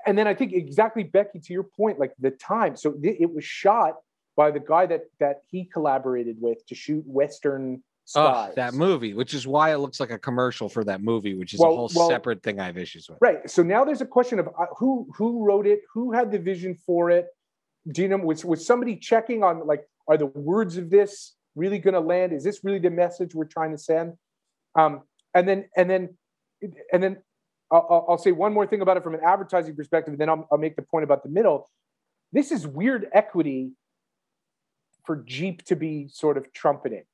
and 0.06 0.16
then 0.18 0.26
I 0.26 0.34
think 0.34 0.52
exactly 0.52 1.04
Becky 1.04 1.38
to 1.40 1.52
your 1.52 1.64
point, 1.64 1.98
like 1.98 2.12
the 2.18 2.30
time. 2.30 2.76
So 2.76 2.94
it 3.02 3.32
was 3.32 3.44
shot 3.44 3.96
by 4.36 4.50
the 4.50 4.60
guy 4.60 4.86
that 4.86 5.02
that 5.20 5.42
he 5.48 5.64
collaborated 5.64 6.36
with 6.40 6.64
to 6.66 6.74
shoot 6.74 7.04
Western 7.06 7.82
Oh, 8.16 8.52
that 8.56 8.74
movie, 8.74 9.14
which 9.14 9.34
is 9.34 9.46
why 9.46 9.72
it 9.72 9.78
looks 9.78 10.00
like 10.00 10.10
a 10.10 10.18
commercial 10.18 10.68
for 10.68 10.84
that 10.84 11.02
movie, 11.02 11.34
which 11.34 11.54
is 11.54 11.60
Well- 11.60 11.72
a 11.72 11.76
whole 11.76 11.90
well- 11.94 12.08
separate 12.08 12.42
thing 12.42 12.60
I 12.60 12.66
have 12.66 12.78
issues 12.78 13.08
with. 13.08 13.18
Right. 13.20 13.48
So 13.50 13.62
now 13.62 13.84
there's 13.84 14.00
a 14.00 14.06
question 14.06 14.38
of 14.38 14.48
uh, 14.48 14.66
who 14.78 15.08
who 15.16 15.44
wrote 15.44 15.66
it, 15.66 15.82
who 15.92 16.12
had 16.12 16.30
the 16.30 16.38
vision 16.38 16.74
for 16.74 17.10
it. 17.10 17.28
Do 17.88 18.02
you 18.02 18.08
know 18.08 18.18
was 18.18 18.44
was 18.44 18.66
somebody 18.66 18.96
checking 18.96 19.42
on 19.42 19.66
like 19.66 19.84
are 20.08 20.16
the 20.16 20.26
words 20.26 20.76
of 20.76 20.90
this 20.90 21.34
really 21.54 21.78
going 21.78 21.94
to 21.94 22.00
land? 22.00 22.32
Is 22.32 22.44
this 22.44 22.62
really 22.64 22.78
the 22.78 22.90
message 22.90 23.34
we're 23.34 23.44
trying 23.44 23.70
to 23.72 23.78
send? 23.78 24.14
Um, 24.74 25.02
and 25.34 25.48
then 25.48 25.68
and 25.76 25.88
then 25.90 26.16
and 26.92 27.02
then 27.02 27.22
I'll, 27.70 27.86
I'll- 27.90 28.06
I'll 28.10 28.18
say 28.18 28.32
one 28.32 28.52
more 28.52 28.66
thing 28.66 28.82
about 28.82 28.96
it 28.98 29.02
from 29.02 29.14
an 29.14 29.20
advertising 29.24 29.74
perspective, 29.74 30.12
and 30.12 30.20
then 30.20 30.28
I'll, 30.28 30.46
I'll 30.52 30.58
make 30.58 30.76
the 30.76 30.82
point 30.82 31.04
about 31.04 31.22
the 31.22 31.28
middle. 31.30 31.70
This 32.32 32.50
is 32.52 32.66
weird 32.66 33.08
equity 33.12 33.72
for 35.04 35.16
Jeep 35.16 35.64
to 35.64 35.74
be 35.76 36.08
sort 36.08 36.36
of 36.36 36.52
trumpeting 36.52 37.04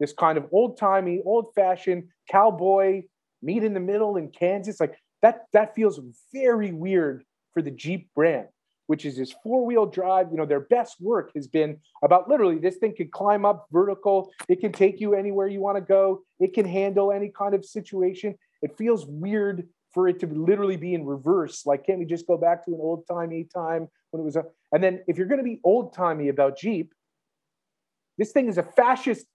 this 0.00 0.12
kind 0.12 0.38
of 0.38 0.46
old 0.52 0.78
timey, 0.78 1.20
old 1.24 1.54
fashioned 1.54 2.04
cowboy 2.30 3.02
meet 3.42 3.64
in 3.64 3.74
the 3.74 3.80
middle 3.80 4.16
in 4.16 4.30
Kansas. 4.30 4.80
Like 4.80 4.98
that, 5.22 5.46
that 5.52 5.74
feels 5.74 6.00
very 6.32 6.72
weird 6.72 7.24
for 7.52 7.62
the 7.62 7.70
Jeep 7.70 8.08
brand, 8.14 8.48
which 8.86 9.04
is 9.04 9.16
this 9.16 9.34
four 9.42 9.64
wheel 9.64 9.86
drive. 9.86 10.28
You 10.30 10.36
know, 10.36 10.46
their 10.46 10.60
best 10.60 11.00
work 11.00 11.30
has 11.34 11.46
been 11.46 11.78
about 12.02 12.28
literally 12.28 12.58
this 12.58 12.76
thing 12.76 12.94
can 12.94 13.08
climb 13.08 13.44
up 13.44 13.66
vertical, 13.72 14.30
it 14.48 14.60
can 14.60 14.72
take 14.72 15.00
you 15.00 15.14
anywhere 15.14 15.48
you 15.48 15.60
want 15.60 15.76
to 15.76 15.80
go, 15.80 16.22
it 16.38 16.52
can 16.54 16.66
handle 16.66 17.12
any 17.12 17.30
kind 17.30 17.54
of 17.54 17.64
situation. 17.64 18.36
It 18.62 18.76
feels 18.76 19.06
weird 19.06 19.68
for 19.92 20.08
it 20.08 20.20
to 20.20 20.26
literally 20.26 20.76
be 20.76 20.92
in 20.92 21.06
reverse. 21.06 21.64
Like, 21.64 21.86
can't 21.86 21.98
we 21.98 22.04
just 22.04 22.26
go 22.26 22.36
back 22.36 22.64
to 22.66 22.72
an 22.72 22.80
old 22.80 23.06
timey 23.08 23.48
time 23.54 23.88
when 24.10 24.20
it 24.20 24.24
was 24.24 24.36
a, 24.36 24.44
and 24.72 24.84
then 24.84 25.02
if 25.06 25.16
you're 25.16 25.26
going 25.26 25.38
to 25.38 25.44
be 25.44 25.60
old 25.64 25.94
timey 25.94 26.28
about 26.28 26.58
Jeep, 26.58 26.92
this 28.18 28.32
thing 28.32 28.48
is 28.48 28.58
a 28.58 28.62
fascist 28.62 29.26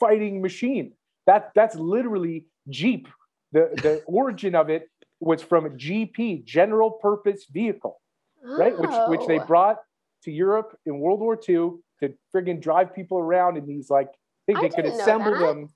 fighting 0.00 0.40
machine. 0.42 0.92
That 1.26 1.52
that's 1.54 1.76
literally 1.76 2.46
Jeep. 2.68 3.08
The 3.52 3.70
the 3.76 4.02
origin 4.06 4.54
of 4.54 4.70
it 4.70 4.88
was 5.20 5.42
from 5.42 5.66
a 5.66 5.70
GP, 5.70 6.44
general 6.44 6.90
purpose 6.90 7.46
vehicle, 7.50 8.00
right? 8.42 8.78
Which 8.78 8.94
which 9.08 9.26
they 9.26 9.38
Oh. 9.38 9.44
brought 9.44 9.78
to 10.24 10.30
Europe 10.30 10.76
in 10.86 10.98
World 10.98 11.20
War 11.20 11.34
II 11.36 11.70
to 12.00 12.14
friggin' 12.34 12.60
drive 12.60 12.94
people 12.94 13.18
around 13.18 13.56
in 13.56 13.66
these 13.66 13.90
like 13.90 14.08
things. 14.46 14.60
They 14.60 14.68
could 14.70 14.86
assemble 14.86 15.38
them. 15.38 15.68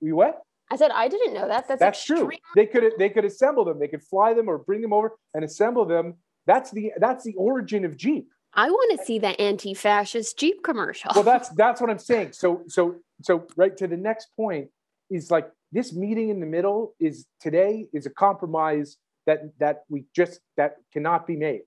We 0.00 0.12
what? 0.12 0.42
I 0.70 0.76
said 0.76 0.90
I 0.92 1.08
didn't 1.08 1.34
know 1.34 1.48
that. 1.48 1.68
That's 1.68 1.80
That's 1.80 2.04
true. 2.04 2.30
They 2.54 2.66
could 2.66 2.92
they 2.98 3.08
could 3.08 3.24
assemble 3.24 3.64
them. 3.64 3.78
They 3.78 3.88
could 3.88 4.02
fly 4.02 4.34
them 4.34 4.48
or 4.48 4.58
bring 4.58 4.80
them 4.80 4.92
over 4.92 5.12
and 5.34 5.44
assemble 5.44 5.84
them. 5.84 6.14
That's 6.46 6.70
the 6.70 6.92
that's 6.98 7.24
the 7.24 7.34
origin 7.36 7.84
of 7.84 7.96
Jeep. 7.96 8.28
I 8.56 8.70
want 8.70 8.98
to 8.98 9.04
see 9.04 9.18
the 9.18 9.38
anti-fascist 9.40 10.38
Jeep 10.38 10.62
commercial. 10.64 11.10
well 11.14 11.24
that's 11.24 11.48
that's 11.62 11.80
what 11.80 11.90
i'm 11.90 11.98
saying 11.98 12.32
so 12.32 12.62
so 12.66 12.96
so 13.22 13.46
right 13.56 13.76
to 13.76 13.86
the 13.86 13.96
next 13.96 14.28
point 14.36 14.68
is 15.10 15.30
like 15.30 15.50
this 15.72 15.92
meeting 15.92 16.30
in 16.30 16.40
the 16.40 16.46
middle 16.46 16.94
is 16.98 17.26
today 17.40 17.86
is 17.92 18.06
a 18.06 18.10
compromise 18.10 18.96
that 19.26 19.40
that 19.58 19.82
we 19.88 20.04
just 20.14 20.40
that 20.56 20.76
cannot 20.92 21.26
be 21.26 21.36
made, 21.36 21.62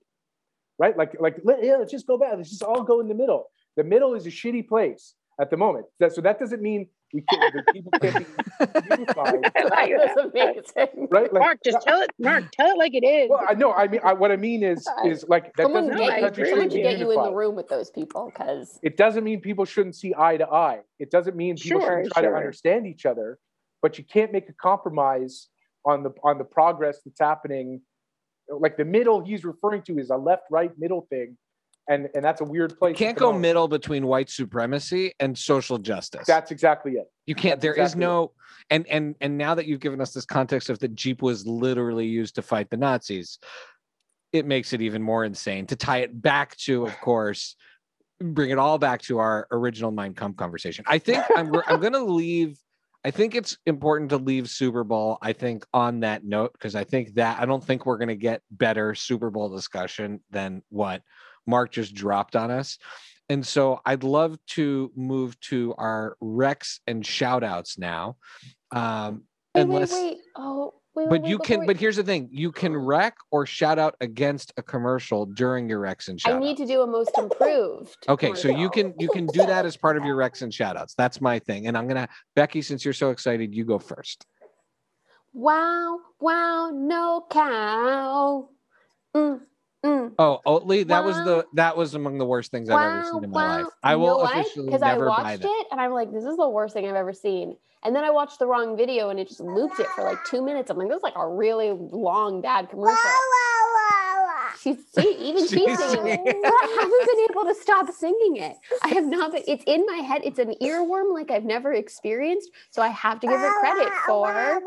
right? 0.78 0.96
Like 0.96 1.20
like 1.20 1.36
let, 1.44 1.62
yeah, 1.62 1.76
let's 1.76 1.92
just 1.92 2.06
go 2.06 2.18
back. 2.18 2.32
Let's 2.36 2.50
just 2.50 2.62
all 2.62 2.82
go 2.82 3.00
in 3.00 3.08
the 3.08 3.14
middle. 3.14 3.46
The 3.76 3.84
middle 3.84 4.14
is 4.14 4.26
a 4.26 4.30
shitty 4.30 4.68
place 4.68 5.14
at 5.40 5.50
the 5.50 5.56
moment. 5.56 5.86
That, 6.00 6.12
so 6.12 6.20
that 6.22 6.38
doesn't 6.38 6.62
mean 6.62 6.88
we 7.12 7.22
can't, 7.22 7.54
the 7.54 7.72
people 7.72 7.92
can't 8.00 8.16
be 8.18 8.26
unified, 8.90 9.34
I 9.56 9.64
like 9.64 9.92
That's 9.96 10.16
amazing. 10.18 11.08
right? 11.10 11.32
Like, 11.32 11.42
Mark, 11.42 11.58
just 11.64 11.78
tell 11.86 12.00
it. 12.00 12.10
Mark, 12.18 12.44
tell 12.52 12.70
it 12.70 12.78
like 12.78 12.94
it 12.94 13.04
is. 13.04 13.28
well, 13.30 13.44
I 13.48 13.54
know. 13.54 13.72
I 13.72 13.88
mean, 13.88 14.00
I, 14.04 14.12
what 14.12 14.30
I 14.30 14.36
mean 14.36 14.62
is 14.62 14.86
is 15.04 15.24
like 15.28 15.52
that 15.56 15.64
Someone 15.64 15.88
doesn't 15.88 15.96
No, 15.98 16.00
mean 16.04 16.10
get, 16.10 16.20
countries 16.20 16.48
someone 16.50 16.66
shouldn't 16.70 16.72
be 16.72 16.76
should 16.90 16.98
get 16.98 16.98
you 17.00 17.10
in 17.12 17.22
the 17.22 17.32
room 17.34 17.54
with 17.56 17.68
those 17.68 17.90
people 17.90 18.26
because 18.32 18.78
It 18.82 18.96
doesn't 18.96 19.24
mean 19.24 19.40
people 19.40 19.64
shouldn't 19.64 19.96
see 19.96 20.14
eye 20.16 20.36
to 20.36 20.48
eye. 20.48 20.80
It 20.98 21.10
doesn't 21.10 21.36
mean 21.36 21.56
people 21.56 21.80
Sure, 21.80 21.90
shouldn't 21.90 22.12
try 22.12 22.22
to 22.22 22.28
understand 22.34 22.86
each 22.86 23.06
other. 23.06 23.38
But 23.82 23.98
you 23.98 24.04
can't 24.04 24.30
make 24.32 24.48
a 24.48 24.52
compromise 24.52 25.48
on 25.84 26.02
the 26.02 26.10
on 26.22 26.38
the 26.38 26.44
progress 26.44 27.00
that's 27.04 27.20
happening. 27.20 27.80
Like 28.48 28.76
the 28.76 28.84
middle 28.84 29.24
he's 29.24 29.44
referring 29.44 29.82
to 29.82 29.98
is 29.98 30.10
a 30.10 30.16
left 30.16 30.44
right 30.50 30.70
middle 30.78 31.06
thing, 31.08 31.36
and 31.90 32.08
and 32.14 32.24
that's 32.24 32.40
a 32.40 32.44
weird 32.44 32.78
place. 32.78 32.92
You 32.92 33.06
Can't 33.06 33.18
go 33.18 33.32
middle 33.32 33.68
between 33.68 34.06
white 34.06 34.30
supremacy 34.30 35.12
and 35.18 35.36
social 35.36 35.76
justice. 35.76 36.24
That's 36.26 36.50
exactly 36.52 36.92
it. 36.92 37.10
You 37.26 37.34
can't. 37.34 37.60
That's 37.60 37.62
There 37.62 37.74
is 37.74 37.92
exactly 37.92 38.00
no. 38.00 38.32
And 38.70 38.86
and 38.86 39.16
and 39.20 39.36
now 39.36 39.56
that 39.56 39.66
you've 39.66 39.80
given 39.80 40.00
us 40.00 40.12
this 40.12 40.24
context 40.24 40.70
of 40.70 40.78
the 40.78 40.88
Jeep 40.88 41.20
was 41.20 41.46
literally 41.46 42.06
used 42.06 42.36
to 42.36 42.42
fight 42.42 42.70
the 42.70 42.76
Nazis, 42.76 43.38
it 44.32 44.46
makes 44.46 44.72
it 44.72 44.80
even 44.80 45.02
more 45.02 45.24
insane 45.24 45.66
to 45.66 45.76
tie 45.76 45.98
it 45.98 46.22
back 46.22 46.56
to, 46.58 46.86
of 46.86 46.98
course, 47.00 47.56
bring 48.20 48.50
it 48.50 48.58
all 48.58 48.78
back 48.78 49.02
to 49.02 49.18
our 49.18 49.48
original 49.50 49.90
Mein 49.90 50.14
Kampf 50.14 50.36
conversation. 50.36 50.84
I 50.86 50.98
think 50.98 51.24
I'm 51.36 51.52
I'm 51.66 51.80
going 51.80 51.92
to 51.92 52.04
leave. 52.04 52.56
I 53.04 53.10
think 53.10 53.34
it's 53.34 53.56
important 53.66 54.10
to 54.10 54.18
leave 54.18 54.48
Super 54.48 54.84
Bowl. 54.84 55.18
I 55.22 55.32
think 55.32 55.64
on 55.72 56.00
that 56.00 56.22
note 56.22 56.52
because 56.52 56.76
I 56.76 56.84
think 56.84 57.14
that 57.14 57.40
I 57.40 57.46
don't 57.46 57.64
think 57.64 57.84
we're 57.84 57.98
going 57.98 58.08
to 58.08 58.16
get 58.16 58.42
better 58.52 58.94
Super 58.94 59.30
Bowl 59.30 59.48
discussion 59.48 60.20
than 60.30 60.62
what 60.68 61.02
Mark 61.50 61.72
just 61.72 61.94
dropped 61.94 62.36
on 62.36 62.50
us. 62.50 62.78
And 63.28 63.46
so 63.46 63.80
I'd 63.84 64.02
love 64.02 64.38
to 64.54 64.90
move 64.96 65.38
to 65.40 65.74
our 65.78 66.16
Rex 66.20 66.80
and 66.86 67.04
shout 67.04 67.44
outs 67.44 67.78
now. 67.78 68.16
Um, 68.72 69.24
wait, 69.54 69.62
unless, 69.62 69.92
wait, 69.92 70.02
wait. 70.02 70.18
Oh, 70.36 70.74
wait, 70.94 71.08
but 71.10 71.26
you 71.26 71.38
can, 71.38 71.60
we- 71.60 71.66
but 71.66 71.76
here's 71.76 71.96
the 71.96 72.02
thing 72.02 72.28
you 72.32 72.50
can 72.50 72.76
rec 72.76 73.16
or 73.30 73.46
shout 73.46 73.78
out 73.78 73.94
against 74.00 74.52
a 74.56 74.62
commercial 74.62 75.26
during 75.26 75.68
your 75.68 75.78
Rex 75.80 76.08
and 76.08 76.20
shout 76.20 76.34
I 76.34 76.38
need 76.40 76.56
to 76.56 76.66
do 76.66 76.82
a 76.82 76.86
most 76.86 77.16
improved. 77.18 77.96
Okay, 78.08 78.34
so 78.34 78.48
you 78.48 78.68
can 78.70 78.94
you 78.98 79.08
can 79.08 79.26
do 79.26 79.44
that 79.46 79.64
as 79.64 79.76
part 79.76 79.96
of 79.96 80.04
your 80.04 80.16
Rex 80.16 80.42
and 80.42 80.52
shout 80.52 80.76
outs. 80.76 80.94
That's 80.94 81.20
my 81.20 81.38
thing. 81.38 81.66
And 81.68 81.76
I'm 81.78 81.86
gonna 81.86 82.08
Becky, 82.34 82.62
since 82.62 82.84
you're 82.84 82.94
so 82.94 83.10
excited, 83.10 83.54
you 83.54 83.64
go 83.64 83.78
first. 83.78 84.26
Wow, 85.32 85.98
wow, 86.20 86.70
no 86.74 87.26
cow. 87.30 88.48
Mm, 89.14 89.40
mm. 89.84 90.12
Oh, 90.18 90.40
Oatly, 90.46 90.86
that 90.88 91.04
was 91.04 91.16
the 91.16 91.46
that 91.54 91.76
was 91.76 91.94
among 91.94 92.18
the 92.18 92.26
worst 92.26 92.50
things 92.50 92.68
I've 92.68 92.80
ever 92.80 93.10
seen 93.10 93.24
in 93.24 93.30
my 93.30 93.42
wow. 93.42 93.62
life. 93.62 93.72
I 93.82 93.96
will 93.96 94.18
why? 94.18 94.40
officially 94.40 94.66
Because 94.66 94.82
I 94.82 94.96
watched 94.96 95.44
it 95.44 95.66
and 95.70 95.80
I'm 95.80 95.92
like, 95.92 96.12
this 96.12 96.24
is 96.24 96.36
the 96.36 96.48
worst 96.48 96.74
thing 96.74 96.86
I've 96.88 96.94
ever 96.94 97.12
seen. 97.12 97.56
And 97.82 97.96
then 97.96 98.04
I 98.04 98.10
watched 98.10 98.38
the 98.38 98.46
wrong 98.46 98.76
video 98.76 99.08
and 99.08 99.18
it 99.18 99.28
just 99.28 99.40
looped 99.40 99.80
it 99.80 99.86
for 99.94 100.04
like 100.04 100.18
two 100.26 100.44
minutes. 100.44 100.70
I'm 100.70 100.76
like, 100.76 100.88
this 100.88 100.98
is 100.98 101.02
like 101.02 101.16
a 101.16 101.26
really 101.26 101.70
long, 101.70 102.42
bad 102.42 102.68
commercial. 102.68 102.98
She's 104.60 104.76
see, 104.94 105.16
even 105.18 105.42
she's, 105.48 105.52
She's 105.52 105.78
singing 105.78 106.06
it. 106.06 106.20
I 106.44 106.76
haven't 106.80 107.06
been 107.06 107.26
able 107.30 107.44
to 107.44 107.58
stop 107.58 107.90
singing 107.90 108.36
it. 108.36 108.56
I 108.82 108.88
have 108.88 109.06
not 109.06 109.32
been, 109.32 109.42
it's 109.48 109.64
in 109.66 109.86
my 109.86 109.98
head. 109.98 110.20
It's 110.24 110.38
an 110.38 110.54
earworm 110.60 111.14
like 111.14 111.30
I've 111.30 111.44
never 111.44 111.72
experienced. 111.72 112.50
So 112.70 112.82
I 112.82 112.88
have 112.88 113.20
to 113.20 113.26
give 113.26 113.38
her 113.38 113.60
credit 113.60 113.88
for 114.06 114.60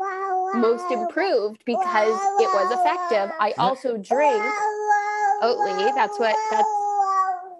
most 0.56 0.90
improved 0.90 1.62
because 1.64 2.18
it 2.40 2.48
was 2.52 2.72
effective. 2.72 3.30
I 3.40 3.52
also 3.58 3.96
drink 3.96 4.42
Oatly. 5.44 5.94
That's 5.94 6.18
what 6.18 6.34
that's 6.50 6.68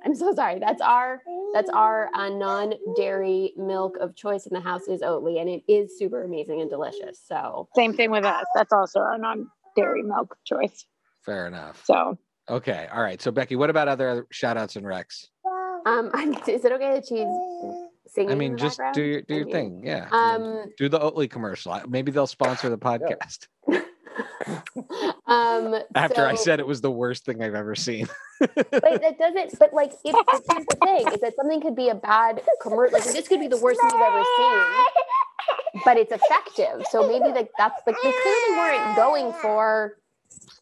I'm 0.05 0.15
so 0.15 0.35
sorry. 0.35 0.59
That's 0.59 0.81
our 0.83 1.23
that's 1.55 1.71
our 1.71 2.11
uh, 2.15 2.29
non-dairy 2.29 3.53
milk 3.57 3.97
of 4.01 4.15
choice 4.17 4.47
in 4.47 4.55
the 4.55 4.61
house 4.61 4.89
is 4.89 5.01
Oatly, 5.03 5.41
and 5.41 5.49
it 5.49 5.63
is 5.69 5.97
super 5.99 6.25
amazing 6.25 6.61
and 6.61 6.69
delicious. 6.71 7.21
So 7.27 7.69
Same 7.77 7.93
thing 7.95 8.11
with 8.11 8.25
us. 8.25 8.45
That's 8.55 8.73
also 8.73 9.01
our 9.01 9.17
non-dairy 9.19 10.03
milk 10.03 10.37
choice. 10.45 10.85
Fair 11.25 11.47
enough. 11.47 11.83
So 11.85 12.19
Okay. 12.51 12.87
All 12.93 13.03
right. 13.03 13.21
So 13.23 13.31
Becky, 13.31 13.57
what 13.57 13.71
about 13.71 13.89
other 13.89 14.27
shout 14.31 14.57
outs 14.57 14.77
and 14.77 14.87
Rex? 14.87 15.31
um, 15.87 16.11
is 16.49 16.65
it 16.65 16.73
okay 16.73 16.95
that 16.95 17.07
she's 17.07 18.13
singing? 18.13 18.31
I 18.31 18.33
in 18.33 18.39
mean, 18.39 18.53
the 18.53 18.59
just 18.59 18.79
background? 18.79 18.95
do 18.97 19.03
your 19.03 19.21
do 19.23 19.35
I 19.35 19.37
your 19.39 19.47
mean, 19.47 19.55
thing. 19.55 19.83
Yeah. 19.85 20.09
Um, 20.11 20.67
do 20.77 20.89
the 20.89 20.99
Oatly 20.99 21.31
commercial. 21.31 21.79
Maybe 21.89 22.13
they'll 22.13 22.27
sponsor 22.27 22.69
the 22.69 22.79
podcast. 22.91 23.47
um, 25.27 25.77
After 25.95 26.27
I 26.27 26.35
said 26.35 26.61
it 26.61 26.67
was 26.67 26.81
the 26.81 26.91
worst 26.91 27.25
thing 27.25 27.43
I've 27.43 27.55
ever 27.55 27.75
seen. 27.75 28.09
but 28.39 28.61
that 28.71 29.19
doesn't. 29.19 29.59
But 29.59 29.73
like, 29.73 29.93
if, 30.05 30.13
but 30.13 30.43
here's 30.49 30.67
the 30.67 30.77
thing: 30.85 31.09
is 31.13 31.21
that 31.21 31.35
something 31.37 31.61
could 31.61 31.77
be 31.77 31.89
a 31.89 31.95
bad 31.95 32.43
commercial. 32.61 32.99
Like 32.99 33.05
this 33.05 33.29
could 33.29 33.41
be 33.41 33.49
the 33.49 33.59
worst 33.59 33.81
thing 33.81 33.91
you've 33.93 34.01
ever 34.01 34.25
seen, 34.37 35.83
but 35.85 35.97
it's 35.97 36.13
effective. 36.13 36.87
So 36.91 37.07
maybe 37.09 37.33
like 37.35 37.51
that's 37.59 37.81
like 37.87 37.97
they 38.03 38.13
clearly 38.13 38.59
weren't 38.59 38.97
going 38.97 39.33
for, 39.35 39.99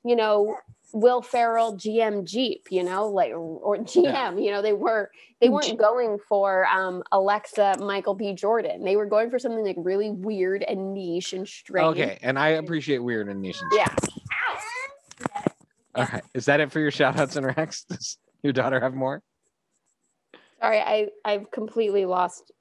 you 0.05 0.17
know, 0.17 0.57
Will 0.93 1.23
Ferrell 1.23 1.75
GM 1.75 2.25
Jeep, 2.25 2.67
you 2.71 2.83
know, 2.83 3.09
like 3.09 3.33
or 3.33 3.79
GM. 3.79 4.03
Yeah. 4.13 4.35
You 4.35 4.51
know, 4.51 4.63
they 4.63 4.73
were 4.73 5.11
they 5.41 5.49
weren't 5.49 5.79
going 5.79 6.19
for 6.29 6.67
um, 6.67 7.03
Alexa 7.13 7.77
Michael 7.81 8.15
B. 8.15 8.35
Jordan. 8.35 8.85
They 8.85 8.97
were 8.97 9.07
going 9.07 9.31
for 9.31 9.39
something 9.39 9.65
like 9.65 9.77
really 9.79 10.11
weird 10.11 10.63
and 10.63 10.93
niche 10.93 11.33
and 11.33 11.49
strange. 11.49 11.87
Okay. 11.99 12.19
And 12.23 12.39
I 12.39 12.49
appreciate 12.51 12.99
weird 12.99 13.29
and 13.29 13.41
niche. 13.41 13.61
and 13.61 13.73
Yeah. 13.75 13.95
All 15.95 16.07
right. 16.11 16.23
Is 16.35 16.47
that 16.47 16.61
it 16.61 16.73
for 16.73 16.81
your 16.81 16.91
shout 16.91 17.19
outs 17.19 17.37
and 17.37 17.47
Rex? 17.47 17.85
Does 17.89 18.19
your 18.43 18.53
daughter 18.53 18.81
have 18.81 18.95
more? 18.95 19.23
Sorry, 20.61 20.79
I 20.81 21.09
I've 21.25 21.51
completely 21.51 22.05
lost. 22.05 22.53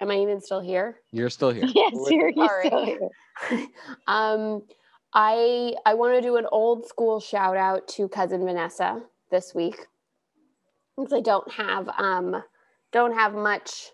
Am 0.00 0.10
I 0.10 0.16
even 0.18 0.40
still 0.40 0.60
here? 0.60 1.00
You're 1.12 1.30
still 1.30 1.50
here. 1.50 1.64
yes, 1.74 1.92
you're, 2.08 2.30
you're 2.30 2.62
still 2.64 2.84
here. 2.84 3.66
um, 4.06 4.62
I 5.20 5.74
I 5.84 5.94
want 5.94 6.14
to 6.14 6.22
do 6.22 6.36
an 6.36 6.46
old 6.52 6.86
school 6.86 7.18
shout 7.18 7.56
out 7.56 7.88
to 7.88 8.06
cousin 8.06 8.44
Vanessa 8.44 9.02
this 9.32 9.52
week 9.52 9.88
because 10.96 11.12
I 11.12 11.20
don't 11.20 11.50
have 11.50 11.88
um 11.98 12.40
don't 12.92 13.12
have 13.14 13.34
much 13.34 13.90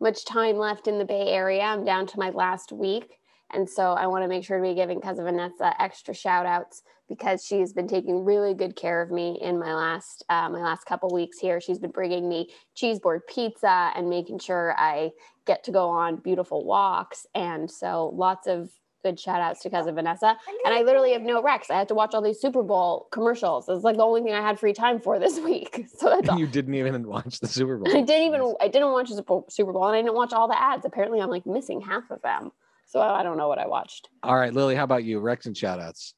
much 0.00 0.24
time 0.24 0.58
left 0.58 0.86
in 0.86 0.98
the 0.98 1.04
Bay 1.04 1.26
Area. 1.30 1.62
I'm 1.62 1.84
down 1.84 2.06
to 2.06 2.18
my 2.18 2.30
last 2.30 2.70
week, 2.70 3.18
and 3.52 3.68
so 3.68 3.94
I 3.94 4.06
want 4.06 4.22
to 4.22 4.28
make 4.28 4.44
sure 4.44 4.56
to 4.56 4.62
be 4.62 4.76
giving 4.76 5.00
cousin 5.00 5.24
Vanessa 5.24 5.74
extra 5.82 6.14
shout 6.14 6.46
outs 6.46 6.82
because 7.08 7.44
she's 7.44 7.72
been 7.72 7.88
taking 7.88 8.24
really 8.24 8.54
good 8.54 8.76
care 8.76 9.02
of 9.02 9.10
me 9.10 9.40
in 9.42 9.58
my 9.58 9.74
last 9.74 10.24
uh, 10.28 10.48
my 10.48 10.62
last 10.62 10.84
couple 10.84 11.12
weeks 11.12 11.40
here. 11.40 11.60
She's 11.60 11.80
been 11.80 11.90
bringing 11.90 12.28
me 12.28 12.50
cheese 12.76 13.00
board 13.00 13.22
pizza 13.28 13.90
and 13.96 14.08
making 14.08 14.38
sure 14.38 14.76
I 14.78 15.10
get 15.44 15.64
to 15.64 15.72
go 15.72 15.88
on 15.88 16.18
beautiful 16.18 16.64
walks, 16.64 17.26
and 17.34 17.68
so 17.68 18.12
lots 18.14 18.46
of 18.46 18.70
good 19.02 19.18
shout 19.18 19.40
outs 19.40 19.60
to 19.62 19.70
cousin 19.70 19.94
Vanessa. 19.94 20.36
And 20.64 20.74
I 20.74 20.82
literally 20.82 21.12
have 21.12 21.22
no 21.22 21.42
Rex. 21.42 21.70
I 21.70 21.74
had 21.78 21.88
to 21.88 21.94
watch 21.94 22.14
all 22.14 22.22
these 22.22 22.40
Super 22.40 22.62
Bowl 22.62 23.08
commercials. 23.10 23.68
It's 23.68 23.84
like 23.84 23.96
the 23.96 24.02
only 24.04 24.22
thing 24.22 24.32
I 24.32 24.40
had 24.40 24.58
free 24.58 24.72
time 24.72 25.00
for 25.00 25.18
this 25.18 25.38
week. 25.44 25.86
So 25.96 26.08
that's 26.10 26.28
all. 26.28 26.38
you 26.40 26.46
didn't 26.46 26.74
even 26.74 27.06
watch 27.06 27.40
the 27.40 27.48
Super 27.48 27.76
Bowl. 27.76 27.88
I 27.88 28.00
didn't 28.02 28.26
even 28.26 28.54
I 28.60 28.68
didn't 28.68 28.92
watch 28.92 29.10
the 29.10 29.44
Super 29.48 29.72
Bowl- 29.72 29.86
and 29.86 29.96
I 29.96 30.02
didn't 30.02 30.14
watch 30.14 30.32
all 30.32 30.48
the 30.48 30.60
ads. 30.60 30.84
Apparently 30.84 31.20
I'm 31.20 31.30
like 31.30 31.46
missing 31.46 31.80
half 31.80 32.10
of 32.10 32.22
them. 32.22 32.52
So 32.86 33.00
I 33.00 33.22
don't 33.22 33.38
know 33.38 33.48
what 33.48 33.58
I 33.58 33.66
watched. 33.66 34.08
All 34.22 34.36
right, 34.36 34.52
Lily, 34.52 34.74
how 34.74 34.84
about 34.84 35.04
you? 35.04 35.18
Rex 35.20 35.46
and 35.46 35.56
shout 35.56 35.80
outs. 35.80 36.14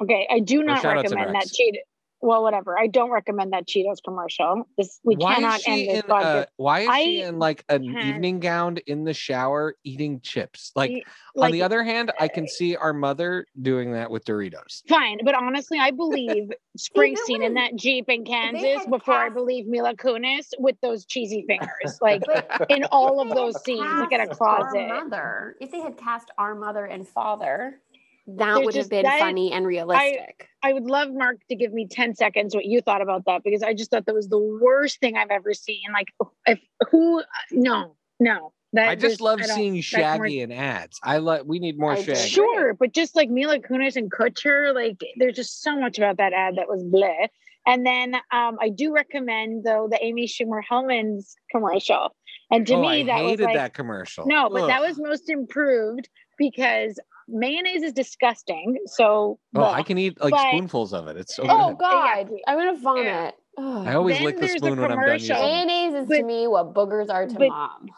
Okay, 0.00 0.26
I 0.30 0.38
do 0.40 0.62
not 0.62 0.80
shout 0.80 0.96
out 0.96 1.06
to 1.06 1.14
recommend 1.14 1.34
that 1.34 1.40
Rex. 1.40 1.50
Cheetos. 2.22 2.26
Well, 2.28 2.42
whatever. 2.42 2.78
I 2.78 2.86
don't 2.86 3.10
recommend 3.10 3.52
that 3.52 3.66
Cheetos 3.66 3.98
commercial. 4.04 4.68
This 4.76 5.00
we 5.04 5.16
why 5.16 5.34
cannot 5.36 5.60
end 5.66 5.88
this 5.88 5.96
in 5.98 6.02
podcast. 6.02 6.42
uh, 6.42 6.46
why 6.56 6.80
is 6.80 6.94
she 7.04 7.22
in 7.22 7.38
like 7.38 7.64
an 7.68 7.84
can't- 7.92 8.04
evening 8.06 8.40
gown 8.40 8.78
in 8.86 9.04
the 9.04 9.14
shower 9.14 9.74
eating 9.84 10.20
chips? 10.20 10.72
Like, 10.74 10.90
Y- 10.90 11.02
on 11.44 11.52
the 11.52 11.62
other 11.62 11.82
hand, 11.84 12.10
I 12.18 12.26
can 12.28 12.48
see 12.48 12.74
our 12.76 12.92
mother 12.92 13.46
doing 13.62 13.92
that 13.92 14.10
with 14.10 14.24
Doritos. 14.24 14.82
fine, 14.88 15.18
but 15.24 15.34
honestly, 15.34 15.78
I 15.78 15.90
believe 15.92 16.50
Springsteen 16.78 17.36
in 17.36 17.40
would've- 17.42 17.54
that 17.54 17.76
Jeep 17.76 18.08
in 18.08 18.24
Kansas 18.24 18.62
had 18.82 18.90
before 18.90 19.14
I 19.14 19.28
believe 19.28 19.66
Mila 19.66 19.94
Kunis 19.94 20.48
with 20.58 20.76
those 20.82 21.04
cheesy 21.04 21.44
fingers, 21.46 21.98
like 22.00 22.22
in 22.68 22.84
all 22.90 23.20
of 23.20 23.28
if 23.28 23.34
they 23.34 23.40
those 23.40 23.54
had 23.54 23.62
scenes, 23.64 24.00
like 24.00 24.12
in 24.12 24.20
a 24.20 24.26
cast 24.28 24.40
our 24.40 24.56
closet. 24.58 24.88
mother, 24.88 25.56
if 25.60 25.70
they 25.70 25.80
had 25.80 25.96
cast 25.96 26.30
our 26.38 26.54
mother 26.54 26.84
and 26.84 27.06
father, 27.06 27.80
that 28.36 28.54
There's 28.54 28.66
would 28.66 28.74
have 28.74 28.90
been 28.90 29.04
that- 29.04 29.18
funny 29.18 29.52
and 29.52 29.66
realistic. 29.66 30.48
I 30.62 30.72
would 30.72 30.84
love 30.84 31.12
Mark 31.12 31.38
to 31.48 31.56
give 31.56 31.72
me 31.72 31.86
10 31.86 32.14
seconds 32.14 32.54
what 32.54 32.66
you 32.66 32.80
thought 32.80 33.00
about 33.00 33.24
that 33.26 33.42
because 33.42 33.62
I 33.62 33.74
just 33.74 33.90
thought 33.90 34.06
that 34.06 34.14
was 34.14 34.28
the 34.28 34.38
worst 34.38 35.00
thing 35.00 35.16
I've 35.16 35.30
ever 35.30 35.54
seen. 35.54 35.82
Like, 35.92 36.08
if 36.46 36.60
who, 36.90 37.22
no, 37.50 37.96
no. 38.20 38.52
That 38.74 38.90
I 38.90 38.96
just 38.96 39.22
love 39.22 39.40
I 39.40 39.46
seeing 39.46 39.76
that 39.76 39.82
Shaggy 39.82 40.42
in 40.42 40.52
ads. 40.52 41.00
I 41.02 41.18
like. 41.18 41.44
We 41.46 41.58
need 41.58 41.78
more 41.78 41.92
I. 41.92 42.02
Shaggy. 42.02 42.28
Sure, 42.28 42.74
but 42.74 42.92
just 42.92 43.16
like 43.16 43.30
Mila 43.30 43.60
Kunis 43.60 43.96
and 43.96 44.12
Kutcher, 44.12 44.74
like 44.74 45.00
there's 45.16 45.36
just 45.36 45.62
so 45.62 45.80
much 45.80 45.96
about 45.96 46.18
that 46.18 46.34
ad 46.34 46.56
that 46.56 46.68
was 46.68 46.84
bleh. 46.84 47.28
And 47.66 47.86
then 47.86 48.16
um, 48.30 48.58
I 48.60 48.68
do 48.68 48.92
recommend 48.92 49.64
though 49.64 49.88
the 49.90 49.98
Amy 50.04 50.26
Schumer 50.26 50.60
Hellmann's 50.68 51.34
commercial. 51.50 52.14
And 52.50 52.66
to 52.66 52.74
oh, 52.74 52.82
me, 52.82 52.88
I 52.88 53.04
that 53.04 53.22
was 53.22 53.30
hated 53.30 53.44
like 53.44 53.54
that 53.54 53.72
commercial. 53.72 54.26
no, 54.26 54.50
but 54.50 54.66
that 54.66 54.82
was 54.82 54.98
most 54.98 55.30
improved 55.30 56.10
because 56.36 57.00
mayonnaise 57.28 57.82
is 57.82 57.92
disgusting. 57.92 58.78
So 58.86 59.38
Oh, 59.54 59.62
I 59.64 59.82
can 59.82 59.98
eat 59.98 60.20
like 60.20 60.30
But- 60.32 60.48
spoonfuls 60.48 60.92
of 60.92 61.08
it. 61.08 61.16
It's 61.16 61.34
so 61.36 61.44
Oh 61.48 61.68
good. 61.70 61.78
God, 61.78 62.18
Exactly. 62.18 62.42
I'm 62.46 62.58
gonna 62.58 62.76
vomit. 62.78 63.34
Ugh. 63.58 63.86
I 63.86 63.94
always 63.94 64.16
Then 64.16 64.24
lick 64.24 64.36
the 64.36 64.40
there's 64.42 64.54
a 64.54 64.58
spoon 64.58 64.80
when 64.80 64.92
I'm 64.92 64.98
done 65.00 65.12
using 65.14 65.34
commercial. 65.36 65.46
Mayonnaise 65.66 65.94
is 66.04 66.08
to 66.08 66.22
me 66.22 66.46
what 66.46 66.74
boogers 66.74 67.10
are 67.10 67.26
to 67.26 67.34
but- 67.34 67.48
mom. 67.48 67.88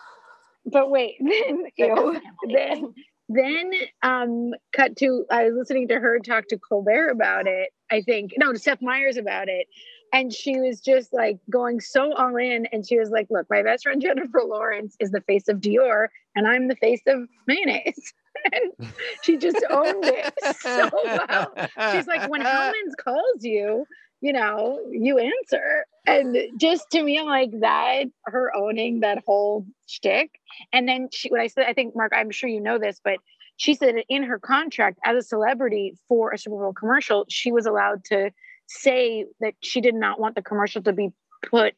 but 0.67 0.91
wait, 0.91 1.17
then 1.21 1.65
ew. 1.77 2.21
then 2.53 2.95
then 3.29 3.73
um 4.03 4.51
cut 4.75 4.97
to 4.97 5.25
I 5.31 5.45
was 5.45 5.55
listening 5.55 5.89
to 5.89 6.01
her 6.01 6.19
talk 6.19 6.49
to 6.49 6.59
Colbert 6.59 7.11
about 7.11 7.47
it. 7.47 7.71
I 7.91 8.03
think 8.03 8.33
no 8.39 8.53
to 8.53 8.59
Seth 8.59 8.83
Meyers 8.83 9.17
about 9.17 9.49
it. 9.49 9.67
And 10.13 10.33
she 10.33 10.59
was 10.59 10.81
just 10.81 11.13
like 11.13 11.39
going 11.49 11.79
so 11.81 12.13
all 12.15 12.35
in. 12.37 12.67
And 12.73 12.85
she 12.85 12.99
was 12.99 13.11
like, 13.11 13.29
Look, 13.31 13.47
my 13.49 13.63
best 13.63 13.85
friend 13.85 14.03
Jennifer 14.03 14.41
Lawrence 14.45 14.97
is 14.99 15.13
the 15.13 15.21
face 15.21 15.47
of 15.47 15.59
Dior, 15.59 16.09
and 16.35 16.49
I'm 16.49 16.67
the 16.67 16.75
face 16.77 17.03
of 17.07 17.29
mayonnaise. 17.47 18.13
And 18.53 18.93
she 19.23 19.37
just 19.37 19.65
owned 19.71 20.05
it 20.05 20.33
so 20.61 20.91
well. 21.05 21.53
She's 21.93 22.07
like, 22.07 22.31
when 22.31 22.41
Hellmann's 22.41 22.95
calls 22.99 23.43
you, 23.43 23.87
you 24.21 24.33
know, 24.33 24.79
you 24.91 25.19
answer. 25.19 25.87
And 26.07 26.37
just 26.59 26.91
to 26.91 27.03
me, 27.03 27.23
like 27.23 27.51
that, 27.61 28.05
her 28.25 28.55
owning 28.55 29.01
that 29.01 29.23
whole 29.27 29.67
shtick. 29.87 30.31
And 30.73 30.89
then 30.89 31.09
she, 31.13 31.31
what 31.31 31.41
I 31.41 31.47
said, 31.47 31.67
I 31.67 31.73
think, 31.73 31.97
Mark, 31.97 32.13
I'm 32.15 32.31
sure 32.31 32.49
you 32.49 32.61
know 32.61 32.79
this, 32.79 33.01
but 33.03 33.19
she 33.57 33.75
said 33.75 33.95
in 34.09 34.23
her 34.23 34.39
contract 34.39 34.99
as 35.05 35.17
a 35.17 35.27
celebrity 35.27 35.95
for 36.09 36.33
a 36.33 36.39
Super 36.39 36.57
Bowl 36.57 36.73
commercial, 36.73 37.27
she 37.29 37.53
was 37.53 37.67
allowed 37.67 38.05
to 38.07 38.31
say 38.67 39.27
that 39.41 39.55
she 39.61 39.81
did 39.81 39.95
not 39.95 40.21
want 40.21 40.35
the 40.35 40.43
commercial 40.43 40.83
to 40.83 40.93
be 40.93 41.11
put 41.51 41.75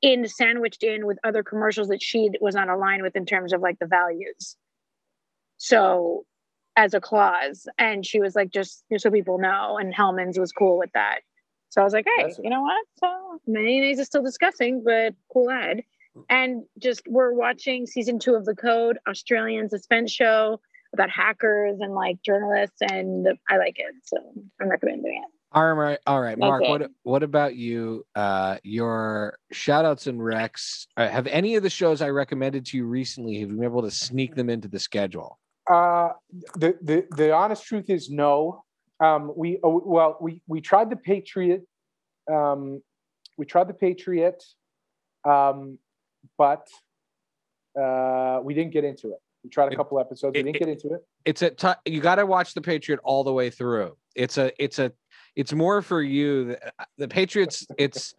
in 0.00 0.26
sandwiched 0.28 0.82
in 0.82 1.06
with 1.06 1.18
other 1.24 1.42
commercials 1.42 1.88
that 1.88 2.02
she 2.02 2.30
was 2.40 2.54
not 2.54 2.68
aligned 2.68 3.02
with 3.02 3.16
in 3.16 3.24
terms 3.24 3.52
of 3.52 3.60
like 3.60 3.78
the 3.78 3.86
values. 3.86 4.56
So 5.62 6.24
as 6.76 6.94
a 6.94 7.00
clause. 7.00 7.66
And 7.78 8.04
she 8.04 8.20
was 8.20 8.34
like, 8.34 8.50
just 8.50 8.84
so 8.96 9.10
people 9.10 9.38
know. 9.38 9.78
And 9.78 9.94
Hellmann's 9.94 10.38
was 10.38 10.52
cool 10.52 10.78
with 10.78 10.90
that. 10.94 11.20
So 11.68 11.80
I 11.80 11.84
was 11.84 11.92
like, 11.92 12.06
hey, 12.16 12.24
That's 12.24 12.38
you 12.42 12.50
know 12.50 12.62
what? 12.62 12.84
So 12.98 13.40
mayonnaise 13.46 13.98
is 13.98 14.06
still 14.06 14.22
disgusting, 14.22 14.82
but 14.84 15.14
cool 15.32 15.50
ad. 15.50 15.82
And 16.28 16.64
just 16.78 17.02
we're 17.06 17.32
watching 17.32 17.86
season 17.86 18.18
two 18.18 18.34
of 18.34 18.44
The 18.44 18.54
Code, 18.54 18.98
Australian 19.08 19.70
suspense 19.70 20.12
show 20.12 20.60
about 20.92 21.08
hackers 21.08 21.78
and 21.80 21.94
like 21.94 22.20
journalists, 22.22 22.82
and 22.82 23.26
I 23.48 23.56
like 23.56 23.78
it. 23.78 23.94
So 24.04 24.18
I'm 24.60 24.68
recommending 24.68 25.22
it. 25.24 25.30
All 25.54 25.72
right, 25.72 25.98
all 26.06 26.20
right, 26.20 26.36
Mark. 26.36 26.64
it. 26.64 26.68
What 26.68 26.90
what 27.02 27.22
about 27.22 27.56
you? 27.56 28.04
Uh, 28.14 28.58
your 28.62 29.38
shout 29.52 29.86
outs 29.86 30.06
and 30.06 30.20
recs. 30.20 30.86
Uh, 30.98 31.08
have 31.08 31.26
any 31.26 31.54
of 31.56 31.62
the 31.62 31.70
shows 31.70 32.02
I 32.02 32.10
recommended 32.10 32.66
to 32.66 32.76
you 32.76 32.84
recently? 32.84 33.40
Have 33.40 33.48
you 33.48 33.56
been 33.56 33.64
able 33.64 33.82
to 33.82 33.90
sneak 33.90 34.34
them 34.34 34.50
into 34.50 34.68
the 34.68 34.78
schedule? 34.78 35.38
Uh, 35.70 36.10
the, 36.56 36.76
the 36.82 37.06
the 37.16 37.32
honest 37.32 37.64
truth 37.64 37.88
is 37.88 38.10
no. 38.10 38.64
Um, 39.00 39.32
we 39.36 39.58
oh, 39.62 39.82
well 39.84 40.16
we 40.20 40.42
we 40.46 40.60
tried 40.60 40.90
the 40.90 40.96
Patriot. 40.96 41.62
Um, 42.30 42.82
we 43.38 43.46
tried 43.46 43.68
the 43.68 43.74
Patriot, 43.74 44.42
um, 45.24 45.78
but 46.38 46.68
uh, 47.80 48.40
we 48.42 48.54
didn't 48.54 48.72
get 48.72 48.84
into 48.84 49.08
it. 49.08 49.18
We 49.42 49.50
tried 49.50 49.72
a 49.72 49.76
couple 49.76 49.98
episodes. 49.98 50.36
We 50.36 50.42
didn't 50.42 50.58
get 50.58 50.68
into 50.68 50.94
it. 50.94 51.04
It's 51.24 51.42
a 51.42 51.50
t- 51.50 51.72
you 51.84 52.00
got 52.00 52.16
to 52.16 52.26
watch 52.26 52.54
the 52.54 52.60
Patriot 52.60 53.00
all 53.02 53.24
the 53.24 53.32
way 53.32 53.50
through. 53.50 53.96
It's 54.14 54.38
a 54.38 54.52
it's 54.62 54.78
a 54.78 54.92
it's 55.34 55.52
more 55.52 55.82
for 55.82 56.02
you. 56.02 56.44
The, 56.44 56.72
the 56.98 57.08
Patriots. 57.08 57.66
It's 57.78 58.14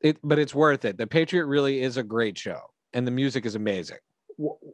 it, 0.00 0.18
but 0.22 0.38
it's 0.38 0.54
worth 0.54 0.84
it. 0.84 0.98
The 0.98 1.06
Patriot 1.06 1.46
really 1.46 1.82
is 1.82 1.96
a 1.96 2.02
great 2.02 2.36
show, 2.36 2.60
and 2.92 3.06
the 3.06 3.10
music 3.10 3.46
is 3.46 3.54
amazing. 3.54 3.98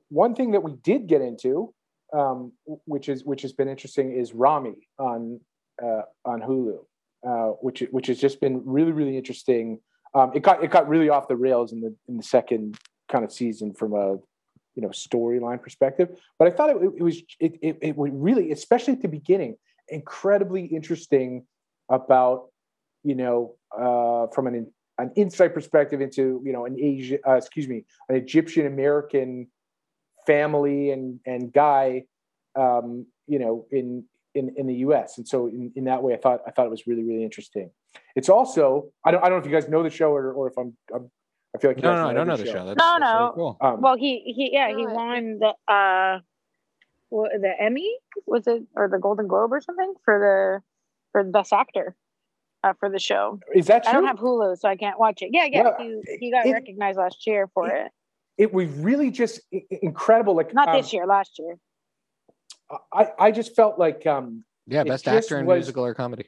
One 0.09 0.35
thing 0.35 0.53
that 0.53 0.63
we 0.63 0.73
did 0.83 1.07
get 1.07 1.21
into, 1.21 1.73
um, 2.13 2.53
which 2.87 3.09
is 3.09 3.25
which 3.25 3.43
has 3.43 3.53
been 3.53 3.69
interesting, 3.69 4.13
is 4.13 4.35
Ramy 4.35 4.89
on 4.99 5.41
uh, 5.83 6.03
on 6.25 6.41
Hulu, 6.41 6.79
uh, 7.27 7.55
which 7.61 7.83
which 7.91 8.07
has 8.07 8.19
just 8.19 8.41
been 8.41 8.63
really 8.65 8.93
really 8.93 9.17
interesting. 9.17 9.81
Um, 10.15 10.33
it 10.35 10.43
got 10.43 10.63
it 10.63 10.71
got 10.71 10.89
really 10.89 11.09
off 11.09 11.29
the 11.29 11.37
rails 11.37 11.73
in 11.73 11.81
the 11.81 11.95
in 12.09 12.17
the 12.17 12.23
second 12.23 12.79
kind 13.11 13.25
of 13.25 13.33
season 13.33 13.73
from 13.73 13.95
a 13.95 14.17
you 14.75 14.83
know 14.83 14.89
storyline 14.89 15.63
perspective, 15.63 16.09
but 16.39 16.49
I 16.49 16.51
thought 16.51 16.71
it, 16.71 16.77
it 16.97 17.03
was 17.03 17.23
it, 17.41 17.59
it 17.63 17.79
it 17.81 17.95
really 17.97 18.53
especially 18.53 18.95
at 18.95 19.03
the 19.03 19.09
beginning 19.09 19.57
incredibly 19.89 20.65
interesting 20.65 21.45
about 21.89 22.49
you 23.03 23.15
know 23.15 23.55
uh, 23.77 24.27
from 24.35 24.47
an 24.47 24.73
an 24.99 25.13
insight 25.17 25.55
perspective 25.55 26.01
into 26.01 26.43
you 26.45 26.53
know 26.53 26.67
an 26.67 26.77
Asia 26.79 27.19
uh, 27.27 27.35
excuse 27.35 27.69
me 27.69 27.85
an 28.09 28.17
Egyptian 28.17 28.67
American 28.67 29.49
family 30.27 30.91
and 30.91 31.21
and 31.27 31.53
guy 31.53 32.05
um, 32.57 33.07
you 33.27 33.39
know 33.39 33.67
in 33.71 34.05
in 34.35 34.55
in 34.57 34.67
the 34.67 34.75
US 34.87 35.19
and 35.19 35.27
so 35.27 35.47
in, 35.47 35.73
in 35.77 35.85
that 35.85 36.03
way 36.03 36.15
I 36.15 36.17
thought 36.17 36.41
I 36.47 36.51
thought 36.51 36.67
it 36.67 36.71
was 36.71 36.87
really 36.87 37.03
really 37.03 37.25
interesting 37.25 37.71
it's 38.17 38.29
also 38.29 38.91
I 39.05 39.11
don't 39.11 39.23
I 39.25 39.29
don't 39.29 39.39
know 39.39 39.45
if 39.45 39.47
you 39.47 39.53
guys 39.59 39.69
know 39.69 39.83
the 39.83 39.91
show 39.91 40.11
or, 40.13 40.33
or 40.33 40.49
if 40.49 40.57
I'm, 40.59 40.77
I'm 40.95 41.11
I 41.55 41.59
feel 41.59 41.71
like 41.71 41.77
you 41.79 41.83
No, 41.83 41.95
no, 41.95 42.09
I 42.09 42.15
don't 42.15 42.27
know 42.27 42.37
the 42.37 42.45
the 42.45 42.51
show. 42.51 42.65
That's, 42.65 42.79
No, 42.79 42.97
that's 42.99 43.13
really 43.15 43.27
no. 43.27 43.33
cool. 43.35 43.57
um, 43.61 43.81
Well, 43.83 43.97
he 43.97 44.21
he 44.35 44.51
yeah 44.53 44.69
he 44.69 44.87
won 44.87 45.39
the 45.39 45.53
uh 45.73 46.21
what, 47.11 47.31
the 47.39 47.53
Emmy 47.61 47.95
was 48.27 48.47
it 48.47 48.63
or 48.75 48.89
the 48.89 48.99
Golden 48.99 49.27
Globe 49.29 49.53
or 49.53 49.61
something 49.61 49.93
for 50.05 50.19
the 50.19 50.63
for 51.13 51.23
the 51.25 51.31
best 51.31 51.53
actor 51.53 51.95
uh, 52.65 52.73
for 52.81 52.89
the 52.89 52.99
show. 52.99 53.39
is 53.55 53.67
that 53.67 53.87
I 53.87 53.93
don't 53.93 54.07
have 54.07 54.17
Hulu, 54.19 54.57
so 54.59 54.67
I 54.67 54.77
can't 54.77 54.99
watch 54.99 55.21
it. 55.21 55.29
Yeah, 55.33 55.45
yeah, 55.45 55.73
Yeah, 55.79 55.85
he, 56.07 56.17
he 56.21 56.31
got 56.31 56.47
it- 56.47 56.53
recognized 56.53 56.97
last 56.97 57.27
year 57.27 57.49
for 57.53 57.69
it- 57.69 57.87
it. 57.87 57.93
It 58.39 58.53
was 58.53 58.69
really 58.69 59.11
just 59.11 59.41
i- 59.53 59.65
i- 59.73 59.79
incredible 59.83 60.35
like 60.35 60.55
Not 60.55 60.69
um, 60.69 60.77
this 60.77 60.93
year, 60.93 61.07
last 61.07 61.39
year. 61.39 61.57
I 62.93 63.13
I 63.19 63.31
just 63.31 63.55
felt 63.55 63.79
like 63.79 64.07
um 64.07 64.45
Yeah, 64.67 64.85
best 64.85 65.07
actor 65.09 65.39
in 65.39 65.47
was- 65.47 65.57
musical 65.59 65.85
or 65.85 65.95
comedy. 65.95 66.27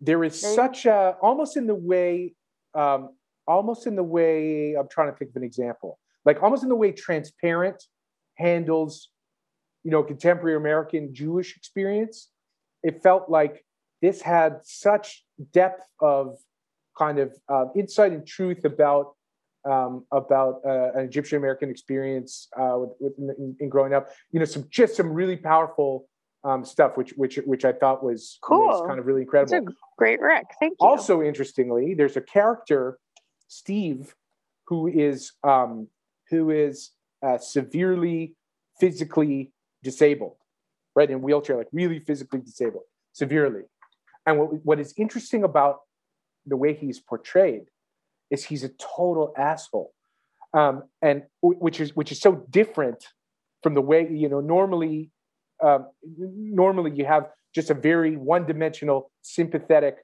there 0.00 0.22
is 0.24 0.40
There 0.42 0.54
such 0.54 0.86
a 0.86 1.16
almost 1.22 1.56
in 1.56 1.66
the 1.66 1.74
way 1.74 2.34
um 2.74 3.10
almost 3.46 3.86
in 3.86 3.94
the 3.96 4.02
way 4.02 4.74
i'm 4.74 4.88
trying 4.88 5.10
to 5.10 5.16
think 5.16 5.30
of 5.30 5.36
an 5.36 5.44
example 5.44 5.98
like 6.26 6.42
almost 6.42 6.62
in 6.64 6.68
the 6.68 6.74
way 6.76 6.92
transparent 6.92 7.82
handles 8.34 9.08
you 9.84 9.90
know 9.92 10.02
contemporary 10.02 10.56
american 10.56 11.14
jewish 11.14 11.56
experience 11.56 12.28
it 12.82 13.02
felt 13.02 13.30
like 13.30 13.64
this 14.02 14.20
had 14.20 14.52
such 14.64 15.24
depth 15.52 15.84
of 16.00 16.36
kind 16.98 17.18
of 17.18 17.28
uh, 17.48 17.66
insight 17.74 18.12
and 18.12 18.26
truth 18.26 18.64
about 18.66 19.14
um, 19.68 20.04
about 20.12 20.60
uh, 20.64 20.92
an 20.94 21.04
Egyptian 21.04 21.38
American 21.38 21.70
experience 21.70 22.48
uh, 22.58 22.76
with, 22.78 22.90
with 23.00 23.12
in, 23.38 23.56
in 23.60 23.68
growing 23.68 23.92
up. 23.94 24.08
You 24.32 24.38
know, 24.40 24.46
some 24.46 24.66
just 24.70 24.96
some 24.96 25.12
really 25.12 25.36
powerful 25.36 26.08
um, 26.44 26.64
stuff, 26.64 26.96
which 26.96 27.12
which 27.16 27.36
which 27.44 27.64
I 27.64 27.72
thought 27.72 28.04
was, 28.04 28.38
was 28.48 28.78
Cool. 28.80 28.86
kind 28.86 28.98
of 29.00 29.06
really 29.06 29.22
It's 29.22 29.52
incredible 29.52 29.72
a 29.72 29.74
great 29.98 30.20
rec. 30.20 30.44
Thank 30.60 30.74
you. 30.80 30.86
also 30.86 31.22
interestingly 31.22 31.94
there's 31.94 32.16
a 32.16 32.20
character 32.20 32.98
steve 33.48 34.14
who 34.68 34.86
is 34.88 35.32
um, 35.44 35.88
who 36.30 36.50
is 36.50 36.90
uh, 37.26 37.38
severely 37.38 38.34
physically 38.80 39.52
disabled 39.82 40.36
right 40.94 41.10
in 41.10 41.22
wheelchair 41.22 41.56
like 41.56 41.68
really 41.72 41.98
physically 42.00 42.40
disabled 42.40 42.82
severely 43.12 43.62
and 44.26 44.38
what, 44.38 44.64
what 44.64 44.78
is 44.80 44.92
interesting 44.96 45.42
about 45.44 45.80
the 46.44 46.56
way 46.56 46.74
he's 46.74 47.00
portrayed 47.00 47.64
is 48.30 48.44
he's 48.44 48.64
a 48.64 48.70
total 48.96 49.32
asshole 49.36 49.92
um, 50.54 50.84
and 51.02 51.22
which 51.42 51.80
is 51.80 51.94
which 51.94 52.12
is 52.12 52.20
so 52.20 52.46
different 52.50 53.04
from 53.62 53.74
the 53.74 53.82
way 53.82 54.08
you 54.10 54.28
know 54.28 54.40
normally 54.40 55.10
um, 55.62 55.86
normally 56.18 56.92
you 56.94 57.04
have 57.04 57.28
just 57.54 57.70
a 57.70 57.74
very 57.74 58.16
one-dimensional 58.16 59.10
sympathetic 59.22 59.96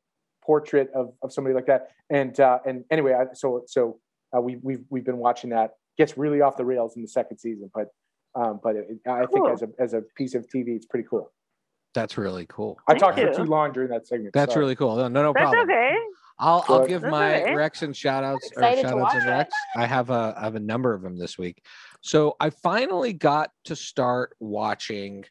portrait 0.45 0.91
of, 0.95 1.13
of 1.23 1.33
somebody 1.33 1.55
like 1.55 1.67
that. 1.67 1.89
And 2.11 2.39
uh, 2.41 2.59
and 2.67 2.85
anyway, 2.91 3.15
I, 3.15 3.35
so 3.35 3.63
so 3.67 3.99
uh, 4.37 4.41
we 4.41 4.57
we've 4.63 4.85
we've 4.91 5.05
been 5.05 5.19
watching 5.19 5.51
that. 5.51 5.73
Gets 5.99 6.17
really 6.17 6.41
off 6.41 6.57
the 6.57 6.65
rails 6.65 6.97
in 6.97 7.03
the 7.03 7.09
second 7.09 7.39
season, 7.39 7.71
but 7.75 7.89
um, 8.35 8.61
but 8.63 8.77
it, 8.77 8.87
I 9.07 9.27
think 9.27 9.49
as 9.51 9.63
a 9.63 9.69
as 9.79 9.95
a 9.95 10.03
piece 10.17 10.35
of 10.35 10.47
TV, 10.47 10.69
it's 10.69 10.87
pretty 10.87 11.07
cool. 11.09 11.31
That's 11.95 12.17
really 12.17 12.47
cool. 12.49 12.79
I 12.89 12.93
Thank 12.93 13.03
talked 13.03 13.19
you. 13.19 13.27
for 13.27 13.45
too 13.45 13.45
long 13.45 13.73
during 13.73 13.91
that 13.91 14.07
segment. 14.07 14.33
That's 14.33 14.55
sorry. 14.55 14.65
really 14.65 14.77
cool. 14.77 14.97
No, 14.97 15.09
no, 15.09 15.23
no 15.23 15.33
That's 15.35 15.51
problem. 15.51 15.71
okay. 15.71 15.95
I'll 16.39 16.65
I'll 16.69 16.87
give 16.87 17.03
my 17.03 17.43
okay. 17.43 17.55
Rex 17.55 17.83
and 17.83 17.97
shout 17.97 18.25
outs 18.25 18.51
or 18.57 18.63
to 18.63 18.77
shout 18.81 18.99
outs 18.99 19.15
and. 19.15 19.27
Rex. 19.27 19.55
I 19.77 19.87
have 19.87 20.11
a 20.11 20.35
I 20.37 20.45
have 20.45 20.55
a 20.55 20.61
number 20.61 20.95
of 20.95 21.03
them 21.03 21.17
this 21.19 21.39
week. 21.39 21.65
So 22.01 22.37
I 22.41 22.51
finally 22.51 23.13
got 23.13 23.51
to 23.65 23.77
start 23.77 24.35
watching 24.41 25.25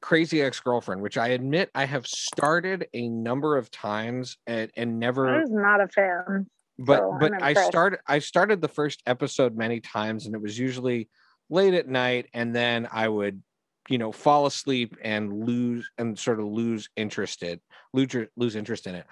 Crazy 0.00 0.42
Ex-Girlfriend, 0.42 1.00
which 1.00 1.18
I 1.18 1.28
admit 1.28 1.70
I 1.74 1.84
have 1.86 2.06
started 2.06 2.86
a 2.92 3.08
number 3.08 3.56
of 3.56 3.70
times 3.70 4.36
and, 4.46 4.70
and 4.76 4.90
I 4.90 4.94
never 4.94 5.40
was 5.40 5.50
not 5.50 5.80
a 5.80 5.88
fan. 5.88 6.48
but 6.78 6.98
so 6.98 7.16
but 7.20 7.32
I'm 7.34 7.42
I 7.42 7.48
impressed. 7.50 7.68
started 7.70 8.00
I 8.06 8.18
started 8.18 8.60
the 8.60 8.68
first 8.68 9.02
episode 9.06 9.56
many 9.56 9.80
times 9.80 10.26
and 10.26 10.34
it 10.34 10.42
was 10.42 10.58
usually 10.58 11.08
late 11.50 11.74
at 11.74 11.88
night 11.88 12.28
and 12.34 12.54
then 12.54 12.88
I 12.92 13.08
would 13.08 13.42
you 13.88 13.98
know 13.98 14.12
fall 14.12 14.46
asleep 14.46 14.96
and 15.02 15.44
lose 15.46 15.90
and 15.98 16.18
sort 16.18 16.40
of 16.40 16.46
lose 16.46 16.88
interest 16.96 17.42
interested 17.42 17.60
lose 17.92 18.28
lose 18.36 18.56
interest 18.56 18.86
in 18.86 18.94
it. 18.94 19.06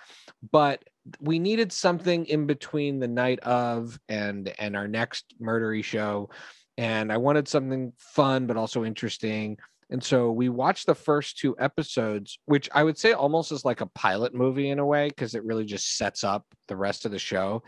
But 0.51 0.85
we 1.21 1.39
needed 1.39 1.73
something 1.73 2.27
in 2.27 2.47
between 2.47 2.99
the 2.99 3.09
night 3.09 3.41
of 3.41 3.99
and 4.09 4.53
and 4.59 4.77
our 4.77 4.89
next 4.89 5.35
murdery 5.41 5.85
show. 5.85 6.31
And 6.79 7.13
I 7.13 7.17
wanted 7.19 7.49
something 7.49 7.93
fun 7.99 8.47
but 8.47 8.57
also 8.57 8.85
interesting. 8.85 9.59
And 9.91 10.03
so 10.03 10.31
we 10.31 10.49
watched 10.49 10.87
the 10.87 10.95
first 10.95 11.39
two 11.39 11.57
episodes, 11.59 12.39
which 12.47 12.71
I 12.73 12.85
would 12.85 12.97
say 12.97 13.13
almost 13.13 13.51
is 13.51 13.65
like 13.65 13.81
a 13.81 13.87
pilot 13.87 14.35
movie 14.35 14.71
in 14.71 14.79
a 14.79 14.87
way, 14.87 15.09
because 15.09 15.35
it 15.35 15.45
really 15.45 15.65
just 15.65 15.97
sets 15.97 16.23
up 16.23 16.47
the 16.69 16.77
rest 16.77 17.05
of 17.05 17.11
the 17.11 17.19
show. 17.19 17.65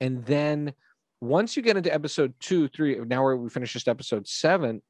And 0.00 0.24
then 0.26 0.74
once 1.22 1.56
you 1.56 1.62
get 1.62 1.78
into 1.78 1.92
episode 1.92 2.34
two, 2.40 2.68
three, 2.68 2.98
now 2.98 3.32
we 3.32 3.48
finished 3.48 3.72
just 3.72 3.88
episode 3.88 4.28
seven, 4.28 4.82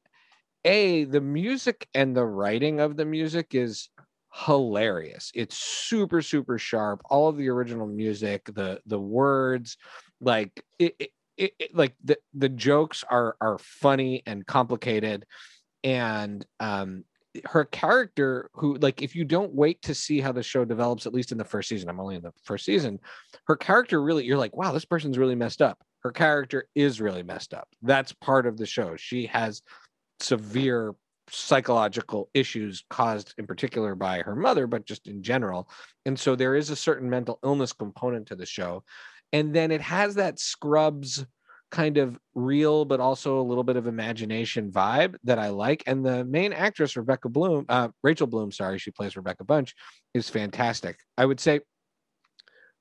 A, 0.65 1.05
the 1.05 1.21
music 1.21 1.87
and 1.93 2.15
the 2.15 2.25
writing 2.25 2.81
of 2.81 2.97
the 2.97 3.05
music 3.05 3.55
is 3.55 3.87
hilarious. 4.33 5.31
It's 5.35 5.57
super, 5.57 6.21
super 6.21 6.57
sharp. 6.57 7.01
All 7.09 7.27
of 7.27 7.37
the 7.37 7.49
original 7.49 7.87
music, 7.87 8.45
the 8.45 8.81
the 8.85 8.99
words, 8.99 9.77
like 10.19 10.63
it, 10.79 10.95
it, 11.37 11.53
it, 11.59 11.75
like 11.75 11.95
the 12.03 12.17
the 12.33 12.49
jokes 12.49 13.03
are 13.09 13.35
are 13.41 13.57
funny 13.59 14.23
and 14.25 14.45
complicated 14.45 15.25
and 15.83 16.45
um 16.59 17.03
her 17.45 17.65
character 17.65 18.49
who 18.53 18.75
like 18.75 19.01
if 19.01 19.15
you 19.15 19.25
don't 19.25 19.53
wait 19.53 19.81
to 19.81 19.95
see 19.95 20.21
how 20.21 20.31
the 20.31 20.43
show 20.43 20.63
develops 20.63 21.07
at 21.07 21.13
least 21.13 21.31
in 21.31 21.37
the 21.37 21.43
first 21.43 21.67
season 21.67 21.89
i'm 21.89 21.99
only 21.99 22.15
in 22.15 22.21
the 22.21 22.31
first 22.43 22.63
season 22.63 22.99
her 23.47 23.55
character 23.55 24.03
really 24.03 24.23
you're 24.23 24.37
like 24.37 24.55
wow 24.55 24.71
this 24.71 24.85
person's 24.85 25.17
really 25.17 25.33
messed 25.33 25.59
up 25.59 25.83
her 26.03 26.11
character 26.11 26.67
is 26.75 27.01
really 27.01 27.23
messed 27.23 27.53
up 27.53 27.67
that's 27.81 28.13
part 28.13 28.45
of 28.45 28.55
the 28.55 28.67
show 28.67 28.95
she 28.95 29.25
has 29.25 29.63
severe 30.19 30.93
psychological 31.29 32.29
issues 32.33 32.83
caused 32.89 33.33
in 33.37 33.47
particular 33.47 33.95
by 33.95 34.19
her 34.19 34.35
mother 34.35 34.67
but 34.67 34.85
just 34.85 35.07
in 35.07 35.23
general. 35.23 35.69
And 36.05 36.19
so 36.19 36.35
there 36.35 36.55
is 36.55 36.69
a 36.69 36.75
certain 36.75 37.09
mental 37.09 37.39
illness 37.43 37.73
component 37.73 38.27
to 38.27 38.35
the 38.35 38.45
show. 38.45 38.83
And 39.31 39.53
then 39.53 39.71
it 39.71 39.81
has 39.81 40.15
that 40.15 40.39
scrubs 40.39 41.25
kind 41.71 41.97
of 41.97 42.19
real 42.35 42.85
but 42.85 42.99
also 42.99 43.39
a 43.39 43.41
little 43.41 43.63
bit 43.63 43.77
of 43.77 43.87
imagination 43.87 44.71
vibe 44.71 45.15
that 45.23 45.39
i 45.39 45.49
like. 45.49 45.83
And 45.87 46.05
the 46.05 46.23
main 46.23 46.53
actress 46.53 46.95
rebecca 46.95 47.29
bloom 47.29 47.65
uh, 47.67 47.89
rachel 48.03 48.27
bloom 48.27 48.51
sorry 48.51 48.77
she 48.77 48.91
plays 48.91 49.17
rebecca 49.17 49.43
bunch 49.43 49.73
is 50.13 50.29
fantastic. 50.29 50.97
I 51.17 51.25
would 51.25 51.39
say 51.39 51.61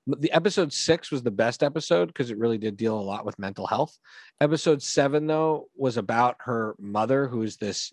the 0.06 0.32
episode 0.32 0.72
six 0.72 1.10
was 1.10 1.22
the 1.22 1.30
best 1.30 1.62
episode 1.62 2.06
because 2.06 2.30
it 2.30 2.38
really 2.38 2.58
did 2.58 2.76
deal 2.76 2.98
a 2.98 3.00
lot 3.00 3.24
with 3.24 3.38
mental 3.38 3.66
health. 3.66 3.96
Episode 4.40 4.82
seven 4.82 5.26
though 5.26 5.68
was 5.76 5.96
about 5.96 6.36
her 6.40 6.74
mother 6.78 7.28
who's 7.28 7.56
this 7.56 7.92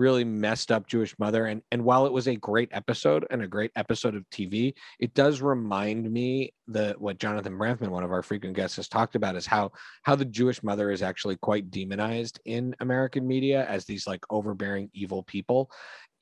really 0.00 0.24
messed 0.24 0.72
up 0.72 0.88
Jewish 0.88 1.16
mother. 1.18 1.46
And 1.46 1.62
and 1.70 1.84
while 1.84 2.06
it 2.06 2.12
was 2.12 2.26
a 2.26 2.34
great 2.34 2.70
episode 2.72 3.26
and 3.30 3.42
a 3.42 3.46
great 3.46 3.70
episode 3.76 4.16
of 4.16 4.28
TV, 4.30 4.74
it 4.98 5.14
does 5.14 5.40
remind 5.40 6.10
me 6.10 6.52
the 6.66 6.96
what 6.98 7.18
Jonathan 7.18 7.58
Brandtman, 7.58 7.90
one 7.90 8.02
of 8.02 8.10
our 8.10 8.22
frequent 8.22 8.56
guests, 8.56 8.76
has 8.76 8.88
talked 8.88 9.14
about 9.14 9.36
is 9.36 9.46
how 9.46 9.70
how 10.02 10.16
the 10.16 10.24
Jewish 10.24 10.62
mother 10.62 10.90
is 10.90 11.02
actually 11.02 11.36
quite 11.36 11.70
demonized 11.70 12.40
in 12.46 12.74
American 12.80 13.26
media 13.26 13.66
as 13.66 13.84
these 13.84 14.06
like 14.06 14.24
overbearing 14.30 14.90
evil 14.94 15.22
people. 15.22 15.70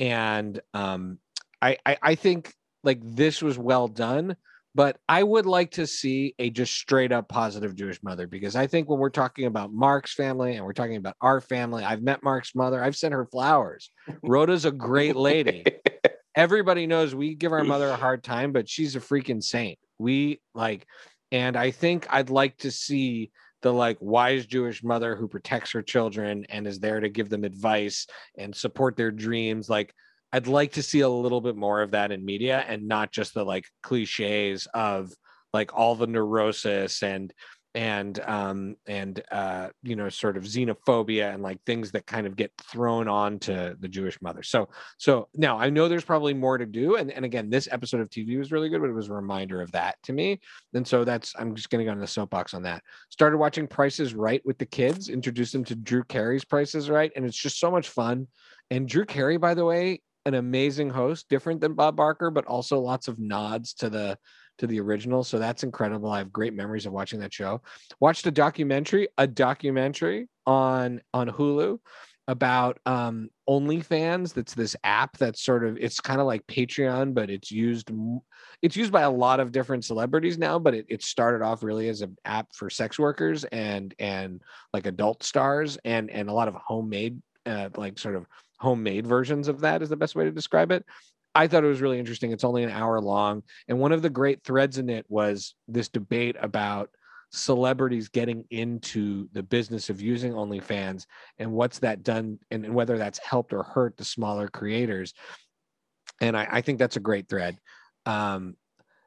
And 0.00 0.60
um 0.74 1.18
I, 1.62 1.78
I, 1.86 1.98
I 2.02 2.14
think 2.14 2.54
like 2.84 3.00
this 3.02 3.42
was 3.42 3.58
well 3.58 3.88
done 3.88 4.36
but 4.74 4.98
I 5.08 5.22
would 5.22 5.46
like 5.46 5.72
to 5.72 5.86
see 5.86 6.34
a 6.38 6.50
just 6.50 6.74
straight 6.74 7.12
up 7.12 7.28
positive 7.28 7.74
Jewish 7.74 8.02
mother 8.02 8.26
because 8.26 8.56
I 8.56 8.66
think 8.66 8.88
when 8.88 8.98
we're 8.98 9.10
talking 9.10 9.46
about 9.46 9.72
Mark's 9.72 10.14
family 10.14 10.56
and 10.56 10.64
we're 10.64 10.72
talking 10.72 10.96
about 10.96 11.16
our 11.20 11.40
family, 11.40 11.84
I've 11.84 12.02
met 12.02 12.22
Mark's 12.22 12.54
mother, 12.54 12.82
I've 12.82 12.96
sent 12.96 13.14
her 13.14 13.26
flowers. 13.26 13.90
Rhoda's 14.22 14.64
a 14.64 14.70
great 14.70 15.16
lady. 15.16 15.64
Everybody 16.36 16.86
knows 16.86 17.14
we 17.14 17.34
give 17.34 17.52
our 17.52 17.64
mother 17.64 17.88
a 17.88 17.96
hard 17.96 18.22
time, 18.22 18.52
but 18.52 18.68
she's 18.68 18.94
a 18.94 19.00
freaking 19.00 19.42
saint. 19.42 19.78
We 19.98 20.40
like, 20.54 20.86
and 21.32 21.56
I 21.56 21.72
think 21.72 22.06
I'd 22.08 22.30
like 22.30 22.56
to 22.58 22.70
see 22.70 23.32
the 23.62 23.72
like 23.72 23.98
wise 24.00 24.46
Jewish 24.46 24.84
mother 24.84 25.16
who 25.16 25.26
protects 25.26 25.72
her 25.72 25.82
children 25.82 26.46
and 26.48 26.66
is 26.66 26.78
there 26.78 27.00
to 27.00 27.08
give 27.08 27.28
them 27.28 27.42
advice 27.44 28.06
and 28.36 28.54
support 28.54 28.96
their 28.96 29.10
dreams. 29.10 29.68
Like, 29.68 29.92
I'd 30.32 30.46
like 30.46 30.72
to 30.72 30.82
see 30.82 31.00
a 31.00 31.08
little 31.08 31.40
bit 31.40 31.56
more 31.56 31.82
of 31.82 31.92
that 31.92 32.12
in 32.12 32.24
media 32.24 32.64
and 32.66 32.86
not 32.86 33.12
just 33.12 33.34
the 33.34 33.44
like 33.44 33.66
cliches 33.82 34.66
of 34.74 35.12
like 35.52 35.74
all 35.74 35.94
the 35.94 36.06
neurosis 36.06 37.02
and 37.02 37.32
and 37.74 38.18
um 38.20 38.76
and 38.86 39.22
uh 39.30 39.68
you 39.82 39.94
know 39.94 40.08
sort 40.08 40.38
of 40.38 40.44
xenophobia 40.44 41.32
and 41.32 41.42
like 41.42 41.62
things 41.64 41.92
that 41.92 42.06
kind 42.06 42.26
of 42.26 42.34
get 42.34 42.50
thrown 42.62 43.06
on 43.08 43.38
to 43.38 43.76
the 43.80 43.88
jewish 43.88 44.20
mother. 44.22 44.42
So 44.42 44.68
so 44.96 45.28
now 45.34 45.58
i 45.58 45.68
know 45.68 45.86
there's 45.86 46.04
probably 46.04 46.32
more 46.32 46.56
to 46.56 46.64
do 46.64 46.96
and, 46.96 47.10
and 47.10 47.24
again 47.24 47.50
this 47.50 47.68
episode 47.70 48.00
of 48.00 48.08
tv 48.08 48.38
was 48.38 48.52
really 48.52 48.70
good 48.70 48.80
but 48.80 48.88
it 48.88 48.94
was 48.94 49.08
a 49.08 49.14
reminder 49.14 49.60
of 49.60 49.70
that 49.72 49.96
to 50.04 50.12
me. 50.12 50.40
And 50.72 50.86
so 50.86 51.04
that's 51.04 51.34
i'm 51.38 51.54
just 51.54 51.68
going 51.68 51.80
to 51.80 51.84
go 51.84 51.92
on 51.92 52.00
the 52.00 52.06
soapbox 52.06 52.54
on 52.54 52.62
that. 52.62 52.82
Started 53.10 53.36
watching 53.36 53.66
prices 53.66 54.14
right 54.14 54.42
with 54.44 54.58
the 54.58 54.66
kids 54.66 55.08
introduced 55.08 55.52
them 55.52 55.64
to 55.64 55.74
drew 55.74 56.04
carey's 56.04 56.44
prices 56.44 56.88
right 56.88 57.12
and 57.16 57.24
it's 57.24 57.36
just 57.36 57.60
so 57.60 57.70
much 57.70 57.88
fun. 57.88 58.26
And 58.70 58.88
drew 58.88 59.06
carey 59.06 59.38
by 59.38 59.54
the 59.54 59.64
way 59.64 60.00
an 60.28 60.34
amazing 60.34 60.90
host, 60.90 61.28
different 61.28 61.60
than 61.60 61.74
Bob 61.74 61.96
Barker, 61.96 62.30
but 62.30 62.44
also 62.44 62.78
lots 62.78 63.08
of 63.08 63.18
nods 63.18 63.72
to 63.74 63.90
the 63.90 64.16
to 64.58 64.66
the 64.66 64.80
original. 64.80 65.24
So 65.24 65.38
that's 65.38 65.64
incredible. 65.64 66.10
I 66.10 66.18
have 66.18 66.32
great 66.32 66.54
memories 66.54 66.86
of 66.86 66.92
watching 66.92 67.20
that 67.20 67.32
show. 67.32 67.62
Watched 68.00 68.26
a 68.26 68.30
documentary, 68.30 69.08
a 69.16 69.26
documentary 69.26 70.28
on 70.46 71.00
on 71.14 71.28
Hulu 71.28 71.78
about 72.28 72.78
um 72.84 73.30
OnlyFans. 73.48 74.34
That's 74.34 74.54
this 74.54 74.76
app 74.84 75.16
that's 75.16 75.42
sort 75.42 75.64
of 75.64 75.78
it's 75.78 75.98
kind 75.98 76.20
of 76.20 76.26
like 76.26 76.46
Patreon, 76.46 77.14
but 77.14 77.30
it's 77.30 77.50
used 77.50 77.90
it's 78.60 78.76
used 78.76 78.92
by 78.92 79.02
a 79.02 79.10
lot 79.10 79.40
of 79.40 79.50
different 79.50 79.86
celebrities 79.86 80.36
now. 80.36 80.58
But 80.58 80.74
it, 80.74 80.86
it 80.90 81.02
started 81.02 81.42
off 81.42 81.62
really 81.62 81.88
as 81.88 82.02
an 82.02 82.16
app 82.26 82.48
for 82.54 82.68
sex 82.68 82.98
workers 82.98 83.44
and 83.44 83.94
and 83.98 84.42
like 84.74 84.84
adult 84.84 85.22
stars 85.22 85.78
and 85.86 86.10
and 86.10 86.28
a 86.28 86.34
lot 86.34 86.48
of 86.48 86.54
homemade 86.54 87.22
uh, 87.46 87.70
like 87.76 87.98
sort 87.98 88.14
of 88.16 88.26
homemade 88.58 89.06
versions 89.06 89.48
of 89.48 89.60
that 89.60 89.82
is 89.82 89.88
the 89.88 89.96
best 89.96 90.14
way 90.14 90.24
to 90.24 90.30
describe 90.30 90.70
it. 90.70 90.84
I 91.34 91.46
thought 91.46 91.64
it 91.64 91.68
was 91.68 91.80
really 91.80 91.98
interesting. 91.98 92.32
It's 92.32 92.44
only 92.44 92.64
an 92.64 92.70
hour 92.70 93.00
long. 93.00 93.42
And 93.68 93.78
one 93.78 93.92
of 93.92 94.02
the 94.02 94.10
great 94.10 94.42
threads 94.44 94.78
in 94.78 94.88
it 94.88 95.06
was 95.08 95.54
this 95.68 95.88
debate 95.88 96.36
about 96.40 96.90
celebrities 97.30 98.08
getting 98.08 98.44
into 98.50 99.28
the 99.32 99.42
business 99.42 99.90
of 99.90 100.00
using 100.00 100.32
OnlyFans 100.32 101.04
and 101.38 101.52
what's 101.52 101.78
that 101.80 102.02
done 102.02 102.38
and, 102.50 102.74
whether 102.74 102.96
that's 102.96 103.18
helped 103.18 103.52
or 103.52 103.62
hurt 103.62 103.96
the 103.96 104.04
smaller 104.04 104.48
creators. 104.48 105.12
And 106.20 106.36
I, 106.36 106.48
I 106.50 106.60
think 106.62 106.78
that's 106.78 106.96
a 106.96 107.00
great 107.00 107.28
thread. 107.28 107.58
Um, 108.06 108.56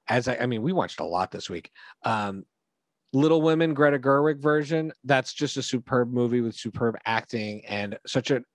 as 0.07 0.27
I, 0.27 0.37
I 0.37 0.45
mean, 0.45 0.61
we 0.61 0.71
watched 0.71 0.99
a 0.99 1.05
lot 1.05 1.31
this 1.31 1.49
week. 1.49 1.71
Um, 2.03 2.45
Little 3.13 3.41
Women, 3.41 3.73
Greta 3.73 3.99
Gerwig 3.99 4.39
version, 4.39 4.93
that's 5.03 5.33
just 5.33 5.57
a 5.57 5.63
superb 5.63 6.13
movie 6.13 6.41
with 6.41 6.55
superb 6.55 6.95
acting 7.05 7.65
and 7.65 7.97
such 8.07 8.31
an 8.31 8.45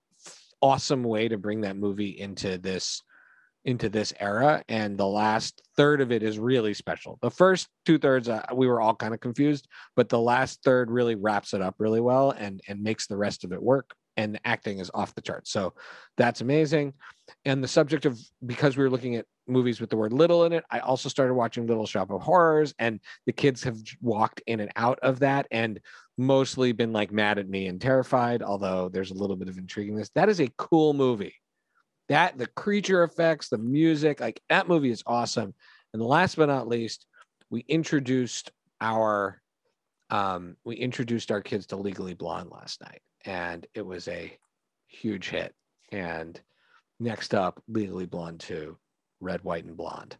awesome 0.61 1.03
way 1.03 1.27
to 1.27 1.37
bring 1.37 1.61
that 1.61 1.77
movie 1.77 2.19
into 2.19 2.57
this 2.57 3.01
into 3.65 3.89
this 3.89 4.13
era. 4.19 4.63
And 4.69 4.97
the 4.97 5.07
last 5.07 5.61
third 5.75 5.99
of 5.99 6.11
it 6.11 6.23
is 6.23 6.39
really 6.39 6.73
special. 6.73 7.19
The 7.21 7.29
first 7.29 7.67
two 7.85 7.97
thirds 7.97 8.29
uh, 8.29 8.45
we 8.53 8.67
were 8.67 8.79
all 8.79 8.95
kind 8.95 9.13
of 9.13 9.19
confused 9.19 9.67
but 9.95 10.09
the 10.09 10.19
last 10.19 10.63
third 10.63 10.89
really 10.89 11.15
wraps 11.15 11.53
it 11.53 11.61
up 11.61 11.75
really 11.77 12.01
well 12.01 12.31
and 12.31 12.61
and 12.67 12.81
makes 12.81 13.07
the 13.07 13.17
rest 13.17 13.43
of 13.43 13.51
it 13.51 13.61
work. 13.61 13.93
And 14.15 14.33
the 14.33 14.47
acting 14.47 14.79
is 14.79 14.89
off 14.93 15.13
the 15.13 15.21
charts 15.21 15.51
so 15.51 15.73
that's 16.15 16.41
amazing. 16.41 16.93
And 17.45 17.63
the 17.63 17.67
subject 17.67 18.05
of 18.05 18.17
because 18.45 18.77
we 18.77 18.83
were 18.83 18.89
looking 18.89 19.15
at 19.15 19.25
movies 19.49 19.79
with 19.79 19.89
the 19.89 19.95
word 19.95 20.11
little 20.11 20.43
in 20.43 20.51
it 20.51 20.65
i 20.71 20.79
also 20.79 21.07
started 21.07 21.33
watching 21.33 21.65
little 21.67 21.85
shop 21.85 22.11
of 22.11 22.21
horrors 22.21 22.75
and 22.79 22.99
the 23.25 23.31
kids 23.31 23.63
have 23.63 23.77
walked 24.01 24.41
in 24.45 24.59
and 24.59 24.71
out 24.75 24.99
of 25.01 25.19
that. 25.19 25.47
And 25.51 25.79
mostly 26.17 26.71
been 26.71 26.93
like 26.93 27.11
mad 27.11 27.37
at 27.37 27.47
me 27.47 27.67
and 27.67 27.79
terrified, 27.79 28.41
although 28.41 28.89
there's 28.89 29.11
a 29.11 29.15
little 29.15 29.35
bit 29.35 29.49
of 29.49 29.55
intriguingness. 29.55 30.09
That 30.15 30.29
is 30.29 30.39
a 30.39 30.51
cool 30.57 30.93
movie. 30.93 31.35
That 32.09 32.37
the 32.37 32.47
creature 32.47 33.03
effects, 33.03 33.49
the 33.49 33.57
music, 33.57 34.19
like 34.19 34.41
that 34.49 34.67
movie 34.67 34.91
is 34.91 35.03
awesome. 35.05 35.53
And 35.93 36.01
last 36.01 36.35
but 36.35 36.47
not 36.47 36.67
least, 36.67 37.05
we 37.49 37.61
introduced 37.67 38.51
our 38.79 39.41
um 40.09 40.55
we 40.63 40.75
introduced 40.75 41.31
our 41.31 41.41
kids 41.41 41.67
to 41.67 41.75
Legally 41.75 42.13
Blonde 42.13 42.49
last 42.49 42.79
night 42.81 43.01
and 43.25 43.67
it 43.73 43.85
was 43.85 44.07
a 44.07 44.35
huge 44.87 45.29
hit. 45.29 45.53
And 45.91 46.39
next 46.99 47.35
up, 47.35 47.61
Legally 47.67 48.05
Blonde 48.05 48.39
2, 48.39 48.77
Red, 49.19 49.43
White, 49.43 49.65
and 49.65 49.77
Blonde. 49.77 50.15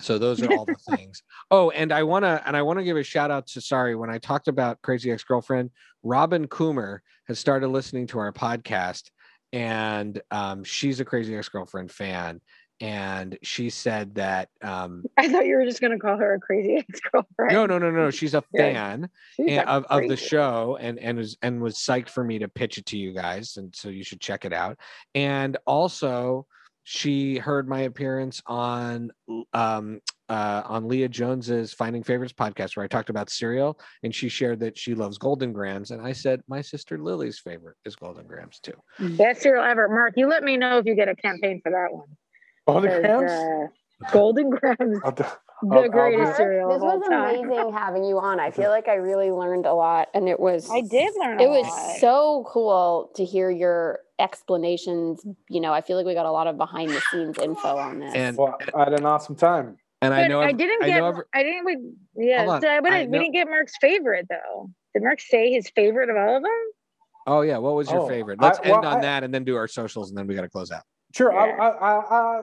So 0.00 0.18
those 0.18 0.42
are 0.42 0.52
all 0.52 0.64
the 0.64 0.74
things. 0.96 1.22
Oh, 1.50 1.70
and 1.70 1.92
I 1.92 2.02
want 2.02 2.24
to 2.24 2.42
and 2.46 2.56
I 2.56 2.62
want 2.62 2.78
to 2.78 2.84
give 2.84 2.96
a 2.96 3.02
shout 3.02 3.30
out 3.30 3.46
to 3.48 3.60
sorry 3.60 3.94
when 3.96 4.10
I 4.10 4.18
talked 4.18 4.48
about 4.48 4.80
Crazy 4.82 5.10
Ex-Girlfriend, 5.10 5.70
Robin 6.02 6.46
Coomer 6.46 7.00
has 7.26 7.38
started 7.38 7.68
listening 7.68 8.06
to 8.08 8.18
our 8.18 8.32
podcast 8.32 9.10
and 9.52 10.20
um, 10.30 10.64
she's 10.64 11.00
a 11.00 11.04
Crazy 11.04 11.36
Ex-Girlfriend 11.36 11.90
fan 11.90 12.40
and 12.80 13.36
she 13.42 13.70
said 13.70 14.14
that 14.14 14.50
um, 14.62 15.04
I 15.16 15.28
thought 15.28 15.46
you 15.46 15.56
were 15.56 15.64
just 15.64 15.80
going 15.80 15.92
to 15.92 15.98
call 15.98 16.16
her 16.16 16.34
a 16.34 16.38
crazy 16.38 16.76
ex-girlfriend. 16.76 17.52
No, 17.52 17.66
no, 17.66 17.78
no, 17.78 17.90
no. 17.90 18.10
She's 18.10 18.34
a 18.34 18.42
fan 18.56 19.08
she's 19.36 19.58
and, 19.58 19.68
of, 19.68 19.84
of 19.86 20.08
the 20.08 20.16
show 20.16 20.78
and 20.80 20.98
and 20.98 21.18
was 21.18 21.36
and 21.42 21.60
was 21.60 21.76
psyched 21.76 22.10
for 22.10 22.22
me 22.22 22.38
to 22.38 22.48
pitch 22.48 22.78
it 22.78 22.86
to 22.86 22.96
you 22.96 23.12
guys 23.12 23.56
and 23.56 23.74
so 23.74 23.88
you 23.88 24.04
should 24.04 24.20
check 24.20 24.44
it 24.44 24.52
out. 24.52 24.78
And 25.14 25.56
also 25.66 26.46
she 26.90 27.36
heard 27.36 27.68
my 27.68 27.80
appearance 27.80 28.40
on 28.46 29.10
um, 29.52 30.00
uh, 30.30 30.62
on 30.64 30.88
Leah 30.88 31.10
Jones's 31.10 31.74
Finding 31.74 32.02
Favorites 32.02 32.32
podcast, 32.32 32.76
where 32.78 32.84
I 32.84 32.86
talked 32.86 33.10
about 33.10 33.28
cereal, 33.28 33.78
and 34.02 34.14
she 34.14 34.30
shared 34.30 34.60
that 34.60 34.78
she 34.78 34.94
loves 34.94 35.18
Golden 35.18 35.52
Grahams, 35.52 35.90
and 35.90 36.00
I 36.00 36.12
said 36.12 36.40
my 36.48 36.62
sister 36.62 36.96
Lily's 36.96 37.38
favorite 37.38 37.76
is 37.84 37.94
Golden 37.94 38.26
Grahams 38.26 38.58
too. 38.60 38.72
Best 39.18 39.42
cereal 39.42 39.64
ever. 39.64 39.86
Mark, 39.90 40.14
you 40.16 40.28
let 40.30 40.42
me 40.42 40.56
know 40.56 40.78
if 40.78 40.86
you 40.86 40.94
get 40.94 41.08
a 41.10 41.14
campaign 41.14 41.60
for 41.62 41.70
that 41.72 41.88
one. 41.94 42.06
Golden 42.66 42.90
'Cause, 42.90 43.00
grams. 43.02 43.30
uh, 44.06 44.10
Golden 44.10 44.48
Grahams, 44.48 44.98
I'll 45.04 45.12
do- 45.12 45.24
the 45.62 45.74
I'll- 45.74 45.82
I'll 45.82 45.88
greatest 45.88 46.32
do- 46.32 46.36
cereal 46.36 46.68
This 46.68 46.76
of 46.76 46.82
all 46.84 46.98
was 46.98 47.08
time. 47.08 47.34
amazing 47.44 47.72
having 47.76 48.04
you 48.04 48.18
on. 48.18 48.38
I 48.40 48.50
feel 48.50 48.70
like 48.70 48.88
I 48.88 48.94
really 48.94 49.30
learned 49.30 49.66
a 49.66 49.74
lot, 49.74 50.08
and 50.14 50.28
it 50.28 50.38
was 50.40 50.70
I 50.70 50.80
did 50.82 51.12
learn. 51.18 51.40
A 51.40 51.42
it 51.44 51.48
was 51.48 51.66
lot. 51.66 51.96
so 52.00 52.44
cool 52.48 53.10
to 53.16 53.24
hear 53.24 53.50
your 53.50 54.00
explanations. 54.18 55.24
You 55.48 55.60
know, 55.60 55.72
I 55.72 55.80
feel 55.80 55.96
like 55.96 56.06
we 56.06 56.14
got 56.14 56.26
a 56.26 56.32
lot 56.32 56.46
of 56.46 56.56
behind 56.56 56.90
the 56.90 57.00
scenes 57.10 57.38
info 57.38 57.76
on 57.76 57.98
this. 58.00 58.14
And 58.14 58.36
Well, 58.36 58.56
I 58.74 58.84
had 58.84 58.92
an 58.94 59.04
awesome 59.06 59.36
time. 59.36 59.76
and 60.00 60.14
I 60.14 60.26
know 60.28 60.40
I 60.40 60.52
didn't 60.52 60.82
I 60.82 60.86
get. 60.86 60.98
know 61.00 61.22
I, 61.34 61.42
didn't. 61.42 61.64
We, 61.64 62.26
yeah, 62.28 62.46
on. 62.46 62.60
so- 62.60 62.80
but 62.82 62.92
I 62.92 63.00
I, 63.02 63.06
we 63.06 63.18
didn't 63.18 63.32
get 63.32 63.48
Mark's 63.48 63.76
favorite 63.80 64.26
though. 64.28 64.70
Did 64.94 65.02
Mark 65.02 65.20
say 65.20 65.52
his 65.52 65.68
favorite 65.70 66.08
of 66.08 66.16
all 66.16 66.36
of 66.36 66.42
them? 66.42 66.62
Oh 67.26 67.40
yeah, 67.42 67.58
what 67.58 67.74
was 67.74 67.90
your 67.90 68.00
Oh, 68.00 68.08
favorite? 68.08 68.40
Let's 68.40 68.58
end 68.60 68.70
well, 68.70 68.86
on 68.86 68.98
I- 68.98 69.00
that 69.02 69.24
and 69.24 69.34
then 69.34 69.44
do 69.44 69.56
our 69.56 69.68
socials, 69.68 70.08
and 70.10 70.16
then 70.18 70.26
we 70.26 70.34
got 70.34 70.42
to 70.42 70.48
close 70.48 70.70
out. 70.70 70.82
Sure, 71.14 71.32
Yeah. 71.32 71.38
I, 71.38 71.68
I, 71.68 71.68
I, 71.70 72.00
I, 72.38 72.40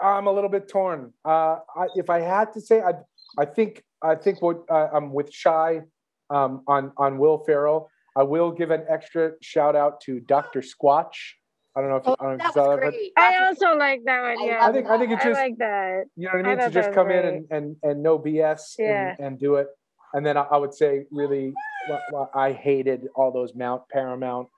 I'm 0.00 0.26
a 0.26 0.32
little 0.32 0.50
bit 0.50 0.68
torn. 0.68 1.12
Uh, 1.24 1.58
I, 1.74 1.86
if 1.94 2.10
I 2.10 2.20
had 2.20 2.52
to 2.54 2.60
say, 2.60 2.80
I, 2.80 2.92
I 3.38 3.44
think, 3.46 3.82
I 4.02 4.14
think 4.14 4.42
what 4.42 4.62
uh, 4.70 4.88
I'm 4.92 5.12
with 5.12 5.32
Shy 5.32 5.82
um, 6.30 6.62
on 6.66 6.92
on 6.96 7.18
Will 7.18 7.38
Ferrell. 7.44 7.90
I 8.16 8.22
will 8.22 8.50
give 8.50 8.70
an 8.70 8.84
extra 8.88 9.32
shout 9.42 9.76
out 9.76 10.00
to 10.02 10.20
Dr. 10.20 10.60
Squatch. 10.60 11.34
I 11.76 11.80
don't 11.82 11.90
know 11.90 11.96
if, 11.96 12.02
Oh, 12.06 12.16
I 12.18 12.24
don't 12.24 12.38
know 12.38 12.46
if 12.46 12.54
that 12.54 12.60
you 12.60 12.62
saw 12.64 12.76
that, 12.76 12.80
but. 13.14 13.22
I 13.22 13.46
also 13.46 13.76
like 13.76 14.00
that 14.06 14.22
one. 14.22 14.46
Yeah, 14.46 14.60
love 14.60 14.70
I 14.70 14.72
think 14.72 14.86
I 14.88 14.98
think 14.98 15.12
it's 15.12 15.22
I 15.24 15.28
just 15.28 15.40
like 15.40 15.58
that. 15.58 16.04
you 16.16 16.24
know 16.26 16.32
what 16.34 16.46
I 16.46 16.52
I 16.52 16.56
mean 16.56 16.64
to 16.66 16.70
just 16.70 16.92
come 16.92 17.08
was 17.08 17.16
in 17.16 17.24
and, 17.26 17.46
and 17.50 17.76
and 17.82 18.02
no 18.02 18.18
BS 18.18 18.76
Yeah. 18.78 19.14
and, 19.18 19.26
and 19.26 19.38
do 19.38 19.56
it. 19.56 19.68
And 20.14 20.24
then 20.24 20.36
I, 20.38 20.42
I 20.42 20.56
would 20.56 20.72
say 20.72 21.04
really, 21.10 21.52
what, 21.88 22.00
what 22.10 22.30
I 22.34 22.52
hated 22.52 23.06
all 23.14 23.30
those 23.32 23.54
Mount 23.54 23.82
Paramount. 23.90 24.48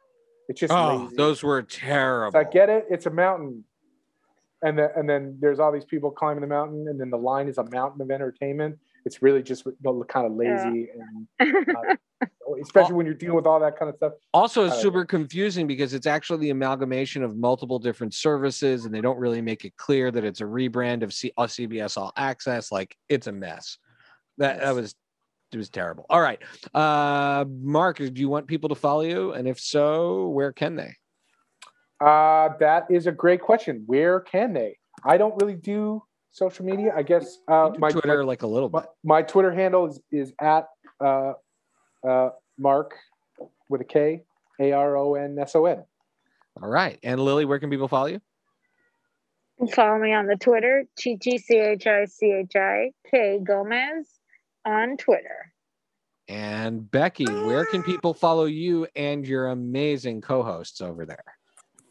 It's 0.49 0.61
just 0.61 0.73
Oh, 0.73 0.97
lazy. 1.05 1.17
those 1.17 1.43
were 1.43 1.59
It's 1.59 1.77
terrible. 1.77 2.39
I 2.39 2.45
get 2.45 2.69
it. 2.69 2.87
It's 2.91 3.07
a 3.07 3.11
mountain. 3.11 3.65
And 4.63 4.77
then, 4.79 4.89
and 4.97 5.09
then 5.09 5.37
there's 5.41 5.61
all 5.61 5.71
these 5.71 5.85
people 5.85 6.11
climbing 6.11 6.41
the 6.41 6.47
mountain, 6.49 6.87
and 6.89 7.01
then 7.01 7.11
the 7.11 7.17
line 7.17 7.49
is 7.49 7.59
a 7.59 7.65
mountain 7.71 8.03
of 8.03 8.11
entertainment. 8.11 8.77
It's 9.05 9.23
really 9.23 9.43
just 9.43 9.65
kind 9.65 10.27
of 10.27 10.33
lazy, 10.33 10.89
and 11.41 11.67
uh, 11.77 11.95
especially 12.61 12.95
when 12.95 13.07
you're 13.07 13.15
dealing 13.15 13.37
with 13.37 13.47
all 13.47 13.61
that 13.61 13.79
kind 13.79 13.89
of 13.89 13.97
stuff. 13.97 14.15
also 14.35 14.65
it's 14.65 14.75
Uh, 14.75 14.81
super 14.81 15.05
confusing 15.05 15.67
because 15.69 15.95
it's 15.95 16.07
actually 16.07 16.41
the 16.41 16.51
amalgamation 16.51 17.23
of 17.23 17.37
multiple 17.37 17.79
different 17.79 18.13
services 18.15 18.85
and 18.85 18.93
they 18.93 19.01
don't 19.01 19.19
really 19.19 19.41
make 19.41 19.65
it 19.65 19.77
clear 19.77 20.11
that 20.11 20.25
it's 20.25 20.41
a 20.41 20.45
rebrand 20.45 21.03
of 21.03 21.13
C- 21.13 21.33
uh, 21.37 21.45
cbs 21.45 21.97
all 21.97 22.13
access. 22.17 22.73
Like 22.73 22.97
it's 23.09 23.29
a 23.29 23.33
mess. 23.33 23.79
That 24.39 24.61
that 24.61 24.75
was 24.75 24.95
it 25.53 25.57
was 25.57 25.71
terrible. 25.71 26.05
All 26.11 26.21
right. 26.21 26.43
Uh 26.75 27.45
mark 27.49 27.99
do 27.99 28.11
you 28.15 28.29
want 28.29 28.47
people 28.49 28.69
to 28.71 28.75
follow 28.75 29.03
you? 29.03 29.33
And 29.33 29.47
if 29.47 29.61
so 29.61 30.29
where 30.29 30.53
can 30.53 30.75
they 30.75 30.95
Uh, 32.01 32.51
that 32.61 32.87
is 32.91 33.07
a 33.07 33.13
great 33.13 33.41
question. 33.41 33.83
Where 33.87 34.21
can 34.21 34.53
they? 34.53 34.77
I 35.05 35.17
don't 35.17 35.35
really 35.41 35.55
do 35.57 36.03
social 36.31 36.65
media. 36.65 36.93
I 36.97 37.03
guess 37.03 37.39
uh, 37.51 37.67
You 37.69 37.73
do 37.75 37.79
my 37.81 37.91
twitter 37.91 38.25
like 38.25 38.43
a 38.43 38.47
little 38.47 38.69
my, 38.71 38.81
bit 38.81 38.89
my 39.05 39.23
Twitter 39.23 39.53
handle 39.53 39.87
is 39.87 40.01
is 40.13 40.33
at 40.41 40.69
uh, 41.05 41.33
uh, 42.07 42.31
Mark 42.59 42.95
with 43.69 43.81
a 43.81 43.85
K 43.85 44.23
A 44.61 44.73
R 44.73 44.97
O 44.97 45.15
N 45.15 45.37
S 45.41 45.55
O 45.57 45.65
N. 45.67 45.85
all 46.63 46.69
right 46.69 46.99
and 47.03 47.21
lily 47.21 47.45
where 47.45 47.59
can 47.59 47.71
people 47.71 47.89
follow 47.89 48.07
you 48.07 48.21
Follow 49.73 49.99
me 49.99 50.13
on 50.13 50.27
the 50.29 50.37
Twitter, 50.37 50.85
Chichi 50.97 51.39
C 51.39 51.57
H 51.59 51.87
I 51.87 52.05
C 52.05 52.31
H 52.33 52.55
I 52.55 52.93
K 53.11 53.41
Gomez 53.43 54.07
on 54.65 54.97
Twitter. 54.97 55.53
and 56.29 56.89
becky 56.91 57.25
where 57.25 57.65
can 57.65 57.83
people 57.83 58.15
follow 58.15 58.45
you 58.45 58.87
and 58.95 59.27
your 59.27 59.49
amazing 59.49 60.21
co-hosts 60.21 60.81
over 60.81 61.05
there 61.07 61.25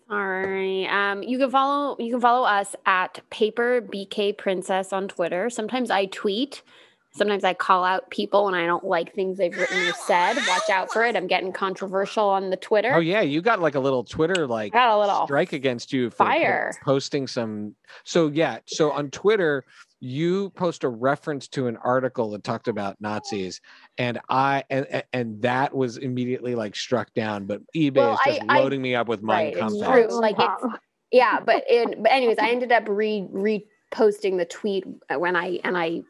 All 0.10 0.18
right. 0.28 0.86
Um, 0.86 1.22
you 1.24 1.38
can 1.38 1.50
follow 1.52 1.98
you 2.00 2.14
can 2.14 2.22
follow 2.22 2.46
us 2.46 2.76
at 2.86 3.20
Paper 3.30 3.82
BK 3.82 4.38
Princess 4.38 4.94
on 4.94 5.08
Twitter. 5.08 5.50
Sometimes 5.50 5.92
I 5.92 6.06
tweet. 6.06 6.62
Sometimes 7.14 7.44
I 7.44 7.56
call 7.56 7.84
out 7.84 8.12
people 8.12 8.46
when 8.46 8.54
I 8.54 8.68
don't 8.68 8.84
like 8.84 9.16
things 9.16 9.38
they've 9.40 9.56
written 9.58 9.88
or 9.88 9.94
said. 9.94 10.36
Watch 10.48 10.70
out 10.70 10.92
for 10.94 11.04
it. 11.04 11.16
I'm 11.16 11.26
getting 11.26 11.52
controversial 11.52 12.30
on 12.30 12.52
the 12.52 12.58
Twitter. 12.58 12.94
oh 12.94 13.00
yeah 13.00 13.22
you 13.22 13.42
got 13.42 13.60
like 13.60 13.74
a 13.76 13.80
little 13.80 14.04
twitter 14.04 14.46
like 14.46 14.72
Got 14.74 14.96
a 14.96 15.00
little 15.00 15.26
strike 15.26 15.52
against 15.52 15.92
you 15.92 16.10
for 16.12 16.18
po- 16.18 16.26
fire. 16.26 16.74
posting 16.84 17.26
some 17.26 17.76
so 18.04 18.28
yeah 18.28 18.60
so 18.68 18.92
on 18.92 19.10
twitter 19.10 19.64
you 20.00 20.52
post 20.52 20.84
a 20.84 20.90
reference 20.90 21.48
to 21.48 21.68
an 21.68 21.78
article 21.78 22.32
that 22.32 22.44
talked 22.44 22.68
about 22.68 22.96
nazis 23.00 23.62
and 23.98 24.20
i 24.30 24.64
and 24.70 24.86
and- 24.92 25.04
and 25.14 25.42
that 25.42 25.76
was 25.76 25.98
immediately 25.98 26.54
like 26.56 26.76
struck 26.76 27.12
down 27.14 27.46
but 27.46 27.62
ebay 27.76 27.96
Well, 27.96 28.14
is 28.14 28.20
just 28.26 28.42
I- 28.48 28.58
I- 28.58 28.60
loading 28.60 28.82
me 28.82 28.94
up 28.96 29.08
with 29.08 29.24
Mein 29.24 29.54
right, 29.56 29.58
it's 29.58 29.80
true. 29.80 30.08
Like 30.20 30.36
it's 30.40 30.64
yeah, 31.12 31.40
but 31.40 31.64
it, 31.70 32.04
but 32.04 32.12
anyways, 32.12 32.38
I 32.38 32.50
ended 32.50 32.72
up 32.74 32.84
re 32.90 33.26
reposting 33.32 34.38
the 34.38 34.46
tweet 34.46 34.86
when 35.10 35.36
I 35.38 35.60
and 35.64 35.78
I 35.78 36.02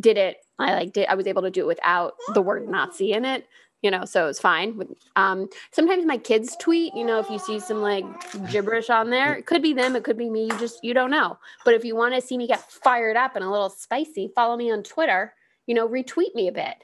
did 0.00 0.16
it. 0.16 0.38
I 0.58 0.72
like 0.72 0.92
did 0.94 1.06
I 1.08 1.14
was 1.14 1.26
able 1.26 1.42
to 1.42 1.50
do 1.50 1.60
it 1.60 1.66
without 1.66 2.14
the 2.32 2.40
word 2.40 2.66
Nazi 2.66 3.12
in 3.12 3.26
it. 3.26 3.46
You 3.86 3.92
know, 3.92 4.04
so 4.04 4.26
it's 4.26 4.40
fine. 4.40 4.84
Um, 5.14 5.48
sometimes 5.70 6.04
my 6.04 6.18
kids 6.18 6.56
tweet. 6.56 6.92
You 6.96 7.04
know, 7.06 7.20
if 7.20 7.30
you 7.30 7.38
see 7.38 7.60
some 7.60 7.82
like 7.82 8.04
gibberish 8.50 8.90
on 8.90 9.10
there, 9.10 9.36
it 9.36 9.46
could 9.46 9.62
be 9.62 9.72
them, 9.74 9.94
it 9.94 10.02
could 10.02 10.18
be 10.18 10.28
me. 10.28 10.46
You 10.46 10.58
just 10.58 10.80
you 10.82 10.92
don't 10.92 11.12
know. 11.12 11.38
But 11.64 11.74
if 11.74 11.84
you 11.84 11.94
want 11.94 12.12
to 12.16 12.20
see 12.20 12.36
me 12.36 12.48
get 12.48 12.60
fired 12.68 13.16
up 13.16 13.36
and 13.36 13.44
a 13.44 13.48
little 13.48 13.70
spicy, 13.70 14.32
follow 14.34 14.56
me 14.56 14.72
on 14.72 14.82
Twitter. 14.82 15.34
You 15.68 15.76
know, 15.76 15.88
retweet 15.88 16.34
me 16.34 16.48
a 16.48 16.52
bit. 16.52 16.74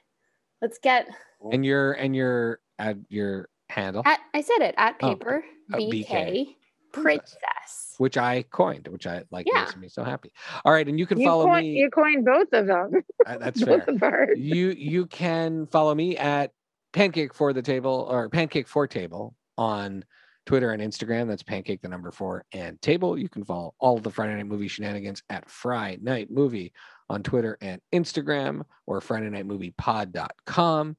Let's 0.61 0.79
get 0.79 1.09
and 1.51 1.67
your 1.67 1.95
and 1.95 2.15
your 2.15 2.61
at 2.79 2.99
your 3.09 3.49
handle 3.69 4.05
at. 4.07 4.21
I 4.33 4.41
said 4.43 4.61
it 4.61 4.77
at 4.79 4.95
Oh, 5.03 5.09
paper 5.17 5.43
uh, 5.75 5.79
BK, 5.79 6.07
BK. 6.09 6.47
princess. 6.93 7.97
which 7.99 8.17
i 8.17 8.43
coined 8.53 8.87
which 8.93 9.09
i 9.09 9.25
like 9.33 9.49
Yeah. 9.53 9.63
makes 9.63 9.75
me 9.77 9.89
so 9.89 10.05
happy 10.05 10.31
all 10.65 10.73
right 10.73 10.87
and 10.87 11.01
you 11.01 11.07
can 11.07 11.19
You, 11.19 11.27
follow 11.27 11.47
coined, 11.47 11.67
me 11.67 11.79
you 11.81 11.91
coined 11.91 12.25
both 12.25 12.53
of 12.53 12.67
them. 12.69 13.03
uh, 13.27 13.39
that's 13.39 13.61
both 13.65 13.87
fair 13.87 13.95
of 13.97 14.03
ours. 14.05 14.39
you 14.39 14.69
you 14.71 15.07
can 15.07 15.67
follow 15.67 15.95
me 15.97 16.17
at 16.17 16.53
pancake 16.93 17.35
for 17.35 17.53
the 17.53 17.63
table 17.63 18.07
or 18.11 18.29
pancake 18.29 18.69
for 18.69 18.87
table 18.87 19.35
on 19.57 20.05
Twitter 20.47 20.73
and 20.73 20.83
Instagram. 20.83 21.29
That's 21.29 21.43
pancake 21.43 21.83
the 21.83 21.89
number 21.89 22.11
four 22.11 22.45
and 22.53 22.81
table. 22.83 23.19
You 23.19 23.29
can 23.29 23.45
follow 23.45 23.75
all 23.79 23.97
of 23.97 24.03
the 24.03 24.11
Friday 24.11 24.35
Night 24.35 24.47
Movie 24.47 24.69
shenanigans 24.69 25.23
at 25.31 25.49
Friday 25.49 25.99
Night 26.03 26.31
Movie 26.31 26.73
on 27.09 27.23
Twitter 27.23 27.59
and 27.61 27.81
Instagram 27.93 28.63
or 28.87 29.01
Friday 29.01 29.31
Night 29.31 29.47
Movie 29.47 29.75
Pod.com. 29.77 30.97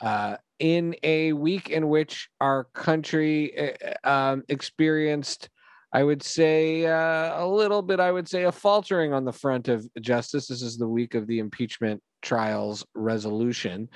Uh, 0.00 0.36
in 0.58 0.94
a 1.02 1.32
week 1.32 1.70
in 1.70 1.88
which 1.88 2.28
our 2.40 2.64
country 2.74 3.74
uh, 4.04 4.08
um, 4.08 4.42
experienced, 4.48 5.48
I 5.92 6.02
would 6.02 6.22
say, 6.22 6.86
uh, 6.86 7.44
a 7.44 7.46
little 7.46 7.82
bit, 7.82 8.00
I 8.00 8.10
would 8.10 8.28
say, 8.28 8.44
a 8.44 8.52
faltering 8.52 9.12
on 9.12 9.24
the 9.24 9.32
front 9.32 9.68
of 9.68 9.86
justice. 10.00 10.46
This 10.46 10.62
is 10.62 10.76
the 10.76 10.88
week 10.88 11.14
of 11.14 11.26
the 11.26 11.38
impeachment 11.38 12.02
trials 12.22 12.84
resolution. 12.94 13.88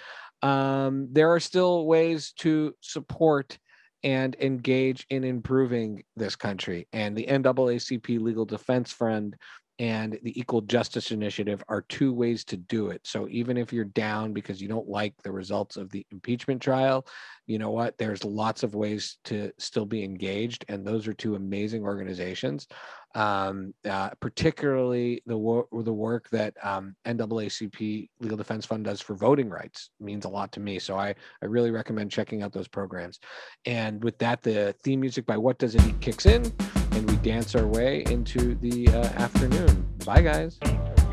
Um, 0.43 1.09
there 1.12 1.32
are 1.32 1.41
still 1.41 1.87
ways 1.87 2.32
to 2.39 2.74
support 2.80 3.59
and 4.03 4.37
engage 4.41 5.07
in 5.11 5.24
improving 5.24 6.05
this 6.16 6.37
country. 6.37 6.87
And 6.93 7.16
the 7.16 7.26
NAACP 7.26 8.20
Legal 8.20 8.45
Defense 8.45 8.93
Fund 8.93 9.37
and 9.79 10.18
the 10.22 10.39
Equal 10.39 10.62
Justice 10.62 11.11
Initiative 11.11 11.62
are 11.68 11.83
two 11.83 12.12
ways 12.12 12.45
to 12.45 12.57
do 12.57 12.89
it. 12.89 13.07
So 13.07 13.29
even 13.29 13.57
if 13.57 13.72
you're 13.72 13.85
down 13.85 14.33
because 14.33 14.61
you 14.61 14.68
don't 14.68 14.89
like 14.89 15.14
the 15.22 15.33
results 15.33 15.77
of 15.77 15.91
the 15.91 16.07
impeachment 16.11 16.62
trial, 16.62 17.07
you 17.47 17.59
know 17.59 17.70
what? 17.70 17.97
There's 17.99 18.24
lots 18.24 18.62
of 18.62 18.74
ways 18.74 19.18
to 19.24 19.53
still 19.59 19.85
be 19.85 20.03
engaged. 20.03 20.64
And 20.68 20.87
those 20.87 21.07
are 21.07 21.12
two 21.12 21.35
amazing 21.35 21.85
organizations. 21.85 22.66
Um, 23.14 23.72
uh, 23.89 24.11
particularly 24.20 25.22
the 25.24 25.39
wor- 25.39 25.68
the 25.72 25.93
work 25.93 26.29
that 26.31 26.55
um, 26.62 26.95
NAACP 27.07 28.11
Legal 28.20 28.37
Defense 28.37 28.66
Fund 28.66 28.85
does 28.85 29.01
for 29.01 29.14
voting 29.14 29.49
rights 29.49 29.89
means 30.01 30.27
a 30.27 30.29
lot 30.29 30.53
to 30.53 30.61
me. 30.61 30.79
So 30.79 30.99
I 30.99 31.14
I 31.43 31.47
really 31.47 31.70
recommend 31.70 32.11
checking 32.11 32.43
out 32.43 32.53
those 32.53 32.68
programs. 32.68 33.18
And 33.64 34.05
with 34.05 34.18
that, 34.18 34.43
the 34.43 34.74
theme 34.83 35.01
music 35.01 35.24
by 35.24 35.39
What 35.39 35.59
Does 35.59 35.74
It 35.74 35.87
Eat 35.87 36.01
kicks 36.01 36.27
in, 36.27 36.53
and 36.97 37.11
we 37.11 37.17
dance 37.17 37.55
our 37.55 37.67
way 37.67 38.05
into 38.11 38.55
the 38.55 38.89
uh, 38.89 39.05
afternoon. 39.23 39.87
Bye, 40.07 40.23
guys. 40.23 40.57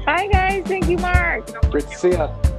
Bye, 0.06 0.30
guys. 0.32 0.64
Thank 0.66 0.88
you, 0.88 0.98
Mark. 0.98 1.46
Great 1.70 1.88
to 1.90 1.98
see 1.98 2.12
you. 2.12 2.53